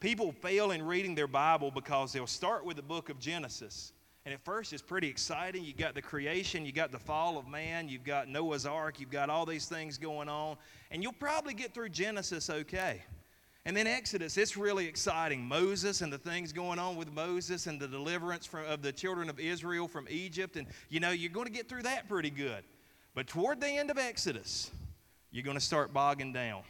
People 0.00 0.32
fail 0.32 0.70
in 0.70 0.82
reading 0.82 1.14
their 1.14 1.26
Bible 1.26 1.70
because 1.70 2.10
they'll 2.10 2.26
start 2.26 2.64
with 2.64 2.76
the 2.76 2.82
book 2.82 3.10
of 3.10 3.18
Genesis 3.18 3.92
and 4.28 4.34
at 4.34 4.44
first, 4.44 4.74
it's 4.74 4.82
pretty 4.82 5.08
exciting. 5.08 5.64
You 5.64 5.72
got 5.72 5.94
the 5.94 6.02
creation, 6.02 6.66
you 6.66 6.70
got 6.72 6.92
the 6.92 6.98
fall 6.98 7.38
of 7.38 7.48
man, 7.48 7.88
you've 7.88 8.04
got 8.04 8.28
Noah's 8.28 8.66
Ark, 8.66 9.00
you've 9.00 9.10
got 9.10 9.30
all 9.30 9.46
these 9.46 9.64
things 9.64 9.96
going 9.96 10.28
on. 10.28 10.58
And 10.90 11.02
you'll 11.02 11.14
probably 11.14 11.54
get 11.54 11.72
through 11.72 11.88
Genesis 11.88 12.50
okay. 12.50 13.02
And 13.68 13.76
then 13.76 13.86
Exodus, 13.86 14.38
it's 14.38 14.56
really 14.56 14.86
exciting. 14.86 15.46
Moses 15.46 16.00
and 16.00 16.10
the 16.10 16.16
things 16.16 16.54
going 16.54 16.78
on 16.78 16.96
with 16.96 17.12
Moses 17.12 17.66
and 17.66 17.78
the 17.78 17.86
deliverance 17.86 18.46
from, 18.46 18.64
of 18.64 18.80
the 18.80 18.90
children 18.90 19.28
of 19.28 19.38
Israel 19.38 19.86
from 19.86 20.06
Egypt. 20.08 20.56
And, 20.56 20.66
you 20.88 21.00
know, 21.00 21.10
you're 21.10 21.30
going 21.30 21.44
to 21.44 21.52
get 21.52 21.68
through 21.68 21.82
that 21.82 22.08
pretty 22.08 22.30
good. 22.30 22.64
But 23.14 23.26
toward 23.26 23.60
the 23.60 23.68
end 23.68 23.90
of 23.90 23.98
Exodus, 23.98 24.70
you're 25.30 25.44
going 25.44 25.58
to 25.58 25.62
start 25.62 25.92
bogging 25.92 26.32
down. 26.32 26.62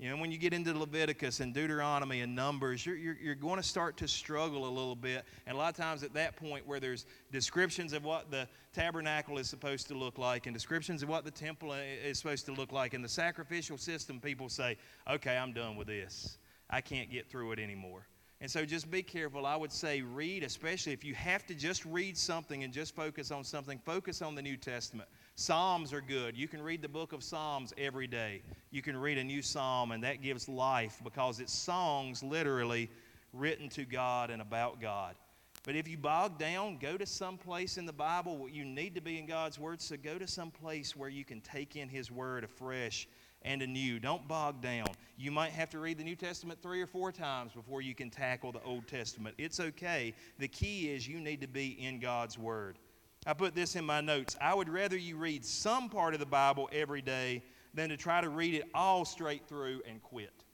You 0.00 0.10
know, 0.10 0.16
when 0.16 0.32
you 0.32 0.38
get 0.38 0.52
into 0.52 0.76
Leviticus 0.76 1.38
and 1.38 1.54
Deuteronomy 1.54 2.22
and 2.22 2.34
Numbers, 2.34 2.84
you're, 2.84 2.96
you're, 2.96 3.18
you're, 3.22 3.34
going 3.36 3.58
to 3.58 3.62
start 3.62 3.96
to 3.98 4.08
struggle 4.08 4.66
a 4.66 4.70
little 4.70 4.96
bit. 4.96 5.24
And 5.46 5.54
a 5.54 5.58
lot 5.58 5.70
of 5.70 5.76
times 5.76 6.02
at 6.02 6.14
that 6.14 6.34
point, 6.34 6.66
where 6.66 6.80
there's 6.80 7.06
descriptions 7.30 7.92
of 7.92 8.02
what 8.02 8.30
the 8.30 8.48
tabernacle 8.72 9.38
is 9.38 9.48
supposed 9.48 9.86
to 9.88 9.94
look 9.94 10.18
like 10.18 10.46
and 10.46 10.54
descriptions 10.54 11.04
of 11.04 11.10
what 11.10 11.24
the 11.24 11.30
temple 11.30 11.74
is 11.74 12.18
supposed 12.18 12.46
to 12.46 12.52
look 12.52 12.72
like 12.72 12.94
and 12.94 13.04
the 13.04 13.08
sacrificial 13.08 13.76
system, 13.78 14.18
people 14.18 14.48
say, 14.48 14.78
okay, 15.08 15.36
I'm 15.36 15.52
done 15.52 15.76
with 15.76 15.86
this. 15.86 16.38
I 16.70 16.80
can't 16.80 17.10
get 17.10 17.28
through 17.28 17.52
it 17.52 17.58
anymore. 17.58 18.06
And 18.42 18.50
so 18.50 18.64
just 18.64 18.90
be 18.90 19.02
careful. 19.02 19.44
I 19.44 19.54
would 19.54 19.72
say 19.72 20.00
read, 20.00 20.44
especially 20.44 20.94
if 20.94 21.04
you 21.04 21.14
have 21.14 21.44
to 21.46 21.54
just 21.54 21.84
read 21.84 22.16
something 22.16 22.64
and 22.64 22.72
just 22.72 22.94
focus 22.94 23.30
on 23.30 23.44
something, 23.44 23.78
focus 23.78 24.22
on 24.22 24.34
the 24.34 24.40
New 24.40 24.56
Testament. 24.56 25.10
Psalms 25.34 25.92
are 25.92 26.00
good. 26.00 26.36
You 26.36 26.48
can 26.48 26.62
read 26.62 26.80
the 26.80 26.88
book 26.88 27.12
of 27.12 27.22
Psalms 27.22 27.74
every 27.76 28.06
day. 28.06 28.42
You 28.70 28.80
can 28.80 28.96
read 28.96 29.18
a 29.18 29.24
new 29.24 29.42
psalm, 29.42 29.92
and 29.92 30.02
that 30.04 30.22
gives 30.22 30.48
life 30.48 31.00
because 31.04 31.38
it's 31.38 31.52
songs 31.52 32.22
literally 32.22 32.90
written 33.34 33.68
to 33.70 33.84
God 33.84 34.30
and 34.30 34.40
about 34.40 34.80
God. 34.80 35.16
But 35.62 35.76
if 35.76 35.86
you 35.86 35.98
bog 35.98 36.38
down, 36.38 36.78
go 36.78 36.96
to 36.96 37.04
some 37.04 37.36
place 37.36 37.76
in 37.76 37.84
the 37.84 37.92
Bible. 37.92 38.38
Where 38.38 38.48
you 38.48 38.64
need 38.64 38.94
to 38.94 39.02
be 39.02 39.18
in 39.18 39.26
God's 39.26 39.58
Word, 39.58 39.82
so 39.82 39.96
go 39.98 40.18
to 40.18 40.26
some 40.26 40.50
place 40.50 40.96
where 40.96 41.10
you 41.10 41.26
can 41.26 41.42
take 41.42 41.76
in 41.76 41.90
His 41.90 42.10
Word 42.10 42.44
afresh 42.44 43.06
and 43.42 43.62
anew. 43.62 43.98
Don't 43.98 44.26
bog 44.28 44.60
down. 44.60 44.94
You 45.16 45.30
might 45.30 45.52
have 45.52 45.70
to 45.70 45.78
read 45.78 45.98
the 45.98 46.04
New 46.04 46.16
Testament 46.16 46.60
three 46.62 46.80
or 46.80 46.86
four 46.86 47.12
times 47.12 47.52
before 47.52 47.82
you 47.82 47.94
can 47.94 48.10
tackle 48.10 48.52
the 48.52 48.62
Old 48.62 48.86
Testament. 48.86 49.34
It's 49.38 49.60
okay. 49.60 50.14
The 50.38 50.48
key 50.48 50.90
is 50.90 51.08
you 51.08 51.20
need 51.20 51.40
to 51.40 51.48
be 51.48 51.68
in 51.84 52.00
God's 52.00 52.38
Word. 52.38 52.78
I 53.26 53.34
put 53.34 53.54
this 53.54 53.76
in 53.76 53.84
my 53.84 54.00
notes. 54.00 54.36
I 54.40 54.54
would 54.54 54.68
rather 54.68 54.96
you 54.96 55.16
read 55.16 55.44
some 55.44 55.88
part 55.88 56.14
of 56.14 56.20
the 56.20 56.26
Bible 56.26 56.68
every 56.72 57.02
day 57.02 57.42
than 57.74 57.90
to 57.90 57.96
try 57.96 58.20
to 58.20 58.28
read 58.28 58.54
it 58.54 58.64
all 58.74 59.04
straight 59.04 59.46
through 59.46 59.82
and 59.88 60.02
quit. 60.02 60.44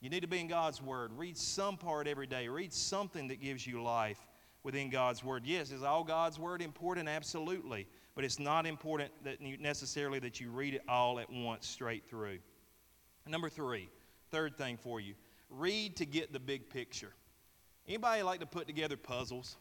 You 0.00 0.10
need 0.10 0.20
to 0.20 0.28
be 0.28 0.38
in 0.38 0.46
God's 0.46 0.82
Word. 0.82 1.10
Read 1.16 1.38
some 1.38 1.76
part 1.76 2.06
every 2.06 2.26
day. 2.26 2.48
Read 2.48 2.72
something 2.72 3.28
that 3.28 3.40
gives 3.40 3.66
you 3.66 3.82
life 3.82 4.18
within 4.62 4.90
God's 4.90 5.24
Word. 5.24 5.44
Yes, 5.46 5.70
is 5.70 5.82
all 5.82 6.04
God's 6.04 6.38
Word 6.38 6.60
important? 6.60 7.08
Absolutely. 7.08 7.86
But 8.16 8.24
it's 8.24 8.40
not 8.40 8.66
important 8.66 9.12
that 9.22 9.40
you, 9.40 9.58
necessarily 9.58 10.18
that 10.20 10.40
you 10.40 10.50
read 10.50 10.74
it 10.74 10.82
all 10.88 11.20
at 11.20 11.30
once 11.30 11.68
straight 11.68 12.08
through. 12.08 12.38
Number 13.28 13.48
three, 13.48 13.88
third 14.30 14.56
thing 14.56 14.76
for 14.76 15.00
you 15.00 15.14
read 15.50 15.96
to 15.96 16.06
get 16.06 16.32
the 16.32 16.40
big 16.40 16.68
picture. 16.68 17.12
Anybody 17.86 18.22
like 18.22 18.40
to 18.40 18.46
put 18.46 18.66
together 18.66 18.96
puzzles? 18.96 19.56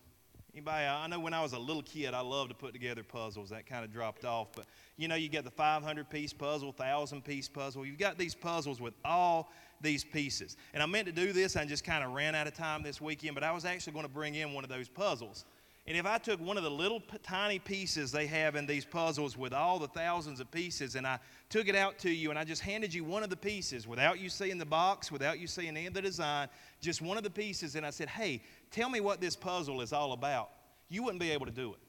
Anybody, 0.53 0.85
I 0.85 1.05
know 1.07 1.19
when 1.19 1.33
I 1.33 1.41
was 1.43 1.51
a 1.51 1.59
little 1.59 1.83
kid, 1.83 2.13
I 2.13 2.21
loved 2.21 2.49
to 2.49 2.55
put 2.55 2.71
together 2.71 3.03
puzzles. 3.03 3.49
That 3.49 3.65
kind 3.65 3.83
of 3.83 3.91
dropped 3.91 4.23
off. 4.23 4.47
But 4.55 4.65
you 4.95 5.09
know, 5.09 5.15
you 5.15 5.27
get 5.27 5.43
the 5.43 5.51
500 5.51 6.09
piece 6.09 6.31
puzzle, 6.31 6.69
1,000 6.69 7.23
piece 7.25 7.49
puzzle. 7.49 7.85
You've 7.85 7.97
got 7.97 8.17
these 8.17 8.33
puzzles 8.33 8.79
with 8.79 8.93
all 9.03 9.51
these 9.81 10.05
pieces. 10.05 10.55
And 10.73 10.81
I 10.81 10.85
meant 10.85 11.07
to 11.07 11.11
do 11.11 11.33
this, 11.33 11.57
I 11.57 11.65
just 11.65 11.83
kind 11.83 12.05
of 12.05 12.13
ran 12.13 12.35
out 12.35 12.47
of 12.47 12.53
time 12.53 12.83
this 12.83 13.01
weekend, 13.01 13.35
but 13.35 13.43
I 13.43 13.51
was 13.51 13.65
actually 13.65 13.93
going 13.93 14.05
to 14.05 14.11
bring 14.11 14.35
in 14.35 14.53
one 14.53 14.63
of 14.63 14.69
those 14.69 14.87
puzzles. 14.87 15.43
And 15.87 15.95
if 15.95 16.05
I 16.07 16.17
took 16.17 16.41
one 16.41 16.57
of 16.57 16.63
the 16.63 16.71
little 16.71 16.99
p- 16.99 17.17
tiny 17.21 17.59
pieces 17.59 18.11
they 18.11 18.25
have 18.25 18.55
in 18.55 18.65
these 18.65 18.83
puzzles 18.83 19.37
with 19.37 19.53
all 19.53 19.77
the 19.77 19.87
thousands 19.87 20.39
of 20.39 20.49
pieces 20.49 20.95
and 20.95 21.05
I 21.05 21.19
took 21.49 21.67
it 21.67 21.75
out 21.75 21.99
to 21.99 22.09
you 22.09 22.31
and 22.31 22.39
I 22.39 22.43
just 22.43 22.63
handed 22.63 22.91
you 22.91 23.03
one 23.03 23.21
of 23.21 23.29
the 23.29 23.37
pieces 23.37 23.87
without 23.87 24.19
you 24.19 24.29
seeing 24.29 24.57
the 24.57 24.65
box, 24.65 25.11
without 25.11 25.37
you 25.37 25.45
seeing 25.45 25.69
any 25.69 25.85
of 25.85 25.93
the 25.93 26.01
design, 26.01 26.47
just 26.81 27.03
one 27.03 27.17
of 27.17 27.23
the 27.23 27.29
pieces, 27.29 27.75
and 27.75 27.85
I 27.85 27.91
said, 27.91 28.09
hey, 28.09 28.41
tell 28.71 28.89
me 28.89 28.99
what 28.99 29.21
this 29.21 29.35
puzzle 29.35 29.81
is 29.81 29.93
all 29.93 30.13
about, 30.13 30.49
you 30.89 31.03
wouldn't 31.03 31.21
be 31.21 31.29
able 31.29 31.45
to 31.45 31.51
do 31.51 31.73
it. 31.73 31.79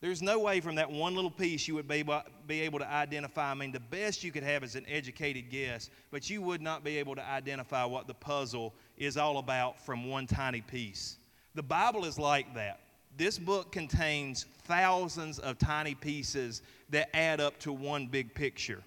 There's 0.00 0.22
no 0.22 0.38
way 0.38 0.60
from 0.60 0.74
that 0.76 0.90
one 0.90 1.14
little 1.14 1.30
piece 1.30 1.68
you 1.68 1.74
would 1.74 1.88
be 1.88 1.96
able, 1.96 2.22
be 2.46 2.62
able 2.62 2.78
to 2.78 2.90
identify. 2.90 3.50
I 3.50 3.54
mean, 3.54 3.72
the 3.72 3.80
best 3.80 4.24
you 4.24 4.32
could 4.32 4.44
have 4.44 4.64
is 4.64 4.76
an 4.76 4.86
educated 4.88 5.50
guess, 5.50 5.90
but 6.10 6.30
you 6.30 6.40
would 6.40 6.62
not 6.62 6.84
be 6.84 6.96
able 6.98 7.14
to 7.16 7.26
identify 7.26 7.84
what 7.84 8.06
the 8.06 8.14
puzzle 8.14 8.74
is 8.96 9.18
all 9.18 9.38
about 9.38 9.84
from 9.84 10.08
one 10.08 10.26
tiny 10.26 10.62
piece. 10.62 11.18
The 11.54 11.62
Bible 11.62 12.06
is 12.06 12.18
like 12.18 12.54
that. 12.54 12.80
This 13.16 13.38
book 13.38 13.72
contains 13.72 14.44
thousands 14.64 15.38
of 15.38 15.58
tiny 15.58 15.94
pieces 15.94 16.60
that 16.90 17.14
add 17.16 17.40
up 17.40 17.58
to 17.60 17.72
one 17.72 18.08
big 18.08 18.34
picture. 18.34 18.82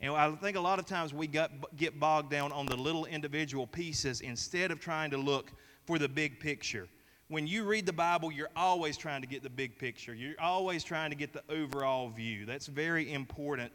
And 0.00 0.14
I 0.14 0.30
think 0.36 0.56
a 0.56 0.60
lot 0.60 0.78
of 0.78 0.86
times 0.86 1.12
we 1.12 1.26
get 1.26 2.00
bogged 2.00 2.30
down 2.30 2.52
on 2.52 2.66
the 2.66 2.76
little 2.76 3.04
individual 3.04 3.66
pieces 3.66 4.20
instead 4.22 4.70
of 4.70 4.80
trying 4.80 5.10
to 5.10 5.18
look 5.18 5.52
for 5.84 5.98
the 5.98 6.08
big 6.08 6.40
picture. 6.40 6.88
when 7.28 7.46
you 7.46 7.64
read 7.64 7.84
the 7.84 7.92
Bible, 7.92 8.32
you're 8.32 8.48
always 8.56 8.96
trying 8.96 9.20
to 9.20 9.26
get 9.26 9.42
the 9.42 9.50
big 9.50 9.78
picture. 9.78 10.14
You're 10.14 10.40
always 10.40 10.82
trying 10.82 11.10
to 11.10 11.16
get 11.16 11.34
the 11.34 11.42
overall 11.50 12.08
view. 12.08 12.46
That's 12.46 12.66
very 12.66 13.12
important 13.12 13.70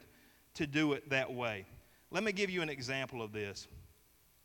to 0.54 0.66
do 0.66 0.92
it 0.94 1.08
that 1.10 1.32
way. 1.32 1.66
Let 2.10 2.24
me 2.24 2.32
give 2.32 2.50
you 2.50 2.62
an 2.62 2.68
example 2.68 3.22
of 3.22 3.32
this. 3.32 3.68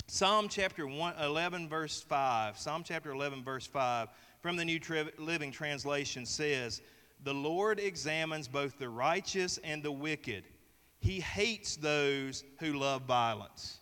Psalm 0.05 0.47
chapter 0.47 0.85
1, 0.85 1.15
11, 1.21 1.69
verse 1.69 2.01
5. 2.01 2.57
Psalm 2.57 2.83
chapter 2.83 3.11
11, 3.11 3.43
verse 3.43 3.65
5 3.65 4.09
from 4.41 4.55
the 4.55 4.65
New 4.65 4.79
Living 5.17 5.51
Translation 5.51 6.25
says, 6.25 6.81
The 7.23 7.33
Lord 7.33 7.79
examines 7.79 8.47
both 8.47 8.77
the 8.77 8.89
righteous 8.89 9.59
and 9.63 9.83
the 9.83 9.91
wicked. 9.91 10.43
He 10.99 11.19
hates 11.19 11.75
those 11.75 12.43
who 12.59 12.73
love 12.73 13.03
violence. 13.03 13.79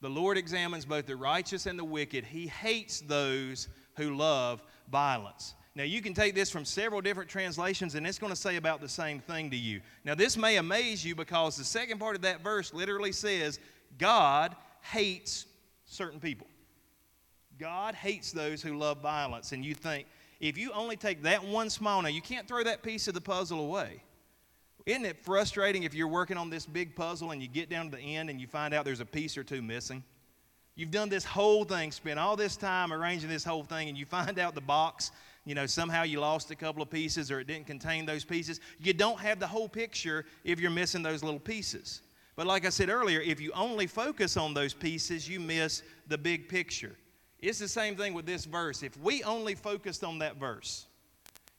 The 0.00 0.10
Lord 0.10 0.38
examines 0.38 0.84
both 0.84 1.06
the 1.06 1.16
righteous 1.16 1.66
and 1.66 1.78
the 1.78 1.84
wicked. 1.84 2.24
He 2.24 2.46
hates 2.46 3.00
those 3.00 3.68
who 3.96 4.14
love 4.14 4.62
violence. 4.90 5.54
Now, 5.74 5.84
you 5.84 6.02
can 6.02 6.14
take 6.14 6.34
this 6.34 6.50
from 6.50 6.64
several 6.64 7.00
different 7.00 7.30
translations, 7.30 7.94
and 7.94 8.06
it's 8.06 8.18
going 8.18 8.32
to 8.32 8.36
say 8.36 8.56
about 8.56 8.80
the 8.80 8.88
same 8.88 9.20
thing 9.20 9.50
to 9.50 9.56
you. 9.56 9.80
Now, 10.04 10.14
this 10.14 10.36
may 10.36 10.56
amaze 10.56 11.04
you 11.04 11.14
because 11.14 11.56
the 11.56 11.64
second 11.64 11.98
part 11.98 12.16
of 12.16 12.22
that 12.22 12.42
verse 12.42 12.74
literally 12.74 13.12
says, 13.12 13.60
God 13.96 14.56
hates 14.80 15.46
certain 15.84 16.20
people. 16.20 16.46
God 17.58 17.94
hates 17.94 18.32
those 18.32 18.62
who 18.62 18.76
love 18.76 19.00
violence. 19.00 19.52
And 19.52 19.64
you 19.64 19.74
think, 19.74 20.06
if 20.40 20.56
you 20.56 20.72
only 20.72 20.96
take 20.96 21.22
that 21.22 21.44
one 21.44 21.68
small, 21.70 22.02
now 22.02 22.08
you 22.08 22.22
can't 22.22 22.46
throw 22.46 22.62
that 22.62 22.82
piece 22.82 23.08
of 23.08 23.14
the 23.14 23.20
puzzle 23.20 23.60
away. 23.60 24.02
Isn't 24.86 25.04
it 25.04 25.22
frustrating 25.22 25.82
if 25.82 25.92
you're 25.92 26.08
working 26.08 26.36
on 26.36 26.48
this 26.48 26.64
big 26.64 26.96
puzzle 26.96 27.32
and 27.32 27.42
you 27.42 27.48
get 27.48 27.68
down 27.68 27.90
to 27.90 27.96
the 27.96 28.16
end 28.16 28.30
and 28.30 28.40
you 28.40 28.46
find 28.46 28.72
out 28.72 28.84
there's 28.84 29.00
a 29.00 29.06
piece 29.06 29.36
or 29.36 29.44
two 29.44 29.60
missing? 29.60 30.02
You've 30.76 30.92
done 30.92 31.08
this 31.08 31.24
whole 31.24 31.64
thing, 31.64 31.90
spent 31.90 32.20
all 32.20 32.36
this 32.36 32.56
time 32.56 32.92
arranging 32.92 33.28
this 33.28 33.44
whole 33.44 33.64
thing, 33.64 33.88
and 33.88 33.98
you 33.98 34.06
find 34.06 34.38
out 34.38 34.54
the 34.54 34.60
box, 34.60 35.10
you 35.44 35.56
know, 35.56 35.66
somehow 35.66 36.04
you 36.04 36.20
lost 36.20 36.52
a 36.52 36.54
couple 36.54 36.82
of 36.82 36.88
pieces 36.88 37.32
or 37.32 37.40
it 37.40 37.48
didn't 37.48 37.66
contain 37.66 38.06
those 38.06 38.24
pieces. 38.24 38.60
You 38.78 38.92
don't 38.92 39.18
have 39.18 39.40
the 39.40 39.46
whole 39.46 39.68
picture 39.68 40.24
if 40.44 40.60
you're 40.60 40.70
missing 40.70 41.02
those 41.02 41.24
little 41.24 41.40
pieces. 41.40 42.02
But 42.36 42.46
like 42.46 42.64
I 42.64 42.68
said 42.68 42.88
earlier, 42.88 43.20
if 43.20 43.40
you 43.40 43.50
only 43.52 43.88
focus 43.88 44.36
on 44.36 44.54
those 44.54 44.72
pieces, 44.72 45.28
you 45.28 45.40
miss 45.40 45.82
the 46.06 46.16
big 46.16 46.48
picture. 46.48 46.96
It's 47.40 47.58
the 47.58 47.68
same 47.68 47.96
thing 47.96 48.14
with 48.14 48.26
this 48.26 48.44
verse. 48.44 48.82
If 48.82 48.96
we 48.98 49.22
only 49.22 49.54
focused 49.54 50.02
on 50.02 50.18
that 50.18 50.36
verse, 50.36 50.86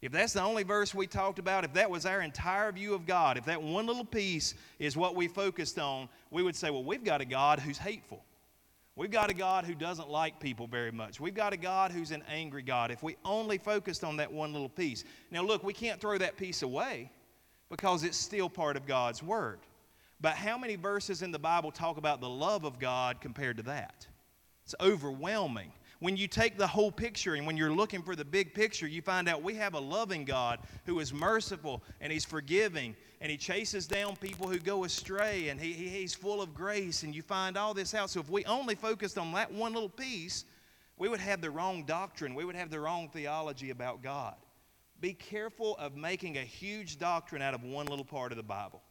if 0.01 0.11
that's 0.11 0.33
the 0.33 0.41
only 0.41 0.63
verse 0.63 0.95
we 0.95 1.07
talked 1.07 1.39
about, 1.39 1.65
if 1.65 1.73
that 1.73 1.89
was 1.89 2.05
our 2.05 2.21
entire 2.21 2.71
view 2.71 2.93
of 2.93 3.05
God, 3.05 3.37
if 3.37 3.45
that 3.45 3.61
one 3.61 3.85
little 3.85 4.05
piece 4.05 4.53
is 4.77 4.95
what 4.95 5.15
we 5.15 5.27
focused 5.27 5.77
on, 5.77 6.07
we 6.31 6.41
would 6.41 6.55
say, 6.55 6.69
well, 6.69 6.83
we've 6.83 7.03
got 7.03 7.19
a 7.21 7.25
God 7.25 7.59
who's 7.59 7.77
hateful. 7.77 8.23
We've 8.95 9.11
got 9.11 9.29
a 9.29 9.33
God 9.33 9.63
who 9.63 9.75
doesn't 9.75 10.09
like 10.09 10.41
people 10.41 10.67
very 10.67 10.91
much. 10.91 11.21
We've 11.21 11.33
got 11.33 11.53
a 11.53 11.57
God 11.57 11.91
who's 11.91 12.11
an 12.11 12.23
angry 12.29 12.61
God. 12.61 12.91
If 12.91 13.01
we 13.01 13.15
only 13.23 13.57
focused 13.57 14.03
on 14.03 14.17
that 14.17 14.29
one 14.29 14.51
little 14.51 14.67
piece. 14.67 15.05
Now, 15.31 15.41
look, 15.41 15.63
we 15.63 15.71
can't 15.71 16.01
throw 16.01 16.17
that 16.17 16.35
piece 16.35 16.63
away 16.63 17.09
because 17.69 18.03
it's 18.03 18.17
still 18.17 18.49
part 18.49 18.75
of 18.75 18.85
God's 18.85 19.23
Word. 19.23 19.59
But 20.19 20.33
how 20.33 20.57
many 20.57 20.75
verses 20.75 21.21
in 21.21 21.31
the 21.31 21.39
Bible 21.39 21.71
talk 21.71 21.97
about 21.97 22.19
the 22.19 22.29
love 22.29 22.65
of 22.65 22.77
God 22.77 23.21
compared 23.21 23.55
to 23.55 23.63
that? 23.63 24.05
It's 24.69 24.75
overwhelming. 24.79 25.71
When 25.97 26.15
you 26.15 26.27
take 26.27 26.55
the 26.55 26.67
whole 26.67 26.91
picture 26.91 27.33
and 27.33 27.47
when 27.47 27.57
you're 27.57 27.73
looking 27.73 28.03
for 28.03 28.15
the 28.15 28.23
big 28.23 28.53
picture, 28.53 28.85
you 28.85 29.01
find 29.01 29.27
out 29.27 29.41
we 29.41 29.55
have 29.55 29.73
a 29.73 29.79
loving 29.79 30.25
God 30.25 30.59
who 30.85 30.99
is 30.99 31.11
merciful 31.11 31.81
and 32.01 32.13
He's 32.13 32.23
forgiving 32.23 32.95
and 33.19 33.31
He 33.31 33.37
chases 33.37 33.87
down 33.87 34.15
people 34.15 34.47
who 34.47 34.59
go 34.59 34.83
astray 34.83 35.49
and 35.49 35.59
he, 35.59 35.73
he, 35.73 35.89
He's 35.89 36.13
full 36.13 36.39
of 36.39 36.53
grace. 36.53 37.01
And 37.01 37.15
you 37.15 37.23
find 37.23 37.57
all 37.57 37.73
this 37.73 37.95
out. 37.95 38.11
So 38.11 38.19
if 38.19 38.29
we 38.29 38.45
only 38.45 38.75
focused 38.75 39.17
on 39.17 39.31
that 39.31 39.51
one 39.51 39.73
little 39.73 39.89
piece, 39.89 40.45
we 40.99 41.09
would 41.09 41.19
have 41.19 41.41
the 41.41 41.49
wrong 41.49 41.83
doctrine, 41.83 42.35
we 42.35 42.45
would 42.45 42.55
have 42.55 42.69
the 42.69 42.79
wrong 42.79 43.09
theology 43.09 43.71
about 43.71 44.03
God. 44.03 44.35
Be 45.01 45.13
careful 45.13 45.77
of 45.77 45.95
making 45.95 46.37
a 46.37 46.43
huge 46.43 46.99
doctrine 46.99 47.41
out 47.41 47.55
of 47.55 47.63
one 47.63 47.87
little 47.87 48.05
part 48.05 48.31
of 48.31 48.37
the 48.37 48.43
Bible. 48.43 48.83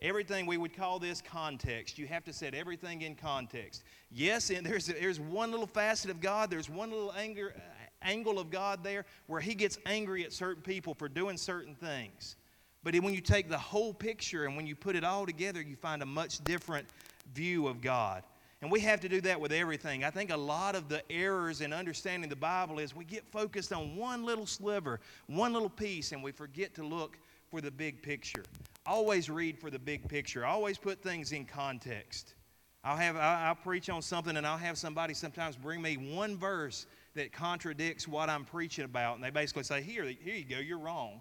Everything, 0.00 0.46
we 0.46 0.56
would 0.56 0.76
call 0.76 1.00
this 1.00 1.20
context. 1.20 1.98
You 1.98 2.06
have 2.06 2.24
to 2.24 2.32
set 2.32 2.54
everything 2.54 3.02
in 3.02 3.16
context. 3.16 3.82
Yes, 4.12 4.50
and 4.50 4.64
there's, 4.64 4.86
there's 4.86 5.18
one 5.18 5.50
little 5.50 5.66
facet 5.66 6.10
of 6.10 6.20
God, 6.20 6.50
there's 6.50 6.70
one 6.70 6.90
little 6.90 7.12
anger, 7.14 7.52
uh, 7.56 7.60
angle 8.02 8.38
of 8.38 8.48
God 8.50 8.84
there 8.84 9.04
where 9.26 9.40
He 9.40 9.54
gets 9.54 9.78
angry 9.86 10.24
at 10.24 10.32
certain 10.32 10.62
people 10.62 10.94
for 10.94 11.08
doing 11.08 11.36
certain 11.36 11.74
things. 11.74 12.36
But 12.84 12.94
when 12.94 13.12
you 13.12 13.20
take 13.20 13.48
the 13.48 13.58
whole 13.58 13.92
picture 13.92 14.44
and 14.44 14.56
when 14.56 14.66
you 14.68 14.76
put 14.76 14.94
it 14.94 15.02
all 15.02 15.26
together, 15.26 15.60
you 15.60 15.74
find 15.74 16.00
a 16.00 16.06
much 16.06 16.42
different 16.44 16.86
view 17.34 17.66
of 17.66 17.80
God. 17.80 18.22
And 18.62 18.70
we 18.70 18.80
have 18.80 19.00
to 19.00 19.08
do 19.08 19.20
that 19.22 19.40
with 19.40 19.52
everything. 19.52 20.04
I 20.04 20.10
think 20.10 20.32
a 20.32 20.36
lot 20.36 20.74
of 20.74 20.88
the 20.88 21.02
errors 21.10 21.60
in 21.60 21.72
understanding 21.72 22.28
the 22.28 22.36
Bible 22.36 22.78
is 22.78 22.94
we 22.94 23.04
get 23.04 23.24
focused 23.30 23.72
on 23.72 23.96
one 23.96 24.24
little 24.24 24.46
sliver, 24.46 25.00
one 25.26 25.52
little 25.52 25.68
piece, 25.68 26.12
and 26.12 26.22
we 26.22 26.32
forget 26.32 26.74
to 26.74 26.84
look 26.84 27.18
for 27.50 27.60
the 27.60 27.70
big 27.70 28.02
picture. 28.02 28.44
Always 28.88 29.28
read 29.28 29.58
for 29.58 29.68
the 29.70 29.78
big 29.78 30.08
picture. 30.08 30.46
I 30.46 30.50
Always 30.50 30.78
put 30.78 31.02
things 31.02 31.32
in 31.32 31.44
context. 31.44 32.34
I'll 32.82 32.96
have 32.96 33.16
I'll, 33.16 33.54
preach 33.54 33.90
on 33.90 34.00
something 34.00 34.38
and 34.38 34.46
I'll 34.46 34.56
have 34.56 34.78
somebody 34.78 35.12
sometimes 35.12 35.56
bring 35.56 35.82
me 35.82 35.98
one 35.98 36.38
verse 36.38 36.86
that 37.14 37.30
contradicts 37.30 38.08
what 38.08 38.30
I'm 38.30 38.46
preaching 38.46 38.86
about, 38.86 39.16
and 39.16 39.24
they 39.24 39.28
basically 39.28 39.64
say, 39.64 39.82
"Here, 39.82 40.04
here 40.04 40.34
you 40.34 40.44
go. 40.44 40.58
You're 40.58 40.78
wrong." 40.78 41.20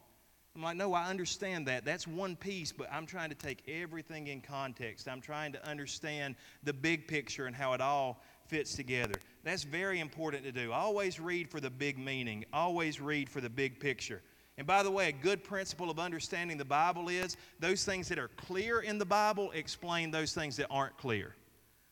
I'm 0.56 0.64
like, 0.64 0.78
no, 0.78 0.94
I 0.94 1.08
understand 1.08 1.68
that. 1.68 1.86
That's 1.86 2.08
one 2.08 2.36
piece, 2.36 2.72
but 2.72 2.92
I'm 2.92 3.06
trying 3.06 3.30
to 3.30 3.36
take 3.36 3.62
everything 3.68 4.26
in 4.26 4.42
context. 4.42 5.08
I'm 5.08 5.22
trying 5.22 5.52
to 5.52 5.64
understand 5.68 6.36
the 6.64 6.74
big 6.74 7.08
picture 7.08 7.46
and 7.46 7.56
how 7.56 7.74
it 7.74 7.82
all 7.82 8.24
fits 8.48 8.76
together. 8.76 9.14
That's 9.44 9.62
very 9.64 10.00
important 10.00 10.44
to 10.46 10.52
do. 10.52 10.72
Always 10.72 11.20
read 11.20 11.52
for 11.52 11.60
the 11.60 11.70
big 11.70 12.00
meaning, 12.00 12.44
always 12.54 13.00
read 13.00 13.30
for 13.30 13.40
the 13.40 13.52
big 13.52 13.80
picture. 13.80 14.24
And 14.58 14.66
by 14.66 14.82
the 14.82 14.90
way, 14.90 15.10
a 15.10 15.12
good 15.12 15.44
principle 15.44 15.90
of 15.90 16.00
understanding 16.00 16.58
the 16.58 16.66
Bible 16.66 17.10
is 17.10 17.38
those 17.60 17.86
things 17.86 18.10
that 18.10 18.18
are 18.18 18.30
clear 18.30 18.80
in 18.80 18.98
the 18.98 19.06
Bible 19.06 19.52
explain 19.52 20.10
those 20.10 20.34
things 20.34 20.58
that 20.58 20.68
aren't 20.70 20.98
clear. 20.98 21.36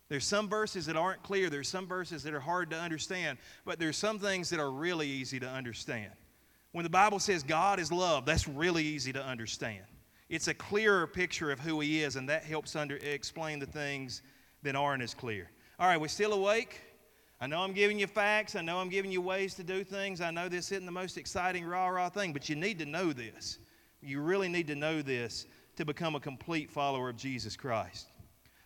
There's 0.09 0.25
some 0.25 0.47
verses 0.47 0.85
that 0.85 0.95
aren't 0.95 1.23
clear, 1.23 1.49
there's 1.49 1.67
some 1.67 1.87
verses 1.87 2.23
that 2.23 2.33
are 2.33 2.39
hard 2.39 2.69
to 2.71 2.79
understand, 2.79 3.37
but 3.65 3.79
there's 3.79 3.97
some 3.97 4.19
things 4.19 4.49
that 4.51 4.59
are 4.59 4.71
really 4.71 5.07
easy 5.07 5.39
to 5.39 5.47
understand. 5.47 6.11
When 6.73 6.83
the 6.83 6.89
Bible 6.89 7.19
says 7.19 7.41
God 7.41 7.79
is 7.79 7.91
love, 7.91 8.25
that's 8.25 8.47
really 8.47 8.83
easy 8.83 9.13
to 9.13 9.23
understand. 9.23 9.85
It's 10.29 10.47
a 10.47 10.53
clearer 10.53 11.07
picture 11.07 11.51
of 11.51 11.59
who 11.59 11.79
He 11.79 12.03
is, 12.03 12.15
and 12.15 12.29
that 12.29 12.43
helps 12.43 12.75
under, 12.75 12.97
explain 12.97 13.59
the 13.59 13.65
things 13.65 14.21
that 14.63 14.75
aren't 14.75 15.01
as 15.01 15.13
clear. 15.13 15.49
All 15.79 15.87
right, 15.87 15.99
we're 15.99 16.07
still 16.07 16.33
awake? 16.33 16.81
I 17.41 17.47
know 17.47 17.59
I'm 17.59 17.73
giving 17.73 17.99
you 17.99 18.07
facts. 18.07 18.55
I 18.55 18.61
know 18.61 18.77
I'm 18.79 18.89
giving 18.89 19.11
you 19.11 19.21
ways 19.21 19.55
to 19.55 19.63
do 19.63 19.83
things. 19.83 20.21
I 20.21 20.31
know 20.31 20.47
this 20.47 20.71
isn't 20.71 20.85
the 20.85 20.91
most 20.91 21.17
exciting 21.17 21.65
rah 21.65 21.87
rah 21.87 22.09
thing, 22.09 22.31
but 22.31 22.47
you 22.47 22.55
need 22.55 22.79
to 22.79 22.85
know 22.85 23.11
this. 23.11 23.59
You 24.01 24.21
really 24.21 24.47
need 24.47 24.67
to 24.67 24.75
know 24.75 25.01
this 25.01 25.45
to 25.75 25.85
become 25.85 26.15
a 26.15 26.19
complete 26.19 26.71
follower 26.71 27.09
of 27.09 27.17
Jesus 27.17 27.55
Christ. 27.57 28.07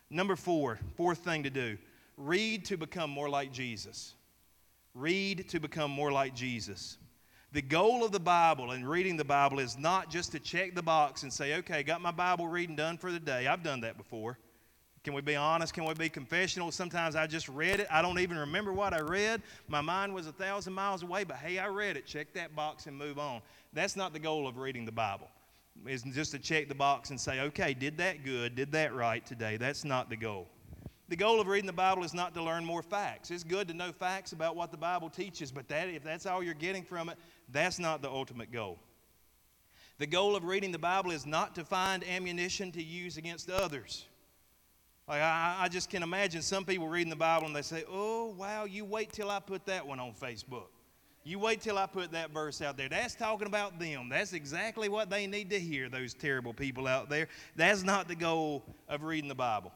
Number 0.09 0.35
four, 0.35 0.79
fourth 0.95 1.19
thing 1.19 1.43
to 1.43 1.49
do 1.49 1.77
read 2.17 2.65
to 2.65 2.77
become 2.77 3.09
more 3.09 3.29
like 3.29 3.51
Jesus. 3.51 4.13
Read 4.93 5.47
to 5.49 5.59
become 5.59 5.89
more 5.89 6.11
like 6.11 6.35
Jesus. 6.35 6.97
The 7.51 7.61
goal 7.61 8.03
of 8.03 8.11
the 8.11 8.19
Bible 8.19 8.71
and 8.71 8.87
reading 8.87 9.17
the 9.17 9.23
Bible 9.23 9.59
is 9.59 9.77
not 9.77 10.11
just 10.11 10.33
to 10.33 10.39
check 10.39 10.75
the 10.75 10.83
box 10.83 11.23
and 11.23 11.31
say, 11.31 11.55
okay, 11.55 11.81
got 11.81 12.01
my 12.01 12.11
Bible 12.11 12.47
reading 12.47 12.75
done 12.75 12.97
for 12.97 13.11
the 13.11 13.19
day. 13.19 13.47
I've 13.47 13.63
done 13.63 13.81
that 13.81 13.97
before. 13.97 14.37
Can 15.03 15.13
we 15.13 15.21
be 15.21 15.35
honest? 15.35 15.73
Can 15.73 15.85
we 15.85 15.93
be 15.93 16.09
confessional? 16.09 16.71
Sometimes 16.71 17.15
I 17.15 17.25
just 17.25 17.47
read 17.47 17.79
it. 17.79 17.87
I 17.89 18.01
don't 18.01 18.19
even 18.19 18.37
remember 18.37 18.73
what 18.73 18.93
I 18.93 18.99
read. 18.99 19.41
My 19.67 19.81
mind 19.81 20.13
was 20.13 20.27
a 20.27 20.31
thousand 20.31 20.73
miles 20.73 21.03
away, 21.03 21.23
but 21.23 21.37
hey, 21.37 21.57
I 21.57 21.67
read 21.67 21.95
it. 21.95 22.05
Check 22.05 22.33
that 22.33 22.55
box 22.55 22.85
and 22.85 22.97
move 22.97 23.17
on. 23.17 23.41
That's 23.71 23.95
not 23.95 24.11
the 24.11 24.19
goal 24.19 24.47
of 24.47 24.57
reading 24.57 24.85
the 24.85 24.91
Bible. 24.91 25.27
It's 25.85 26.03
just 26.03 26.31
to 26.31 26.39
check 26.39 26.67
the 26.67 26.75
box 26.75 27.09
and 27.09 27.19
say, 27.19 27.39
okay, 27.39 27.73
did 27.73 27.97
that 27.97 28.25
good, 28.25 28.55
did 28.55 28.71
that 28.73 28.93
right 28.93 29.25
today. 29.25 29.55
That's 29.55 29.85
not 29.85 30.09
the 30.09 30.17
goal. 30.17 30.47
The 31.07 31.15
goal 31.15 31.39
of 31.39 31.47
reading 31.47 31.65
the 31.65 31.73
Bible 31.73 32.03
is 32.03 32.13
not 32.13 32.35
to 32.35 32.43
learn 32.43 32.65
more 32.65 32.83
facts. 32.83 33.31
It's 33.31 33.43
good 33.43 33.67
to 33.69 33.73
know 33.73 33.91
facts 33.91 34.33
about 34.33 34.55
what 34.55 34.71
the 34.71 34.77
Bible 34.77 35.09
teaches, 35.09 35.51
but 35.51 35.67
that, 35.69 35.87
if 35.87 36.03
that's 36.03 36.25
all 36.25 36.43
you're 36.43 36.53
getting 36.53 36.83
from 36.83 37.09
it, 37.09 37.17
that's 37.51 37.79
not 37.79 38.01
the 38.01 38.09
ultimate 38.09 38.51
goal. 38.51 38.77
The 39.97 40.05
goal 40.05 40.35
of 40.35 40.43
reading 40.43 40.71
the 40.71 40.77
Bible 40.77 41.11
is 41.11 41.25
not 41.25 41.55
to 41.55 41.65
find 41.65 42.03
ammunition 42.03 42.71
to 42.73 42.83
use 42.83 43.17
against 43.17 43.49
others. 43.49 44.05
Like 45.09 45.21
I, 45.23 45.57
I 45.61 45.67
just 45.69 45.89
can 45.89 46.03
imagine 46.03 46.43
some 46.43 46.63
people 46.63 46.87
reading 46.87 47.09
the 47.09 47.15
Bible 47.15 47.47
and 47.47 47.55
they 47.55 47.63
say, 47.63 47.83
"Oh 47.89 48.27
wow, 48.37 48.65
you 48.65 48.85
wait 48.85 49.11
till 49.11 49.31
I 49.31 49.39
put 49.39 49.65
that 49.65 49.85
one 49.85 49.99
on 49.99 50.13
Facebook. 50.13 50.67
You 51.23 51.39
wait 51.39 51.61
till 51.61 51.79
I 51.79 51.87
put 51.87 52.11
that 52.11 52.29
verse 52.29 52.61
out 52.61 52.77
there. 52.77 52.87
That's 52.87 53.15
talking 53.15 53.47
about 53.47 53.79
them. 53.79 54.07
That's 54.09 54.33
exactly 54.33 54.87
what 54.87 55.09
they 55.09 55.25
need 55.25 55.49
to 55.49 55.59
hear. 55.59 55.89
Those 55.89 56.13
terrible 56.13 56.53
people 56.53 56.87
out 56.87 57.09
there. 57.09 57.27
That's 57.55 57.81
not 57.81 58.07
the 58.07 58.15
goal 58.15 58.63
of 58.87 59.01
reading 59.01 59.27
the 59.27 59.35
Bible. 59.35 59.71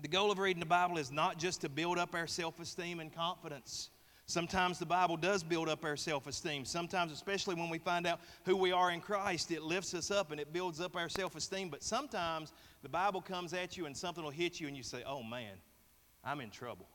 The 0.00 0.08
goal 0.08 0.30
of 0.30 0.38
reading 0.38 0.60
the 0.60 0.66
Bible 0.66 0.96
is 0.96 1.10
not 1.10 1.38
just 1.38 1.60
to 1.62 1.68
build 1.68 1.98
up 1.98 2.14
our 2.14 2.28
self-esteem 2.28 3.00
and 3.00 3.12
confidence." 3.12 3.90
Sometimes 4.30 4.78
the 4.78 4.86
Bible 4.86 5.16
does 5.16 5.42
build 5.42 5.68
up 5.68 5.84
our 5.84 5.96
self 5.96 6.28
esteem. 6.28 6.64
Sometimes, 6.64 7.10
especially 7.10 7.56
when 7.56 7.68
we 7.68 7.78
find 7.78 8.06
out 8.06 8.20
who 8.44 8.56
we 8.56 8.70
are 8.70 8.92
in 8.92 9.00
Christ, 9.00 9.50
it 9.50 9.62
lifts 9.62 9.92
us 9.92 10.12
up 10.12 10.30
and 10.30 10.40
it 10.40 10.52
builds 10.52 10.80
up 10.80 10.94
our 10.94 11.08
self 11.08 11.34
esteem. 11.34 11.68
But 11.68 11.82
sometimes 11.82 12.52
the 12.82 12.88
Bible 12.88 13.20
comes 13.20 13.52
at 13.52 13.76
you 13.76 13.86
and 13.86 13.96
something 13.96 14.22
will 14.22 14.30
hit 14.30 14.60
you 14.60 14.68
and 14.68 14.76
you 14.76 14.84
say, 14.84 15.02
oh 15.04 15.24
man, 15.24 15.56
I'm 16.22 16.40
in 16.40 16.50
trouble. 16.50 16.86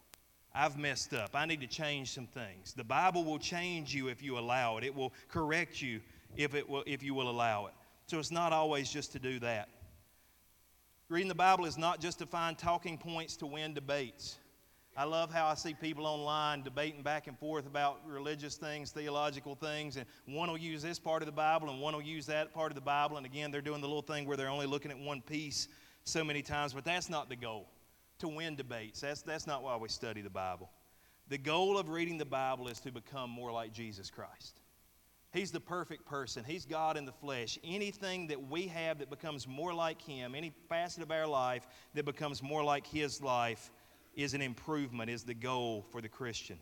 I've 0.54 0.78
messed 0.78 1.14
up. 1.14 1.32
I 1.34 1.46
need 1.46 1.60
to 1.60 1.68
change 1.68 2.12
some 2.12 2.26
things. 2.26 2.72
The 2.72 2.86
Bible 2.86 3.26
will 3.26 3.40
change 3.40 3.94
you 3.94 4.08
if 4.08 4.24
you 4.24 4.40
allow 4.40 4.78
it. 4.78 4.86
It 4.86 4.96
will 4.96 5.12
correct 5.28 5.82
you 5.82 6.00
if, 6.38 6.56
it 6.56 6.70
will, 6.70 6.84
if 6.88 7.04
you 7.04 7.14
will 7.14 7.30
allow 7.30 7.66
it. 7.66 7.74
So 8.08 8.18
it's 8.18 8.32
not 8.32 8.54
always 8.54 8.90
just 8.90 9.12
to 9.12 9.20
do 9.20 9.40
that. 9.40 9.68
Reading 11.10 11.28
the 11.28 11.36
Bible 11.36 11.66
is 11.66 11.78
not 11.78 12.00
just 12.00 12.20
to 12.20 12.26
find 12.26 12.58
talking 12.58 12.98
points 12.98 13.36
to 13.38 13.46
win 13.46 13.74
debates. 13.74 14.38
I 14.98 15.04
love 15.04 15.34
how 15.34 15.48
I 15.48 15.56
see 15.56 15.74
people 15.74 16.08
online 16.08 16.62
debating 16.64 17.02
back 17.02 17.28
and 17.28 17.38
forth 17.38 17.68
about 17.68 18.00
religious 18.08 18.56
things, 18.56 18.92
theological 18.92 19.54
things, 19.54 19.98
and 19.98 20.06
one 20.26 20.50
will 20.50 20.58
use 20.58 20.82
this 20.82 21.00
part 21.00 21.22
of 21.22 21.26
the 21.26 21.34
Bible 21.34 21.70
and 21.70 21.82
one 21.82 21.94
will 21.94 22.02
use 22.02 22.26
that 22.28 22.54
part 22.54 22.72
of 22.72 22.76
the 22.76 22.82
Bible. 22.82 23.18
And 23.18 23.26
again, 23.26 23.52
they're 23.52 23.62
doing 23.62 23.82
the 23.82 23.88
little 23.88 24.02
thing 24.02 24.26
where 24.26 24.38
they're 24.38 24.48
only 24.48 24.68
looking 24.68 24.92
at 24.92 24.98
one 24.98 25.22
piece 25.22 25.68
so 26.06 26.24
many 26.24 26.42
times, 26.42 26.74
but 26.74 26.86
that's 26.86 27.10
not 27.10 27.28
the 27.28 27.36
goal 27.36 27.68
to 28.20 28.30
win 28.30 28.56
debates. 28.56 29.02
That's, 29.02 29.22
that's 29.22 29.46
not 29.46 29.64
why 29.64 29.76
we 29.76 29.90
study 29.90 30.22
the 30.22 30.30
Bible. 30.30 30.70
The 31.28 31.38
goal 31.38 31.78
of 31.78 31.90
reading 31.90 32.18
the 32.18 32.24
Bible 32.26 32.70
is 32.70 32.80
to 32.82 32.92
become 32.92 33.30
more 33.30 33.52
like 33.52 33.74
Jesus 33.74 34.10
Christ. 34.10 34.62
He's 35.34 35.52
the 35.52 35.60
perfect 35.60 36.06
person. 36.06 36.46
He's 36.48 36.66
God 36.66 36.96
in 36.96 37.04
the 37.04 37.12
flesh. 37.12 37.60
Anything 37.66 38.28
that 38.28 38.50
we 38.50 38.68
have 38.68 39.00
that 39.00 39.10
becomes 39.10 39.46
more 39.46 39.74
like 39.74 40.02
Him, 40.02 40.34
any 40.34 40.54
facet 40.70 41.04
of 41.04 41.12
our 41.12 41.28
life 41.28 41.68
that 41.96 42.06
becomes 42.06 42.42
more 42.42 42.64
like 42.64 42.88
His 42.88 43.22
life, 43.22 43.70
is 44.16 44.34
an 44.34 44.42
improvement, 44.42 45.10
is 45.10 45.24
the 45.24 45.34
goal 45.34 45.86
for 45.92 46.02
the 46.02 46.10
Christian. 46.10 46.60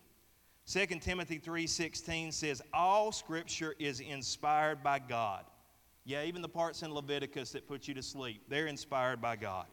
2 0.66 1.02
Timothy 1.02 1.40
3:16 1.40 2.32
says 2.32 2.62
all 2.74 3.12
scripture 3.12 3.76
is 3.80 4.00
inspired 4.00 4.82
by 4.82 5.00
God. 5.00 5.46
Yeah, 6.06 6.24
even 6.24 6.42
the 6.42 6.50
parts 6.50 6.84
in 6.84 6.94
Leviticus 6.94 7.52
that 7.52 7.68
put 7.68 7.88
you 7.88 7.94
to 7.94 8.04
sleep, 8.04 8.44
they're 8.48 8.68
inspired 8.68 9.22
by 9.22 9.36
God. 9.36 9.68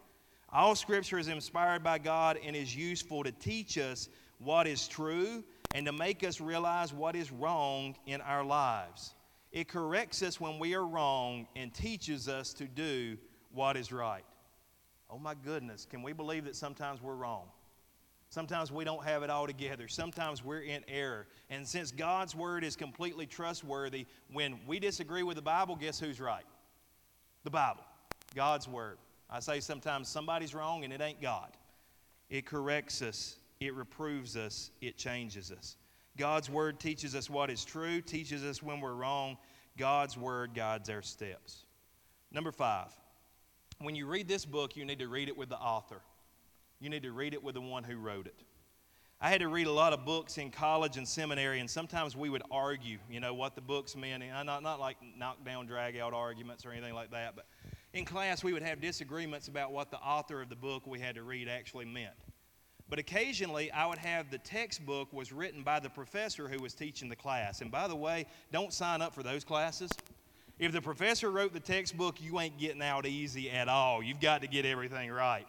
All 0.52 0.74
scripture 0.74 1.18
is 1.18 1.28
inspired 1.28 1.82
by 1.84 1.98
God 1.98 2.38
and 2.44 2.56
is 2.56 2.74
useful 2.74 3.22
to 3.22 3.32
teach 3.32 3.78
us 3.78 4.08
what 4.38 4.66
is 4.66 4.88
true 4.88 5.44
and 5.74 5.86
to 5.86 5.92
make 5.92 6.24
us 6.24 6.40
realize 6.40 6.92
what 6.92 7.14
is 7.14 7.30
wrong 7.30 7.94
in 8.06 8.20
our 8.20 8.44
lives. 8.44 9.14
It 9.52 9.68
corrects 9.68 10.22
us 10.22 10.40
when 10.40 10.58
we 10.58 10.74
are 10.74 10.86
wrong 10.86 11.46
and 11.54 11.72
teaches 11.72 12.28
us 12.28 12.52
to 12.54 12.66
do 12.66 13.16
what 13.52 13.76
is 13.76 13.92
right. 13.92 14.24
Oh 15.08 15.18
my 15.18 15.34
goodness, 15.34 15.86
can 15.88 16.02
we 16.02 16.12
believe 16.12 16.44
that 16.44 16.56
sometimes 16.56 17.02
we're 17.02 17.14
wrong? 17.14 17.48
Sometimes 18.30 18.72
we 18.72 18.84
don't 18.84 19.04
have 19.04 19.22
it 19.22 19.30
all 19.30 19.46
together. 19.46 19.88
Sometimes 19.88 20.44
we're 20.44 20.60
in 20.60 20.82
error. 20.88 21.26
And 21.50 21.66
since 21.66 21.90
God's 21.90 22.34
word 22.34 22.64
is 22.64 22.76
completely 22.76 23.26
trustworthy, 23.26 24.06
when 24.32 24.58
we 24.66 24.78
disagree 24.78 25.22
with 25.22 25.36
the 25.36 25.42
Bible, 25.42 25.76
guess 25.76 26.00
who's 26.00 26.20
right? 26.20 26.44
The 27.44 27.50
Bible, 27.50 27.82
God's 28.34 28.68
word. 28.68 28.98
I 29.28 29.40
say 29.40 29.60
sometimes 29.60 30.08
somebody's 30.08 30.54
wrong 30.54 30.84
and 30.84 30.92
it 30.92 31.00
ain't 31.00 31.20
God. 31.20 31.50
It 32.28 32.46
corrects 32.46 33.02
us 33.02 33.36
it 33.60 33.74
reproves 33.74 34.36
us, 34.36 34.70
it 34.80 34.96
changes 34.96 35.52
us. 35.52 35.76
God's 36.16 36.50
word 36.50 36.80
teaches 36.80 37.14
us 37.14 37.28
what 37.28 37.50
is 37.50 37.64
true, 37.64 38.00
teaches 38.00 38.42
us 38.42 38.62
when 38.62 38.80
we're 38.80 38.94
wrong. 38.94 39.36
God's 39.76 40.16
word 40.16 40.54
guides 40.54 40.88
our 40.88 41.02
steps. 41.02 41.64
Number 42.32 42.52
five, 42.52 42.88
when 43.78 43.94
you 43.94 44.06
read 44.06 44.28
this 44.28 44.44
book, 44.44 44.76
you 44.76 44.84
need 44.84 44.98
to 44.98 45.08
read 45.08 45.28
it 45.28 45.36
with 45.36 45.50
the 45.50 45.58
author. 45.58 46.00
You 46.80 46.88
need 46.88 47.02
to 47.02 47.12
read 47.12 47.34
it 47.34 47.42
with 47.42 47.54
the 47.54 47.60
one 47.60 47.84
who 47.84 47.96
wrote 47.96 48.26
it. 48.26 48.34
I 49.20 49.28
had 49.28 49.42
to 49.42 49.48
read 49.48 49.66
a 49.66 49.72
lot 49.72 49.92
of 49.92 50.06
books 50.06 50.38
in 50.38 50.50
college 50.50 50.96
and 50.96 51.06
seminary, 51.06 51.60
and 51.60 51.68
sometimes 51.68 52.16
we 52.16 52.30
would 52.30 52.42
argue, 52.50 52.96
you 53.10 53.20
know, 53.20 53.34
what 53.34 53.54
the 53.54 53.60
books 53.60 53.94
meant. 53.94 54.22
And 54.22 54.46
not, 54.46 54.62
not 54.62 54.80
like 54.80 54.96
knockdown, 55.18 55.66
drag 55.66 55.98
out 55.98 56.14
arguments 56.14 56.64
or 56.64 56.72
anything 56.72 56.94
like 56.94 57.10
that, 57.10 57.36
but 57.36 57.44
in 57.92 58.06
class 58.06 58.42
we 58.42 58.54
would 58.54 58.62
have 58.62 58.80
disagreements 58.80 59.48
about 59.48 59.72
what 59.72 59.90
the 59.90 59.98
author 59.98 60.40
of 60.40 60.48
the 60.48 60.56
book 60.56 60.86
we 60.86 60.98
had 60.98 61.16
to 61.16 61.22
read 61.22 61.48
actually 61.48 61.84
meant. 61.84 62.14
But 62.88 62.98
occasionally, 62.98 63.70
I 63.70 63.84
would 63.86 63.98
have 63.98 64.30
the 64.30 64.38
textbook 64.38 65.12
was 65.12 65.32
written 65.32 65.62
by 65.62 65.80
the 65.80 65.90
professor 65.90 66.48
who 66.48 66.60
was 66.60 66.72
teaching 66.72 67.08
the 67.08 67.16
class. 67.16 67.60
And 67.60 67.70
by 67.70 67.88
the 67.88 67.94
way, 67.94 68.26
don't 68.52 68.72
sign 68.72 69.02
up 69.02 69.14
for 69.14 69.22
those 69.22 69.44
classes. 69.44 69.90
If 70.58 70.72
the 70.72 70.80
professor 70.80 71.30
wrote 71.30 71.52
the 71.52 71.60
textbook, 71.60 72.20
you 72.22 72.40
ain't 72.40 72.58
getting 72.58 72.82
out 72.82 73.06
easy 73.06 73.50
at 73.50 73.68
all. 73.68 74.02
You've 74.02 74.20
got 74.20 74.40
to 74.40 74.48
get 74.48 74.66
everything 74.66 75.10
right. 75.10 75.46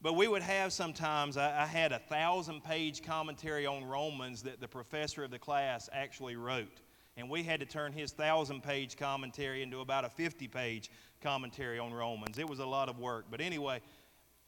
But 0.00 0.14
we 0.14 0.28
would 0.28 0.42
have 0.42 0.72
sometimes, 0.72 1.36
I, 1.36 1.62
I 1.62 1.66
had 1.66 1.92
a 1.92 1.98
thousand 1.98 2.62
page 2.62 3.02
commentary 3.02 3.66
on 3.66 3.84
Romans 3.84 4.42
that 4.42 4.60
the 4.60 4.68
professor 4.68 5.24
of 5.24 5.30
the 5.30 5.38
class 5.38 5.88
actually 5.92 6.36
wrote. 6.36 6.80
And 7.16 7.28
we 7.28 7.42
had 7.42 7.58
to 7.60 7.66
turn 7.66 7.92
his 7.92 8.12
thousand 8.12 8.62
page 8.62 8.96
commentary 8.96 9.62
into 9.62 9.80
about 9.80 10.04
a 10.04 10.08
50 10.08 10.46
page 10.46 10.90
commentary 11.20 11.80
on 11.80 11.92
Romans. 11.92 12.38
It 12.38 12.48
was 12.48 12.60
a 12.60 12.66
lot 12.66 12.88
of 12.88 13.00
work. 13.00 13.26
But 13.28 13.40
anyway, 13.40 13.80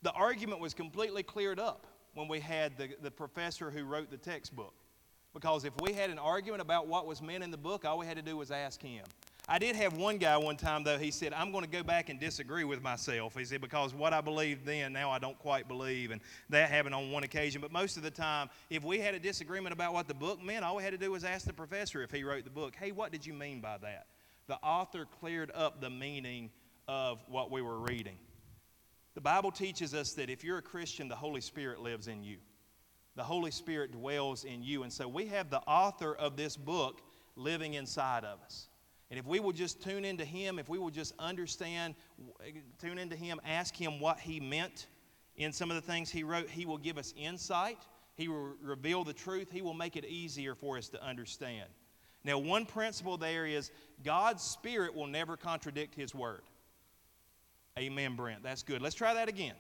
the 0.03 0.13
argument 0.13 0.61
was 0.61 0.73
completely 0.73 1.25
cleared 1.25 1.59
up 1.59 1.87
when 2.15 2.29
we 2.29 2.39
had 2.39 2.77
the, 2.79 2.91
the 3.03 3.11
professor 3.11 3.71
who 3.71 3.85
wrote 3.85 4.09
the 4.09 4.17
textbook. 4.17 4.75
Because 5.35 5.65
if 5.65 5.73
we 5.81 5.93
had 5.93 6.11
an 6.11 6.19
argument 6.19 6.63
about 6.63 6.87
what 6.87 7.07
was 7.07 7.21
meant 7.21 7.43
in 7.43 7.51
the 7.51 7.57
book, 7.57 7.85
all 7.85 7.99
we 7.99 8.07
had 8.07 8.17
to 8.17 8.23
do 8.23 8.37
was 8.37 8.53
ask 8.53 8.81
him. 8.81 9.05
I 9.49 9.59
did 9.59 9.75
have 9.75 9.97
one 9.97 10.19
guy 10.19 10.37
one 10.37 10.57
time, 10.57 10.85
though, 10.85 10.99
he 10.99 11.11
said, 11.11 11.33
I'm 11.33 11.51
going 11.51 11.65
to 11.65 11.71
go 11.71 11.83
back 11.83 12.09
and 12.09 12.21
disagree 12.21 12.63
with 12.63 12.83
myself. 12.83 13.37
He 13.37 13.45
said, 13.45 13.61
because 13.61 13.93
what 13.93 14.13
I 14.13 14.21
believed 14.21 14.65
then, 14.65 14.93
now 14.93 15.11
I 15.11 15.19
don't 15.19 15.39
quite 15.41 15.67
believe. 15.67 16.13
And 16.13 16.21
that 16.51 16.71
happened 16.71 16.95
on 16.95 17.11
one 17.11 17.25
occasion. 17.25 17.61
But 17.61 17.73
most 17.73 17.97
of 17.97 18.05
the 18.05 18.13
time, 18.13 18.49
if 18.69 18.85
we 18.85 19.01
had 19.01 19.15
a 19.15 19.19
disagreement 19.19 19.73
about 19.73 19.93
what 19.93 20.07
the 20.07 20.15
book 20.15 20.41
meant, 20.41 20.65
all 20.65 20.77
we 20.77 20.85
had 20.85 20.93
to 20.93 20.99
do 20.99 21.11
was 21.11 21.25
ask 21.25 21.47
the 21.47 21.53
professor 21.53 22.03
if 22.03 22.13
he 22.13 22.23
wrote 22.23 22.45
the 22.45 22.51
book, 22.51 22.77
hey, 22.77 22.93
what 22.93 23.11
did 23.11 23.27
you 23.27 23.33
mean 23.33 23.61
by 23.61 23.77
that? 23.79 24.07
The 24.47 24.57
author 24.57 25.07
cleared 25.19 25.51
up 25.55 25.81
the 25.81 25.91
meaning 25.91 26.51
of 26.87 27.19
what 27.29 27.51
we 27.51 27.61
were 27.61 27.79
reading. 27.79 28.19
The 29.15 29.21
Bible 29.21 29.51
teaches 29.51 29.95
us 29.95 30.13
that 30.13 30.31
if 30.31 30.45
you're 30.45 30.59
a 30.59 30.63
Christian, 30.63 31.09
the 31.09 31.17
Holy 31.17 31.41
Spirit 31.41 31.81
lives 31.81 32.07
in 32.07 32.23
you. 32.23 32.37
The 33.17 33.25
Holy 33.25 33.51
Spirit 33.51 33.91
dwells 33.91 34.45
in 34.45 34.63
you. 34.63 34.85
And 34.85 34.93
so 34.93 35.09
we 35.09 35.27
have 35.27 35.51
the 35.51 35.61
author 35.63 36.15
of 36.15 36.37
this 36.37 36.57
book 36.57 37.01
living 37.35 37.75
inside 37.75 38.25
of 38.25 38.39
us. 38.45 38.69
And 39.11 39.19
if 39.19 39.27
we 39.27 39.41
will 39.41 39.53
just 39.53 39.83
tune 39.83 40.05
into 40.05 40.25
Him, 40.25 40.59
if 40.59 40.69
we 40.69 40.79
will 40.79 40.91
just 40.91 41.15
understand, 41.19 41.95
tune 42.81 42.99
into 42.99 43.17
Him, 43.17 43.41
ask 43.45 43.75
Him 43.75 43.99
what 43.99 44.21
He 44.21 44.39
meant 44.39 44.87
in 45.37 45.53
some 45.53 45.71
of 45.71 45.75
the 45.75 45.83
things 45.83 46.11
He 46.11 46.23
wrote, 46.23 46.49
He 46.49 46.65
will 46.65 46.79
give 46.79 46.97
us 46.97 47.13
insight. 47.17 47.79
He 48.15 48.29
will 48.29 48.53
reveal 48.63 49.03
the 49.03 49.13
truth. 49.13 49.51
He 49.51 49.63
will 49.63 49.75
make 49.75 49.97
it 49.97 50.05
easier 50.05 50.55
for 50.55 50.77
us 50.77 50.89
to 50.91 51.03
understand. 51.03 51.69
Now, 52.23 52.39
one 52.39 52.67
principle 52.67 53.17
there 53.17 53.47
is 53.47 53.71
God's 54.05 54.43
Spirit 54.43 54.95
will 54.95 55.07
never 55.07 55.37
contradict 55.37 55.95
His 55.95 56.15
Word. 56.15 56.43
Amen, 57.79 58.15
Brent. 58.15 58.43
That's 58.43 58.63
good. 58.63 58.83
Let's 58.83 58.95
try 58.95 59.15
that 59.15 59.29
again. 59.29 59.55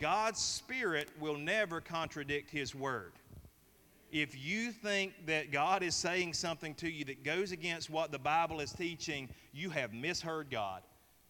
God's 0.00 0.40
Spirit 0.40 1.08
will 1.20 1.36
never 1.36 1.80
contradict 1.80 2.50
His 2.50 2.74
Word. 2.74 3.12
If 4.10 4.38
you 4.42 4.72
think 4.72 5.26
that 5.26 5.52
God 5.52 5.82
is 5.82 5.94
saying 5.94 6.32
something 6.32 6.74
to 6.76 6.88
you 6.90 7.04
that 7.06 7.24
goes 7.24 7.52
against 7.52 7.90
what 7.90 8.10
the 8.10 8.18
Bible 8.18 8.60
is 8.60 8.72
teaching, 8.72 9.28
you 9.52 9.68
have 9.70 9.92
misheard 9.92 10.50
God. 10.50 10.82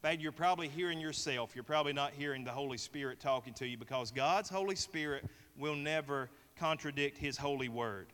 In 0.02 0.10
fact, 0.10 0.22
you're 0.22 0.30
probably 0.30 0.68
hearing 0.68 1.00
yourself. 1.00 1.56
You're 1.56 1.64
probably 1.64 1.92
not 1.92 2.12
hearing 2.12 2.44
the 2.44 2.52
Holy 2.52 2.78
Spirit 2.78 3.18
talking 3.18 3.52
to 3.54 3.66
you 3.66 3.76
because 3.76 4.12
God's 4.12 4.48
Holy 4.48 4.76
Spirit 4.76 5.24
will 5.56 5.74
never 5.74 6.30
contradict 6.56 7.18
His 7.18 7.36
holy 7.36 7.68
word. 7.68 8.06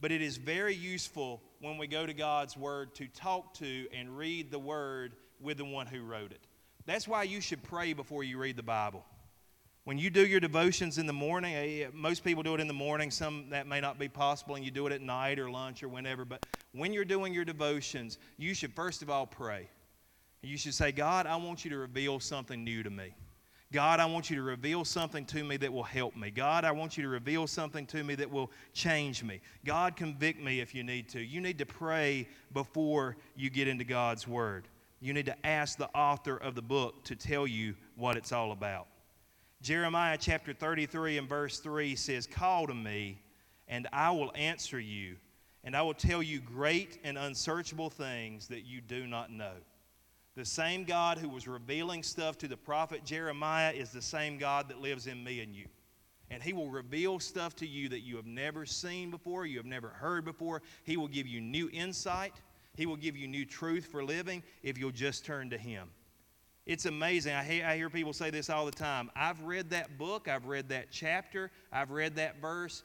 But 0.00 0.12
it 0.12 0.20
is 0.20 0.36
very 0.36 0.74
useful 0.74 1.40
when 1.60 1.78
we 1.78 1.86
go 1.86 2.04
to 2.04 2.12
God's 2.12 2.58
Word 2.58 2.94
to 2.96 3.06
talk 3.08 3.54
to 3.54 3.86
and 3.94 4.16
read 4.16 4.50
the 4.50 4.58
Word 4.58 5.14
with 5.40 5.58
the 5.58 5.64
one 5.64 5.86
who 5.86 6.02
wrote 6.02 6.32
it. 6.32 6.40
That's 6.84 7.08
why 7.08 7.22
you 7.22 7.40
should 7.40 7.62
pray 7.62 7.94
before 7.94 8.22
you 8.22 8.38
read 8.38 8.56
the 8.56 8.62
Bible. 8.62 9.04
When 9.84 9.98
you 9.98 10.10
do 10.10 10.26
your 10.26 10.40
devotions 10.40 10.98
in 10.98 11.06
the 11.06 11.12
morning, 11.12 11.54
eh, 11.54 11.88
most 11.92 12.22
people 12.22 12.42
do 12.42 12.54
it 12.54 12.60
in 12.60 12.68
the 12.68 12.74
morning. 12.74 13.10
Some 13.10 13.50
that 13.50 13.66
may 13.66 13.80
not 13.80 13.98
be 13.98 14.08
possible, 14.08 14.54
and 14.54 14.64
you 14.64 14.70
do 14.70 14.86
it 14.86 14.92
at 14.92 15.00
night 15.00 15.38
or 15.38 15.50
lunch 15.50 15.82
or 15.82 15.88
whenever. 15.88 16.24
But 16.24 16.44
when 16.72 16.92
you're 16.92 17.04
doing 17.04 17.32
your 17.32 17.44
devotions, 17.44 18.18
you 18.36 18.54
should 18.54 18.74
first 18.74 19.02
of 19.02 19.10
all 19.10 19.26
pray. 19.26 19.68
You 20.42 20.56
should 20.56 20.74
say, 20.74 20.92
God, 20.92 21.26
I 21.26 21.36
want 21.36 21.64
you 21.64 21.70
to 21.70 21.78
reveal 21.78 22.20
something 22.20 22.62
new 22.62 22.82
to 22.82 22.90
me. 22.90 23.14
God, 23.72 24.00
I 24.00 24.06
want 24.06 24.30
you 24.30 24.36
to 24.36 24.42
reveal 24.42 24.84
something 24.84 25.24
to 25.26 25.44
me 25.44 25.56
that 25.58 25.72
will 25.72 25.84
help 25.84 26.16
me. 26.16 26.30
God, 26.30 26.64
I 26.64 26.72
want 26.72 26.96
you 26.96 27.04
to 27.04 27.08
reveal 27.08 27.46
something 27.46 27.86
to 27.86 28.02
me 28.02 28.16
that 28.16 28.30
will 28.30 28.50
change 28.72 29.22
me. 29.22 29.40
God, 29.64 29.96
convict 29.96 30.42
me 30.42 30.60
if 30.60 30.74
you 30.74 30.82
need 30.82 31.08
to. 31.10 31.20
You 31.20 31.40
need 31.40 31.58
to 31.58 31.66
pray 31.66 32.28
before 32.52 33.16
you 33.36 33.48
get 33.48 33.68
into 33.68 33.84
God's 33.84 34.26
Word 34.26 34.66
you 35.00 35.14
need 35.14 35.26
to 35.26 35.46
ask 35.46 35.78
the 35.78 35.88
author 35.94 36.36
of 36.36 36.54
the 36.54 36.62
book 36.62 37.04
to 37.04 37.16
tell 37.16 37.46
you 37.46 37.74
what 37.96 38.16
it's 38.16 38.32
all 38.32 38.52
about. 38.52 38.86
Jeremiah 39.62 40.16
chapter 40.18 40.54
33 40.54 41.18
and 41.18 41.28
verse 41.28 41.58
3 41.58 41.94
says, 41.94 42.26
Call 42.26 42.66
to 42.66 42.74
me, 42.74 43.20
and 43.68 43.86
I 43.92 44.10
will 44.10 44.32
answer 44.34 44.80
you, 44.80 45.16
and 45.64 45.76
I 45.76 45.82
will 45.82 45.94
tell 45.94 46.22
you 46.22 46.40
great 46.40 46.98
and 47.04 47.18
unsearchable 47.18 47.90
things 47.90 48.48
that 48.48 48.64
you 48.64 48.80
do 48.80 49.06
not 49.06 49.30
know. 49.30 49.52
The 50.34 50.46
same 50.46 50.84
God 50.84 51.18
who 51.18 51.28
was 51.28 51.46
revealing 51.46 52.02
stuff 52.02 52.38
to 52.38 52.48
the 52.48 52.56
prophet 52.56 53.04
Jeremiah 53.04 53.72
is 53.72 53.90
the 53.90 54.00
same 54.00 54.38
God 54.38 54.68
that 54.68 54.80
lives 54.80 55.06
in 55.06 55.22
me 55.22 55.40
and 55.40 55.54
you. 55.54 55.66
And 56.30 56.42
he 56.42 56.54
will 56.54 56.70
reveal 56.70 57.18
stuff 57.18 57.54
to 57.56 57.66
you 57.66 57.90
that 57.90 58.00
you 58.00 58.16
have 58.16 58.26
never 58.26 58.64
seen 58.64 59.10
before, 59.10 59.44
you 59.44 59.58
have 59.58 59.66
never 59.66 59.88
heard 59.88 60.24
before. 60.24 60.62
He 60.84 60.96
will 60.96 61.08
give 61.08 61.26
you 61.26 61.40
new 61.40 61.68
insight. 61.72 62.34
He 62.76 62.86
will 62.86 62.96
give 62.96 63.16
you 63.16 63.28
new 63.28 63.44
truth 63.44 63.86
for 63.86 64.04
living 64.04 64.42
if 64.62 64.78
you'll 64.78 64.92
just 64.92 65.26
turn 65.26 65.50
to 65.50 65.58
Him. 65.58 65.90
It's 66.70 66.86
amazing. 66.86 67.34
I 67.34 67.42
hear, 67.42 67.66
I 67.66 67.74
hear 67.74 67.90
people 67.90 68.12
say 68.12 68.30
this 68.30 68.48
all 68.48 68.64
the 68.64 68.70
time. 68.70 69.10
I've 69.16 69.42
read 69.42 69.70
that 69.70 69.98
book, 69.98 70.28
I've 70.28 70.46
read 70.46 70.68
that 70.68 70.92
chapter, 70.92 71.50
I've 71.72 71.90
read 71.90 72.14
that 72.14 72.40
verse, 72.40 72.84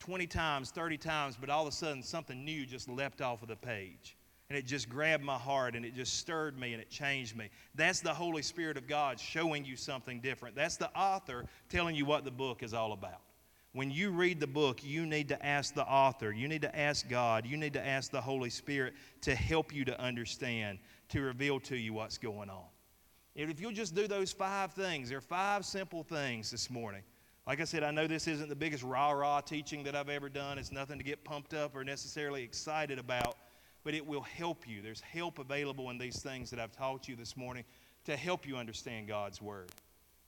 20 0.00 0.26
times, 0.26 0.70
30 0.70 0.98
times, 0.98 1.38
but 1.40 1.48
all 1.48 1.62
of 1.62 1.68
a 1.68 1.72
sudden 1.74 2.02
something 2.02 2.44
new 2.44 2.66
just 2.66 2.90
leapt 2.90 3.22
off 3.22 3.40
of 3.40 3.48
the 3.48 3.56
page. 3.56 4.18
And 4.50 4.58
it 4.58 4.66
just 4.66 4.90
grabbed 4.90 5.24
my 5.24 5.38
heart 5.38 5.76
and 5.76 5.86
it 5.86 5.94
just 5.94 6.18
stirred 6.18 6.58
me 6.58 6.74
and 6.74 6.82
it 6.82 6.90
changed 6.90 7.34
me. 7.34 7.48
That's 7.74 8.00
the 8.00 8.12
Holy 8.12 8.42
Spirit 8.42 8.76
of 8.76 8.86
God 8.86 9.18
showing 9.18 9.64
you 9.64 9.76
something 9.76 10.20
different. 10.20 10.54
That's 10.54 10.76
the 10.76 10.94
author 10.94 11.46
telling 11.70 11.96
you 11.96 12.04
what 12.04 12.26
the 12.26 12.30
book 12.30 12.62
is 12.62 12.74
all 12.74 12.92
about. 12.92 13.22
When 13.72 13.90
you 13.90 14.10
read 14.10 14.40
the 14.40 14.46
book, 14.46 14.84
you 14.84 15.06
need 15.06 15.30
to 15.30 15.46
ask 15.46 15.72
the 15.74 15.86
author, 15.86 16.32
you 16.32 16.48
need 16.48 16.60
to 16.60 16.78
ask 16.78 17.08
God, 17.08 17.46
you 17.46 17.56
need 17.56 17.72
to 17.72 17.84
ask 17.84 18.10
the 18.10 18.20
Holy 18.20 18.50
Spirit 18.50 18.92
to 19.22 19.34
help 19.34 19.74
you 19.74 19.86
to 19.86 19.98
understand, 19.98 20.80
to 21.08 21.22
reveal 21.22 21.58
to 21.60 21.76
you 21.76 21.94
what's 21.94 22.18
going 22.18 22.50
on. 22.50 22.73
If 23.34 23.60
you'll 23.60 23.72
just 23.72 23.96
do 23.96 24.06
those 24.06 24.30
five 24.30 24.72
things, 24.72 25.08
there 25.08 25.18
are 25.18 25.22
five 25.22 25.64
simple 25.64 26.04
things 26.04 26.52
this 26.52 26.70
morning. 26.70 27.02
Like 27.46 27.60
I 27.60 27.64
said, 27.64 27.82
I 27.82 27.90
know 27.90 28.06
this 28.06 28.28
isn't 28.28 28.48
the 28.48 28.54
biggest 28.54 28.84
rah 28.84 29.10
rah 29.10 29.40
teaching 29.40 29.82
that 29.84 29.96
I've 29.96 30.08
ever 30.08 30.28
done. 30.28 30.56
It's 30.56 30.70
nothing 30.70 30.98
to 30.98 31.04
get 31.04 31.24
pumped 31.24 31.52
up 31.52 31.74
or 31.74 31.82
necessarily 31.82 32.42
excited 32.42 32.98
about, 32.98 33.36
but 33.82 33.92
it 33.92 34.06
will 34.06 34.22
help 34.22 34.68
you. 34.68 34.80
There's 34.82 35.00
help 35.00 35.40
available 35.40 35.90
in 35.90 35.98
these 35.98 36.22
things 36.22 36.48
that 36.50 36.60
I've 36.60 36.72
taught 36.72 37.08
you 37.08 37.16
this 37.16 37.36
morning 37.36 37.64
to 38.04 38.16
help 38.16 38.46
you 38.46 38.56
understand 38.56 39.08
God's 39.08 39.42
Word. 39.42 39.70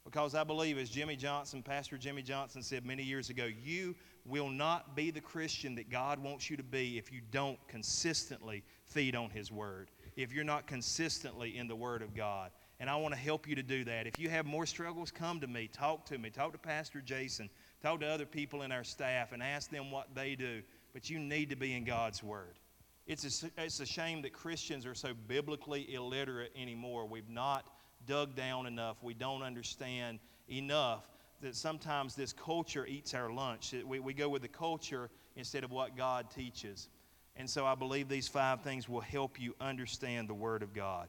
Because 0.04 0.34
I 0.34 0.44
believe, 0.44 0.76
as 0.76 0.90
Jimmy 0.90 1.16
Johnson, 1.16 1.62
Pastor 1.62 1.96
Jimmy 1.96 2.22
Johnson 2.22 2.62
said 2.62 2.84
many 2.84 3.02
years 3.02 3.30
ago, 3.30 3.44
you 3.44 3.94
will 4.24 4.48
not 4.48 4.94
be 4.96 5.10
the 5.10 5.20
Christian 5.20 5.74
that 5.76 5.90
God 5.90 6.18
wants 6.18 6.50
you 6.50 6.56
to 6.56 6.62
be 6.62 6.98
if 6.98 7.12
you 7.12 7.20
don't 7.30 7.58
consistently 7.68 8.62
feed 8.84 9.16
on 9.16 9.30
His 9.30 9.50
Word, 9.50 9.90
if 10.16 10.32
you're 10.32 10.44
not 10.44 10.66
consistently 10.66 11.56
in 11.56 11.66
the 11.66 11.76
Word 11.76 12.02
of 12.02 12.14
God. 12.14 12.50
And 12.78 12.90
I 12.90 12.96
want 12.96 13.14
to 13.14 13.20
help 13.20 13.48
you 13.48 13.54
to 13.54 13.62
do 13.62 13.84
that. 13.84 14.06
If 14.06 14.18
you 14.18 14.28
have 14.28 14.44
more 14.44 14.66
struggles, 14.66 15.10
come 15.10 15.40
to 15.40 15.46
me, 15.46 15.68
talk 15.72 16.04
to 16.06 16.18
me, 16.18 16.28
talk 16.28 16.52
to 16.52 16.58
Pastor 16.58 17.00
Jason, 17.00 17.48
talk 17.82 18.00
to 18.00 18.06
other 18.06 18.26
people 18.26 18.62
in 18.62 18.72
our 18.72 18.84
staff, 18.84 19.32
and 19.32 19.42
ask 19.42 19.70
them 19.70 19.90
what 19.90 20.14
they 20.14 20.34
do. 20.34 20.62
But 20.92 21.08
you 21.08 21.18
need 21.18 21.48
to 21.50 21.56
be 21.56 21.74
in 21.74 21.84
God's 21.84 22.22
Word. 22.22 22.58
It's 23.06 23.44
a, 23.44 23.50
it's 23.62 23.80
a 23.80 23.86
shame 23.86 24.20
that 24.22 24.32
Christians 24.32 24.84
are 24.84 24.94
so 24.94 25.12
biblically 25.26 25.94
illiterate 25.94 26.52
anymore. 26.54 27.06
We've 27.06 27.30
not 27.30 27.66
dug 28.06 28.34
down 28.34 28.66
enough. 28.66 29.02
We 29.02 29.14
don't 29.14 29.42
understand 29.42 30.18
enough 30.48 31.08
that 31.40 31.54
sometimes 31.54 32.14
this 32.14 32.32
culture 32.32 32.86
eats 32.86 33.14
our 33.14 33.30
lunch. 33.30 33.74
We, 33.86 34.00
we 34.00 34.12
go 34.12 34.28
with 34.28 34.42
the 34.42 34.48
culture 34.48 35.10
instead 35.36 35.64
of 35.64 35.70
what 35.70 35.96
God 35.96 36.30
teaches. 36.30 36.88
And 37.36 37.48
so 37.48 37.66
I 37.66 37.74
believe 37.74 38.08
these 38.08 38.28
five 38.28 38.62
things 38.62 38.88
will 38.88 39.00
help 39.00 39.40
you 39.40 39.54
understand 39.60 40.28
the 40.28 40.34
Word 40.34 40.62
of 40.62 40.72
God. 40.72 41.08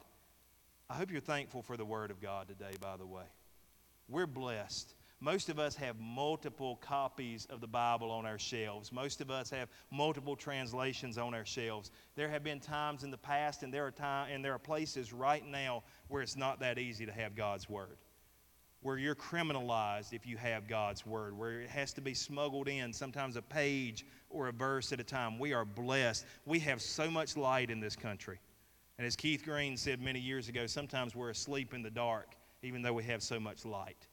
I 0.89 0.95
hope 0.95 1.11
you're 1.11 1.19
thankful 1.19 1.61
for 1.61 1.75
the 1.75 1.85
Word 1.85 2.11
of 2.11 2.21
God 2.21 2.47
today, 2.47 2.75
by 2.79 2.95
the 2.95 3.05
way. 3.05 3.25
We're 4.07 4.25
blessed. 4.25 4.95
Most 5.19 5.49
of 5.49 5.59
us 5.59 5.75
have 5.75 5.99
multiple 5.99 6.77
copies 6.77 7.45
of 7.49 7.59
the 7.59 7.67
Bible 7.67 8.09
on 8.09 8.25
our 8.25 8.37
shelves. 8.37 8.91
Most 8.91 9.19
of 9.19 9.29
us 9.29 9.49
have 9.49 9.67
multiple 9.91 10.35
translations 10.35 11.17
on 11.17 11.33
our 11.33 11.43
shelves. 11.43 11.91
There 12.15 12.29
have 12.29 12.43
been 12.43 12.59
times 12.59 13.03
in 13.03 13.11
the 13.11 13.17
past, 13.17 13.63
and 13.63 13.73
there 13.73 13.85
are 13.85 13.91
time, 13.91 14.29
and 14.31 14.45
there 14.45 14.53
are 14.53 14.59
places 14.59 15.11
right 15.11 15.45
now 15.45 15.83
where 16.07 16.21
it's 16.21 16.37
not 16.37 16.59
that 16.61 16.77
easy 16.77 17.05
to 17.05 17.11
have 17.11 17.35
God's 17.35 17.67
Word. 17.67 17.97
Where 18.81 18.97
you're 18.97 19.15
criminalized 19.15 20.13
if 20.13 20.25
you 20.25 20.37
have 20.37 20.69
God's 20.69 21.05
Word, 21.05 21.37
where 21.37 21.61
it 21.61 21.69
has 21.69 21.91
to 21.93 22.01
be 22.01 22.13
smuggled 22.13 22.69
in, 22.69 22.93
sometimes 22.93 23.35
a 23.35 23.41
page 23.41 24.05
or 24.29 24.47
a 24.47 24.53
verse 24.53 24.93
at 24.93 25.01
a 25.01 25.03
time. 25.03 25.39
We 25.39 25.51
are 25.51 25.65
blessed. 25.65 26.25
We 26.45 26.59
have 26.59 26.81
so 26.81 27.09
much 27.11 27.35
light 27.35 27.71
in 27.71 27.81
this 27.81 27.95
country. 27.95 28.39
And 28.97 29.05
as 29.05 29.15
Keith 29.15 29.43
Green 29.43 29.77
said 29.77 30.01
many 30.01 30.19
years 30.19 30.49
ago, 30.49 30.65
sometimes 30.65 31.15
we're 31.15 31.29
asleep 31.29 31.73
in 31.73 31.83
the 31.83 31.89
dark, 31.89 32.35
even 32.63 32.81
though 32.81 32.93
we 32.93 33.03
have 33.03 33.21
so 33.21 33.39
much 33.39 33.63
light. 33.63 34.07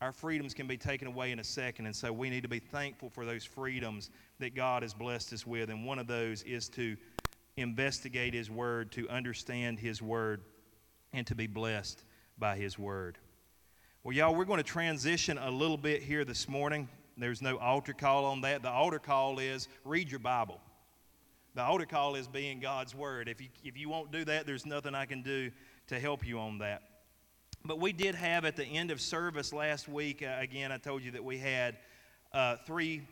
Our 0.00 0.12
freedoms 0.12 0.54
can 0.54 0.66
be 0.66 0.76
taken 0.76 1.08
away 1.08 1.32
in 1.32 1.40
a 1.40 1.44
second, 1.44 1.86
and 1.86 1.94
so 1.94 2.12
we 2.12 2.30
need 2.30 2.44
to 2.44 2.48
be 2.48 2.60
thankful 2.60 3.10
for 3.10 3.26
those 3.26 3.44
freedoms 3.44 4.10
that 4.38 4.54
God 4.54 4.82
has 4.82 4.94
blessed 4.94 5.32
us 5.32 5.46
with. 5.46 5.70
And 5.70 5.84
one 5.84 5.98
of 5.98 6.06
those 6.06 6.42
is 6.44 6.68
to 6.70 6.96
investigate 7.56 8.32
His 8.32 8.50
Word, 8.50 8.92
to 8.92 9.08
understand 9.08 9.80
His 9.80 10.00
Word, 10.00 10.42
and 11.12 11.26
to 11.26 11.34
be 11.34 11.46
blessed 11.46 12.04
by 12.38 12.56
His 12.56 12.78
Word. 12.78 13.18
Well, 14.04 14.14
y'all, 14.14 14.34
we're 14.34 14.44
going 14.44 14.58
to 14.58 14.62
transition 14.62 15.36
a 15.36 15.50
little 15.50 15.76
bit 15.76 16.02
here 16.02 16.24
this 16.24 16.48
morning. 16.48 16.88
There's 17.16 17.42
no 17.42 17.58
altar 17.58 17.92
call 17.92 18.24
on 18.26 18.40
that. 18.42 18.62
The 18.62 18.70
altar 18.70 19.00
call 19.00 19.40
is 19.40 19.68
read 19.84 20.10
your 20.10 20.20
Bible. 20.20 20.60
The 21.54 21.62
altar 21.62 21.86
call 21.86 22.14
is 22.14 22.28
being 22.28 22.60
God's 22.60 22.94
word. 22.94 23.28
If 23.28 23.40
you, 23.40 23.48
if 23.64 23.76
you 23.76 23.88
won't 23.88 24.12
do 24.12 24.24
that, 24.24 24.46
there's 24.46 24.66
nothing 24.66 24.94
I 24.94 25.06
can 25.06 25.22
do 25.22 25.50
to 25.88 25.98
help 25.98 26.26
you 26.26 26.38
on 26.38 26.58
that. 26.58 26.82
But 27.64 27.80
we 27.80 27.92
did 27.92 28.14
have 28.14 28.44
at 28.44 28.56
the 28.56 28.64
end 28.64 28.90
of 28.90 29.00
service 29.00 29.52
last 29.52 29.88
week, 29.88 30.22
uh, 30.22 30.36
again, 30.38 30.70
I 30.70 30.78
told 30.78 31.02
you 31.02 31.10
that 31.12 31.24
we 31.24 31.38
had 31.38 31.76
uh, 32.32 32.56
three, 32.64 33.02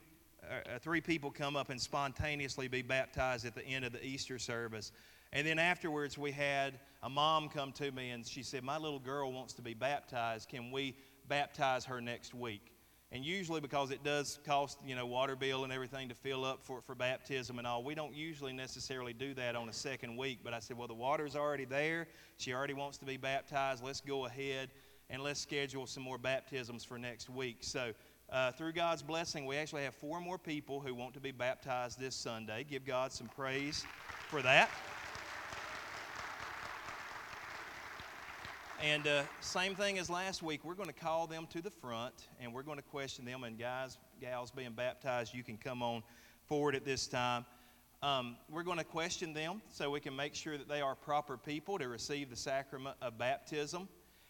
uh, 0.44 0.74
uh, 0.74 0.78
three 0.78 1.00
people 1.00 1.30
come 1.30 1.56
up 1.56 1.70
and 1.70 1.80
spontaneously 1.80 2.68
be 2.68 2.82
baptized 2.82 3.44
at 3.44 3.54
the 3.54 3.64
end 3.64 3.84
of 3.84 3.92
the 3.92 4.04
Easter 4.04 4.38
service. 4.38 4.92
And 5.32 5.46
then 5.46 5.58
afterwards, 5.58 6.16
we 6.16 6.30
had 6.30 6.78
a 7.02 7.10
mom 7.10 7.48
come 7.48 7.72
to 7.72 7.90
me 7.90 8.10
and 8.10 8.26
she 8.26 8.42
said, 8.42 8.62
My 8.62 8.78
little 8.78 9.00
girl 9.00 9.32
wants 9.32 9.54
to 9.54 9.62
be 9.62 9.74
baptized. 9.74 10.48
Can 10.48 10.70
we 10.70 10.94
baptize 11.28 11.84
her 11.86 12.00
next 12.00 12.32
week? 12.32 12.75
And 13.12 13.24
usually, 13.24 13.60
because 13.60 13.92
it 13.92 14.02
does 14.02 14.40
cost, 14.44 14.78
you 14.84 14.96
know, 14.96 15.06
water 15.06 15.36
bill 15.36 15.62
and 15.62 15.72
everything 15.72 16.08
to 16.08 16.14
fill 16.14 16.44
up 16.44 16.64
for, 16.64 16.80
for 16.80 16.94
baptism 16.96 17.58
and 17.58 17.66
all, 17.66 17.84
we 17.84 17.94
don't 17.94 18.14
usually 18.14 18.52
necessarily 18.52 19.12
do 19.12 19.32
that 19.34 19.54
on 19.54 19.68
a 19.68 19.72
second 19.72 20.16
week. 20.16 20.40
But 20.42 20.54
I 20.54 20.58
said, 20.58 20.76
well, 20.76 20.88
the 20.88 20.94
water's 20.94 21.36
already 21.36 21.64
there. 21.64 22.08
She 22.36 22.52
already 22.52 22.74
wants 22.74 22.98
to 22.98 23.04
be 23.04 23.16
baptized. 23.16 23.84
Let's 23.84 24.00
go 24.00 24.26
ahead 24.26 24.70
and 25.08 25.22
let's 25.22 25.38
schedule 25.38 25.86
some 25.86 26.02
more 26.02 26.18
baptisms 26.18 26.84
for 26.84 26.98
next 26.98 27.30
week. 27.30 27.58
So, 27.60 27.92
uh, 28.28 28.50
through 28.50 28.72
God's 28.72 29.02
blessing, 29.02 29.46
we 29.46 29.56
actually 29.56 29.84
have 29.84 29.94
four 29.94 30.20
more 30.20 30.36
people 30.36 30.80
who 30.80 30.92
want 30.92 31.14
to 31.14 31.20
be 31.20 31.30
baptized 31.30 32.00
this 32.00 32.16
Sunday. 32.16 32.66
Give 32.68 32.84
God 32.84 33.12
some 33.12 33.28
praise 33.28 33.84
for 34.28 34.42
that. 34.42 34.68
And 38.82 39.06
uh, 39.06 39.22
same 39.40 39.74
thing 39.74 39.98
as 39.98 40.10
last 40.10 40.42
week, 40.42 40.62
we're 40.62 40.74
going 40.74 40.88
to 40.88 40.94
call 40.94 41.26
them 41.26 41.46
to 41.50 41.62
the 41.62 41.70
front 41.70 42.28
and 42.40 42.52
we're 42.52 42.62
going 42.62 42.76
to 42.76 42.82
question 42.82 43.24
them. 43.24 43.42
And 43.44 43.58
guys, 43.58 43.96
gals 44.20 44.50
being 44.50 44.72
baptized, 44.72 45.34
you 45.34 45.42
can 45.42 45.56
come 45.56 45.82
on 45.82 46.02
forward 46.46 46.74
at 46.74 46.84
this 46.84 47.06
time. 47.06 47.46
Um, 48.02 48.36
we're 48.50 48.62
going 48.62 48.78
to 48.78 48.84
question 48.84 49.32
them 49.32 49.62
so 49.70 49.90
we 49.90 50.00
can 50.00 50.14
make 50.14 50.34
sure 50.34 50.58
that 50.58 50.68
they 50.68 50.82
are 50.82 50.94
proper 50.94 51.38
people 51.38 51.78
to 51.78 51.88
receive 51.88 52.28
the 52.28 52.36
sacrament 52.36 52.96
of 53.00 53.16
baptism. 53.16 53.88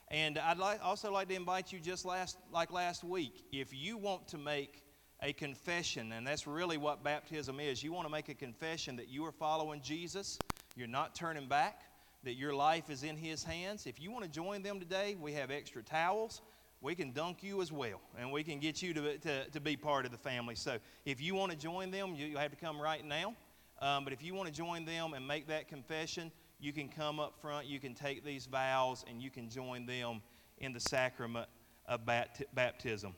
And 0.09 0.39
I'd 0.39 0.61
also 0.81 1.13
like 1.13 1.29
to 1.29 1.35
invite 1.35 1.73
you, 1.73 1.81
just 1.81 2.05
last, 2.05 2.39
like 2.53 2.71
last 2.71 3.03
week, 3.03 3.45
if 3.51 3.75
you 3.75 3.97
want 3.97 4.29
to 4.29 4.39
make 4.39 4.85
a 5.23 5.33
confession, 5.33 6.13
and 6.13 6.25
that's 6.25 6.47
really 6.47 6.77
what 6.77 7.03
baptism 7.03 7.59
is, 7.59 7.83
you 7.83 7.93
want 7.93 8.07
to 8.07 8.13
make 8.13 8.29
a 8.29 8.35
confession 8.35 8.95
that 8.97 9.09
you 9.09 9.25
are 9.25 9.33
following 9.33 9.81
Jesus, 9.83 10.39
you're 10.77 10.87
not 10.87 11.17
turning 11.17 11.49
back 11.49 11.83
that 12.27 12.35
your 12.35 12.53
life 12.53 12.91
is 12.91 13.05
in 13.05 13.17
His 13.17 13.45
hands. 13.45 13.87
If 13.87 14.01
you 14.01 14.11
want 14.11 14.25
to 14.25 14.31
join 14.31 14.61
them 14.61 14.81
today, 14.81 15.17
we 15.19 15.33
have 15.35 15.53
extra 15.53 15.81
towels. 15.81 16.43
We 16.81 16.97
can 16.97 17.13
dunk 17.13 17.41
you 17.41 17.63
as 17.63 17.71
well, 17.71 18.01
and 18.19 18.33
we 18.33 18.43
can 18.43 18.59
get 18.59 18.83
you 18.83 18.93
to, 18.95 19.17
to, 19.19 19.49
to 19.49 19.61
be 19.61 19.77
part 19.77 20.05
of 20.05 20.11
the 20.11 20.19
family. 20.19 20.57
So 20.57 20.79
if 21.05 21.21
you 21.21 21.37
want 21.37 21.53
to 21.53 21.57
join 21.57 21.93
them, 21.93 22.17
you, 22.17 22.27
you 22.27 22.37
have 22.37 22.51
to 22.51 22.57
come 22.57 22.81
right 22.81 23.05
now. 23.05 23.37
Um, 23.81 24.03
but 24.03 24.13
if 24.13 24.25
you 24.25 24.35
want 24.35 24.49
to 24.49 24.53
join 24.53 24.85
them 24.85 25.15
and 25.15 25.27
make 25.27 25.47
that 25.47 25.69
confession, 25.69 26.33
you 26.59 26.73
can 26.73 26.89
come 26.89 27.21
up 27.21 27.41
front, 27.41 27.67
you 27.67 27.79
can 27.79 27.95
take 27.95 28.25
these 28.25 28.47
vows, 28.47 29.05
and 29.09 29.23
you 29.23 29.31
can 29.31 29.49
join 29.49 29.87
them 29.87 30.21
in 30.59 30.73
the 30.73 30.81
sacrament 30.81 31.49
of 31.87 32.05
bat- 32.05 32.43
baptism. 32.55 33.15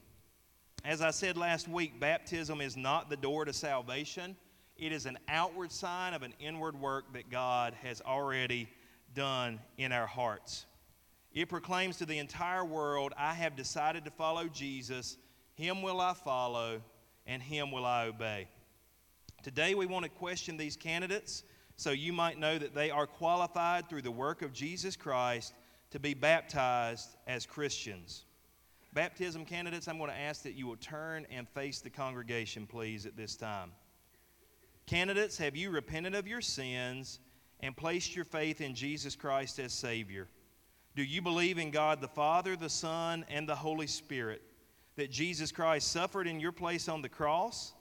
As 0.84 1.00
I 1.00 1.12
said 1.12 1.38
last 1.38 1.66
week, 1.66 1.98
baptism 1.98 2.60
is 2.60 2.76
not 2.76 3.08
the 3.08 3.16
door 3.16 3.46
to 3.46 3.54
salvation. 3.54 4.36
It 4.76 4.92
is 4.92 5.06
an 5.06 5.18
outward 5.28 5.72
sign 5.72 6.12
of 6.12 6.22
an 6.22 6.34
inward 6.38 6.78
work 6.78 7.12
that 7.14 7.30
God 7.30 7.74
has 7.82 8.02
already 8.02 8.68
done 9.14 9.60
in 9.76 9.92
our 9.92 10.06
hearts. 10.06 10.66
It 11.32 11.48
proclaims 11.48 11.98
to 11.98 12.06
the 12.06 12.18
entire 12.18 12.64
world, 12.64 13.12
I 13.16 13.34
have 13.34 13.54
decided 13.54 14.04
to 14.04 14.10
follow 14.10 14.48
Jesus. 14.48 15.16
Him 15.54 15.82
will 15.82 16.00
I 16.00 16.14
follow, 16.14 16.80
and 17.26 17.42
him 17.42 17.70
will 17.70 17.84
I 17.84 18.06
obey. 18.06 18.48
Today, 19.42 19.74
we 19.74 19.86
want 19.86 20.04
to 20.04 20.10
question 20.10 20.56
these 20.56 20.76
candidates 20.76 21.44
so 21.76 21.90
you 21.90 22.12
might 22.12 22.38
know 22.38 22.58
that 22.58 22.74
they 22.74 22.90
are 22.90 23.06
qualified 23.06 23.88
through 23.88 24.02
the 24.02 24.10
work 24.10 24.42
of 24.42 24.52
Jesus 24.52 24.96
Christ 24.96 25.54
to 25.90 26.00
be 26.00 26.12
baptized 26.12 27.16
as 27.26 27.46
Christians. 27.46 28.24
Baptism 28.94 29.44
candidates, 29.44 29.86
I'm 29.86 29.98
going 29.98 30.10
to 30.10 30.18
ask 30.18 30.42
that 30.42 30.54
you 30.54 30.66
will 30.66 30.76
turn 30.76 31.26
and 31.30 31.48
face 31.48 31.80
the 31.80 31.90
congregation, 31.90 32.66
please, 32.66 33.06
at 33.06 33.16
this 33.16 33.36
time. 33.36 33.70
Candidates, 34.86 35.38
have 35.38 35.54
you 35.54 35.70
repented 35.70 36.14
of 36.14 36.26
your 36.26 36.40
sins 36.40 37.20
and 37.60 37.76
placed 37.76 38.14
your 38.14 38.24
faith 38.24 38.60
in 38.60 38.74
Jesus 38.74 39.16
Christ 39.16 39.58
as 39.58 39.72
Savior? 39.72 40.28
Do 40.94 41.02
you 41.02 41.22
believe 41.22 41.58
in 41.58 41.70
God 41.70 42.00
the 42.00 42.08
Father, 42.08 42.56
the 42.56 42.68
Son, 42.68 43.24
and 43.30 43.48
the 43.48 43.54
Holy 43.54 43.86
Spirit? 43.86 44.42
That 44.96 45.10
Jesus 45.10 45.52
Christ 45.52 45.92
suffered 45.92 46.26
in 46.26 46.40
your 46.40 46.52
place 46.52 46.88
on 46.88 47.02
the 47.02 47.08
cross, 47.08 47.72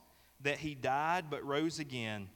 that 0.42 0.58
He 0.58 0.74
died 0.74 1.24
but 1.30 1.44
rose 1.44 1.80
again, 1.80 2.28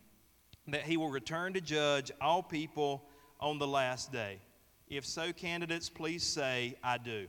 that 0.68 0.82
He 0.82 0.96
will 0.96 1.10
return 1.10 1.52
to 1.54 1.60
judge 1.60 2.10
all 2.20 2.42
people 2.42 3.04
on 3.40 3.58
the 3.58 3.66
last 3.66 4.12
day? 4.12 4.38
If 4.88 5.06
so, 5.06 5.32
candidates, 5.32 5.88
please 5.88 6.22
say, 6.22 6.76
I 6.82 6.98
do. 6.98 7.26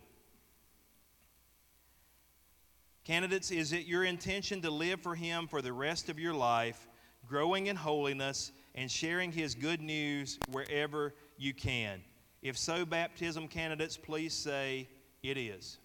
Candidates, 3.03 3.51
is 3.51 3.73
it 3.73 3.85
your 3.85 4.03
intention 4.03 4.61
to 4.61 4.71
live 4.71 5.01
for 5.01 5.13
Him 5.13 5.47
for 5.47 5.61
the 5.61 5.73
rest 5.73 6.09
of 6.09 6.17
your 6.17 6.33
life, 6.33 6.87
growing 7.27 7.67
in 7.67 7.75
holiness 7.75 8.51
and 8.75 8.89
sharing 8.89 9.31
His 9.31 9.55
good 9.55 9.81
news 9.81 10.39
wherever 10.51 11.13
you 11.37 11.53
can? 11.53 12.01
If 12.41 12.57
so, 12.57 12.85
baptism 12.85 13.47
candidates, 13.47 13.97
please 13.97 14.33
say, 14.33 14.87
It 15.21 15.37
is. 15.37 15.77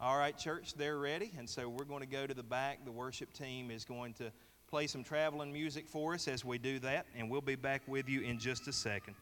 All 0.00 0.16
right, 0.16 0.36
church, 0.36 0.74
they're 0.74 0.96
ready. 0.96 1.30
And 1.36 1.48
so 1.48 1.68
we're 1.68 1.84
going 1.84 2.00
to 2.00 2.06
go 2.06 2.26
to 2.26 2.32
the 2.32 2.42
back. 2.42 2.86
The 2.86 2.92
worship 2.92 3.34
team 3.34 3.70
is 3.70 3.84
going 3.84 4.14
to 4.14 4.32
play 4.66 4.86
some 4.86 5.04
traveling 5.04 5.52
music 5.52 5.86
for 5.86 6.14
us 6.14 6.26
as 6.26 6.42
we 6.42 6.56
do 6.56 6.78
that. 6.78 7.04
And 7.14 7.28
we'll 7.28 7.42
be 7.42 7.56
back 7.56 7.82
with 7.86 8.08
you 8.08 8.22
in 8.22 8.38
just 8.38 8.66
a 8.66 8.72
second. 8.72 9.14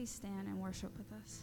Please 0.00 0.08
stand 0.08 0.48
and 0.48 0.58
worship 0.58 0.96
with 0.96 1.12
us. 1.12 1.42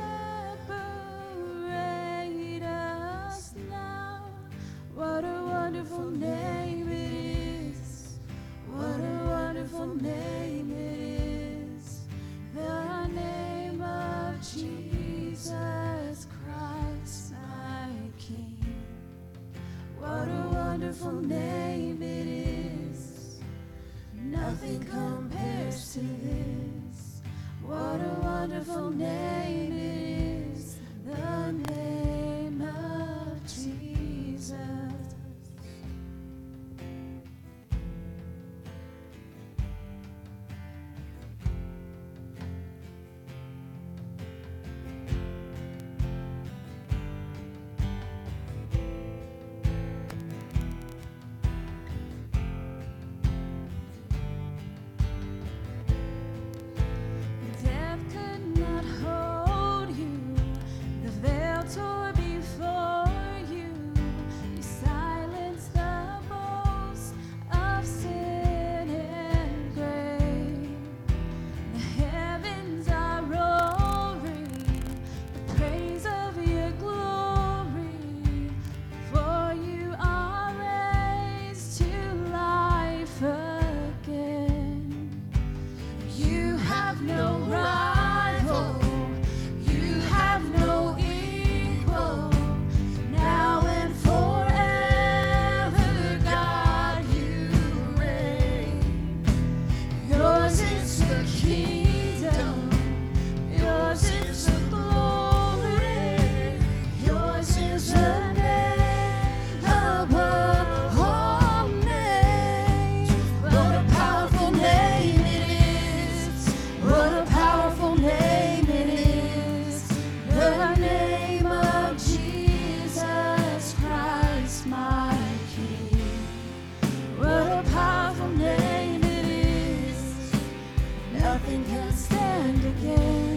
Nothing 131.51 131.65
can 131.65 131.91
stand 131.91 132.65
against. 132.65 133.30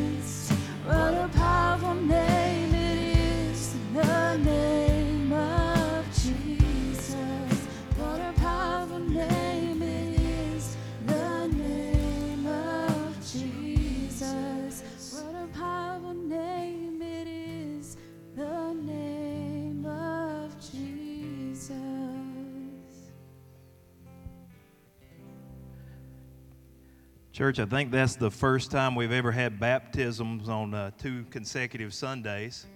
Church, 27.35 27.59
I 27.59 27.64
think 27.64 27.91
that's 27.91 28.14
the 28.14 28.30
first 28.30 28.70
time 28.70 28.95
we've 28.95 29.11
ever 29.11 29.32
had 29.32 29.59
baptisms 29.59 30.49
on 30.49 30.72
uh, 30.72 30.93
two 30.97 31.24
consecutive 31.30 31.93
Sundays. 31.93 32.66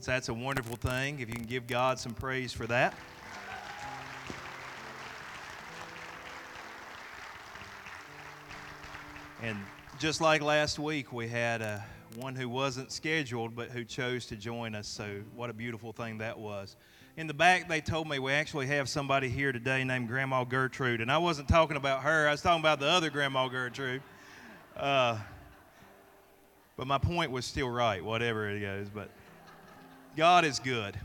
So 0.00 0.10
that's 0.10 0.28
a 0.28 0.34
wonderful 0.34 0.74
thing. 0.74 1.20
If 1.20 1.28
you 1.28 1.36
can 1.36 1.44
give 1.44 1.68
God 1.68 1.96
some 1.96 2.12
praise 2.12 2.52
for 2.52 2.66
that. 2.66 2.92
And 9.44 9.56
just 10.00 10.20
like 10.20 10.42
last 10.42 10.80
week, 10.80 11.12
we 11.12 11.28
had 11.28 11.62
uh, 11.62 11.78
one 12.16 12.34
who 12.34 12.48
wasn't 12.48 12.90
scheduled 12.90 13.54
but 13.54 13.68
who 13.68 13.84
chose 13.84 14.26
to 14.26 14.34
join 14.34 14.74
us. 14.74 14.88
So, 14.88 15.20
what 15.36 15.50
a 15.50 15.54
beautiful 15.54 15.92
thing 15.92 16.18
that 16.18 16.36
was. 16.36 16.74
In 17.16 17.26
the 17.26 17.34
back, 17.34 17.68
they 17.68 17.80
told 17.80 18.08
me 18.08 18.20
we 18.20 18.32
actually 18.32 18.68
have 18.68 18.88
somebody 18.88 19.28
here 19.28 19.50
today 19.50 19.82
named 19.82 20.06
Grandma 20.06 20.44
Gertrude. 20.44 21.00
And 21.00 21.10
I 21.10 21.18
wasn't 21.18 21.48
talking 21.48 21.76
about 21.76 22.02
her, 22.02 22.28
I 22.28 22.30
was 22.30 22.40
talking 22.40 22.60
about 22.60 22.78
the 22.78 22.86
other 22.86 23.10
Grandma 23.10 23.48
Gertrude. 23.48 24.02
Uh, 24.76 25.18
but 26.76 26.86
my 26.86 26.98
point 26.98 27.32
was 27.32 27.44
still 27.44 27.68
right, 27.68 28.02
whatever 28.02 28.48
it 28.48 28.62
is. 28.62 28.88
But 28.88 29.10
God 30.16 30.44
is 30.44 30.60
good. 30.60 30.96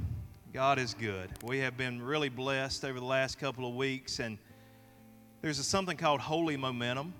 God 0.53 0.77
is 0.77 0.93
good. 0.93 1.31
We 1.43 1.57
have 1.59 1.75
been 1.75 2.01
really 2.01 2.29
blessed 2.29 2.85
over 2.85 2.99
the 2.99 3.05
last 3.05 3.39
couple 3.39 3.67
of 3.67 3.75
weeks, 3.75 4.19
and 4.19 4.37
there's 5.41 5.59
a, 5.59 5.63
something 5.63 5.97
called 5.97 6.21
holy 6.21 6.55
momentum, 6.55 7.13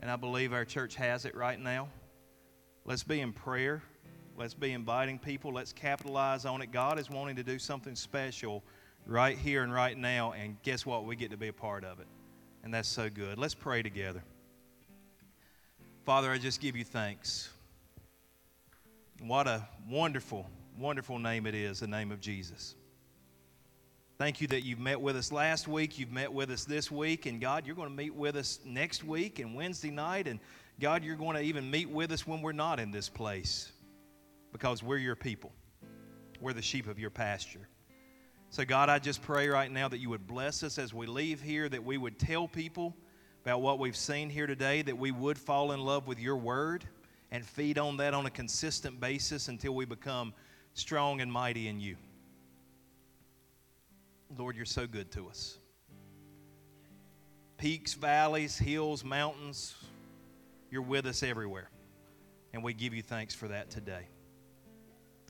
and 0.00 0.10
I 0.10 0.16
believe 0.16 0.52
our 0.52 0.64
church 0.64 0.96
has 0.96 1.24
it 1.24 1.36
right 1.36 1.60
now. 1.60 1.88
Let's 2.84 3.04
be 3.04 3.20
in 3.20 3.32
prayer. 3.32 3.82
Let's 4.40 4.54
be 4.54 4.72
inviting 4.72 5.18
people. 5.18 5.52
Let's 5.52 5.70
capitalize 5.70 6.46
on 6.46 6.62
it. 6.62 6.72
God 6.72 6.98
is 6.98 7.10
wanting 7.10 7.36
to 7.36 7.42
do 7.42 7.58
something 7.58 7.94
special 7.94 8.64
right 9.06 9.36
here 9.36 9.62
and 9.62 9.70
right 9.70 9.94
now, 9.94 10.32
and 10.32 10.56
guess 10.62 10.86
what? 10.86 11.04
We 11.04 11.14
get 11.14 11.30
to 11.32 11.36
be 11.36 11.48
a 11.48 11.52
part 11.52 11.84
of 11.84 12.00
it, 12.00 12.06
and 12.64 12.72
that's 12.72 12.88
so 12.88 13.10
good. 13.10 13.36
Let's 13.36 13.52
pray 13.52 13.82
together. 13.82 14.22
Father, 16.06 16.30
I 16.30 16.38
just 16.38 16.58
give 16.58 16.74
you 16.74 16.84
thanks. 16.84 17.50
What 19.20 19.46
a 19.46 19.68
wonderful, 19.90 20.48
wonderful 20.78 21.18
name 21.18 21.44
it 21.44 21.54
is, 21.54 21.80
the 21.80 21.86
name 21.86 22.10
of 22.10 22.18
Jesus. 22.18 22.76
Thank 24.16 24.40
you 24.40 24.46
that 24.46 24.64
you've 24.64 24.80
met 24.80 24.98
with 24.98 25.16
us 25.16 25.30
last 25.30 25.68
week, 25.68 25.98
you've 25.98 26.12
met 26.12 26.32
with 26.32 26.50
us 26.50 26.64
this 26.64 26.90
week, 26.90 27.26
and 27.26 27.42
God, 27.42 27.66
you're 27.66 27.76
going 27.76 27.90
to 27.90 27.94
meet 27.94 28.14
with 28.14 28.36
us 28.36 28.58
next 28.64 29.04
week 29.04 29.38
and 29.38 29.54
Wednesday 29.54 29.90
night, 29.90 30.26
and 30.26 30.40
God, 30.80 31.04
you're 31.04 31.16
going 31.16 31.36
to 31.36 31.42
even 31.42 31.70
meet 31.70 31.90
with 31.90 32.10
us 32.10 32.26
when 32.26 32.40
we're 32.40 32.52
not 32.52 32.80
in 32.80 32.90
this 32.90 33.10
place 33.10 33.72
because 34.52 34.82
we're 34.82 34.98
your 34.98 35.16
people. 35.16 35.52
We're 36.40 36.52
the 36.52 36.62
sheep 36.62 36.86
of 36.86 36.98
your 36.98 37.10
pasture. 37.10 37.68
So, 38.48 38.64
God, 38.64 38.88
I 38.88 38.98
just 38.98 39.22
pray 39.22 39.48
right 39.48 39.70
now 39.70 39.88
that 39.88 39.98
you 39.98 40.10
would 40.10 40.26
bless 40.26 40.62
us 40.62 40.78
as 40.78 40.92
we 40.92 41.06
leave 41.06 41.40
here, 41.40 41.68
that 41.68 41.84
we 41.84 41.98
would 41.98 42.18
tell 42.18 42.48
people 42.48 42.96
about 43.44 43.60
what 43.62 43.78
we've 43.78 43.96
seen 43.96 44.28
here 44.28 44.46
today, 44.46 44.82
that 44.82 44.98
we 44.98 45.12
would 45.12 45.38
fall 45.38 45.72
in 45.72 45.80
love 45.80 46.06
with 46.06 46.18
your 46.18 46.36
word 46.36 46.84
and 47.30 47.44
feed 47.46 47.78
on 47.78 47.96
that 47.98 48.12
on 48.12 48.26
a 48.26 48.30
consistent 48.30 48.98
basis 48.98 49.48
until 49.48 49.74
we 49.74 49.84
become 49.84 50.34
strong 50.74 51.20
and 51.20 51.30
mighty 51.30 51.68
in 51.68 51.80
you. 51.80 51.96
Lord, 54.36 54.56
you're 54.56 54.64
so 54.64 54.86
good 54.86 55.10
to 55.12 55.28
us. 55.28 55.58
peaks, 57.56 57.94
valleys, 57.94 58.56
hills, 58.56 59.04
mountains. 59.04 59.74
You're 60.70 60.82
with 60.82 61.06
us 61.06 61.22
everywhere. 61.22 61.68
And 62.52 62.64
we 62.64 62.72
give 62.72 62.94
you 62.94 63.02
thanks 63.02 63.34
for 63.34 63.48
that 63.48 63.70
today. 63.70 64.08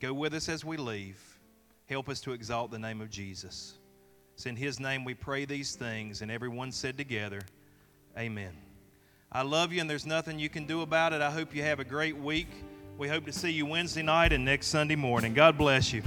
Go 0.01 0.14
with 0.14 0.34
us 0.34 0.48
as 0.48 0.64
we 0.64 0.78
leave. 0.78 1.20
Help 1.86 2.09
us 2.09 2.20
to 2.22 2.32
exalt 2.32 2.70
the 2.70 2.78
name 2.78 3.01
of 3.01 3.11
Jesus. 3.11 3.74
It's 4.34 4.46
in 4.46 4.57
His 4.57 4.80
name 4.80 5.05
we 5.05 5.12
pray 5.12 5.44
these 5.44 5.74
things, 5.74 6.22
and 6.22 6.30
everyone 6.30 6.72
said 6.72 6.96
together, 6.96 7.42
Amen. 8.18 8.53
I 9.30 9.42
love 9.42 9.72
you, 9.72 9.80
and 9.80 9.88
there's 9.88 10.07
nothing 10.07 10.38
you 10.38 10.48
can 10.48 10.64
do 10.64 10.80
about 10.80 11.12
it. 11.12 11.20
I 11.20 11.30
hope 11.30 11.55
you 11.55 11.62
have 11.62 11.78
a 11.78 11.84
great 11.84 12.16
week. 12.16 12.48
We 12.96 13.09
hope 13.09 13.26
to 13.26 13.32
see 13.32 13.51
you 13.51 13.66
Wednesday 13.66 14.03
night 14.03 14.32
and 14.32 14.44
next 14.44 14.68
Sunday 14.68 14.96
morning. 14.96 15.34
God 15.34 15.57
bless 15.59 15.92
you. 15.92 16.03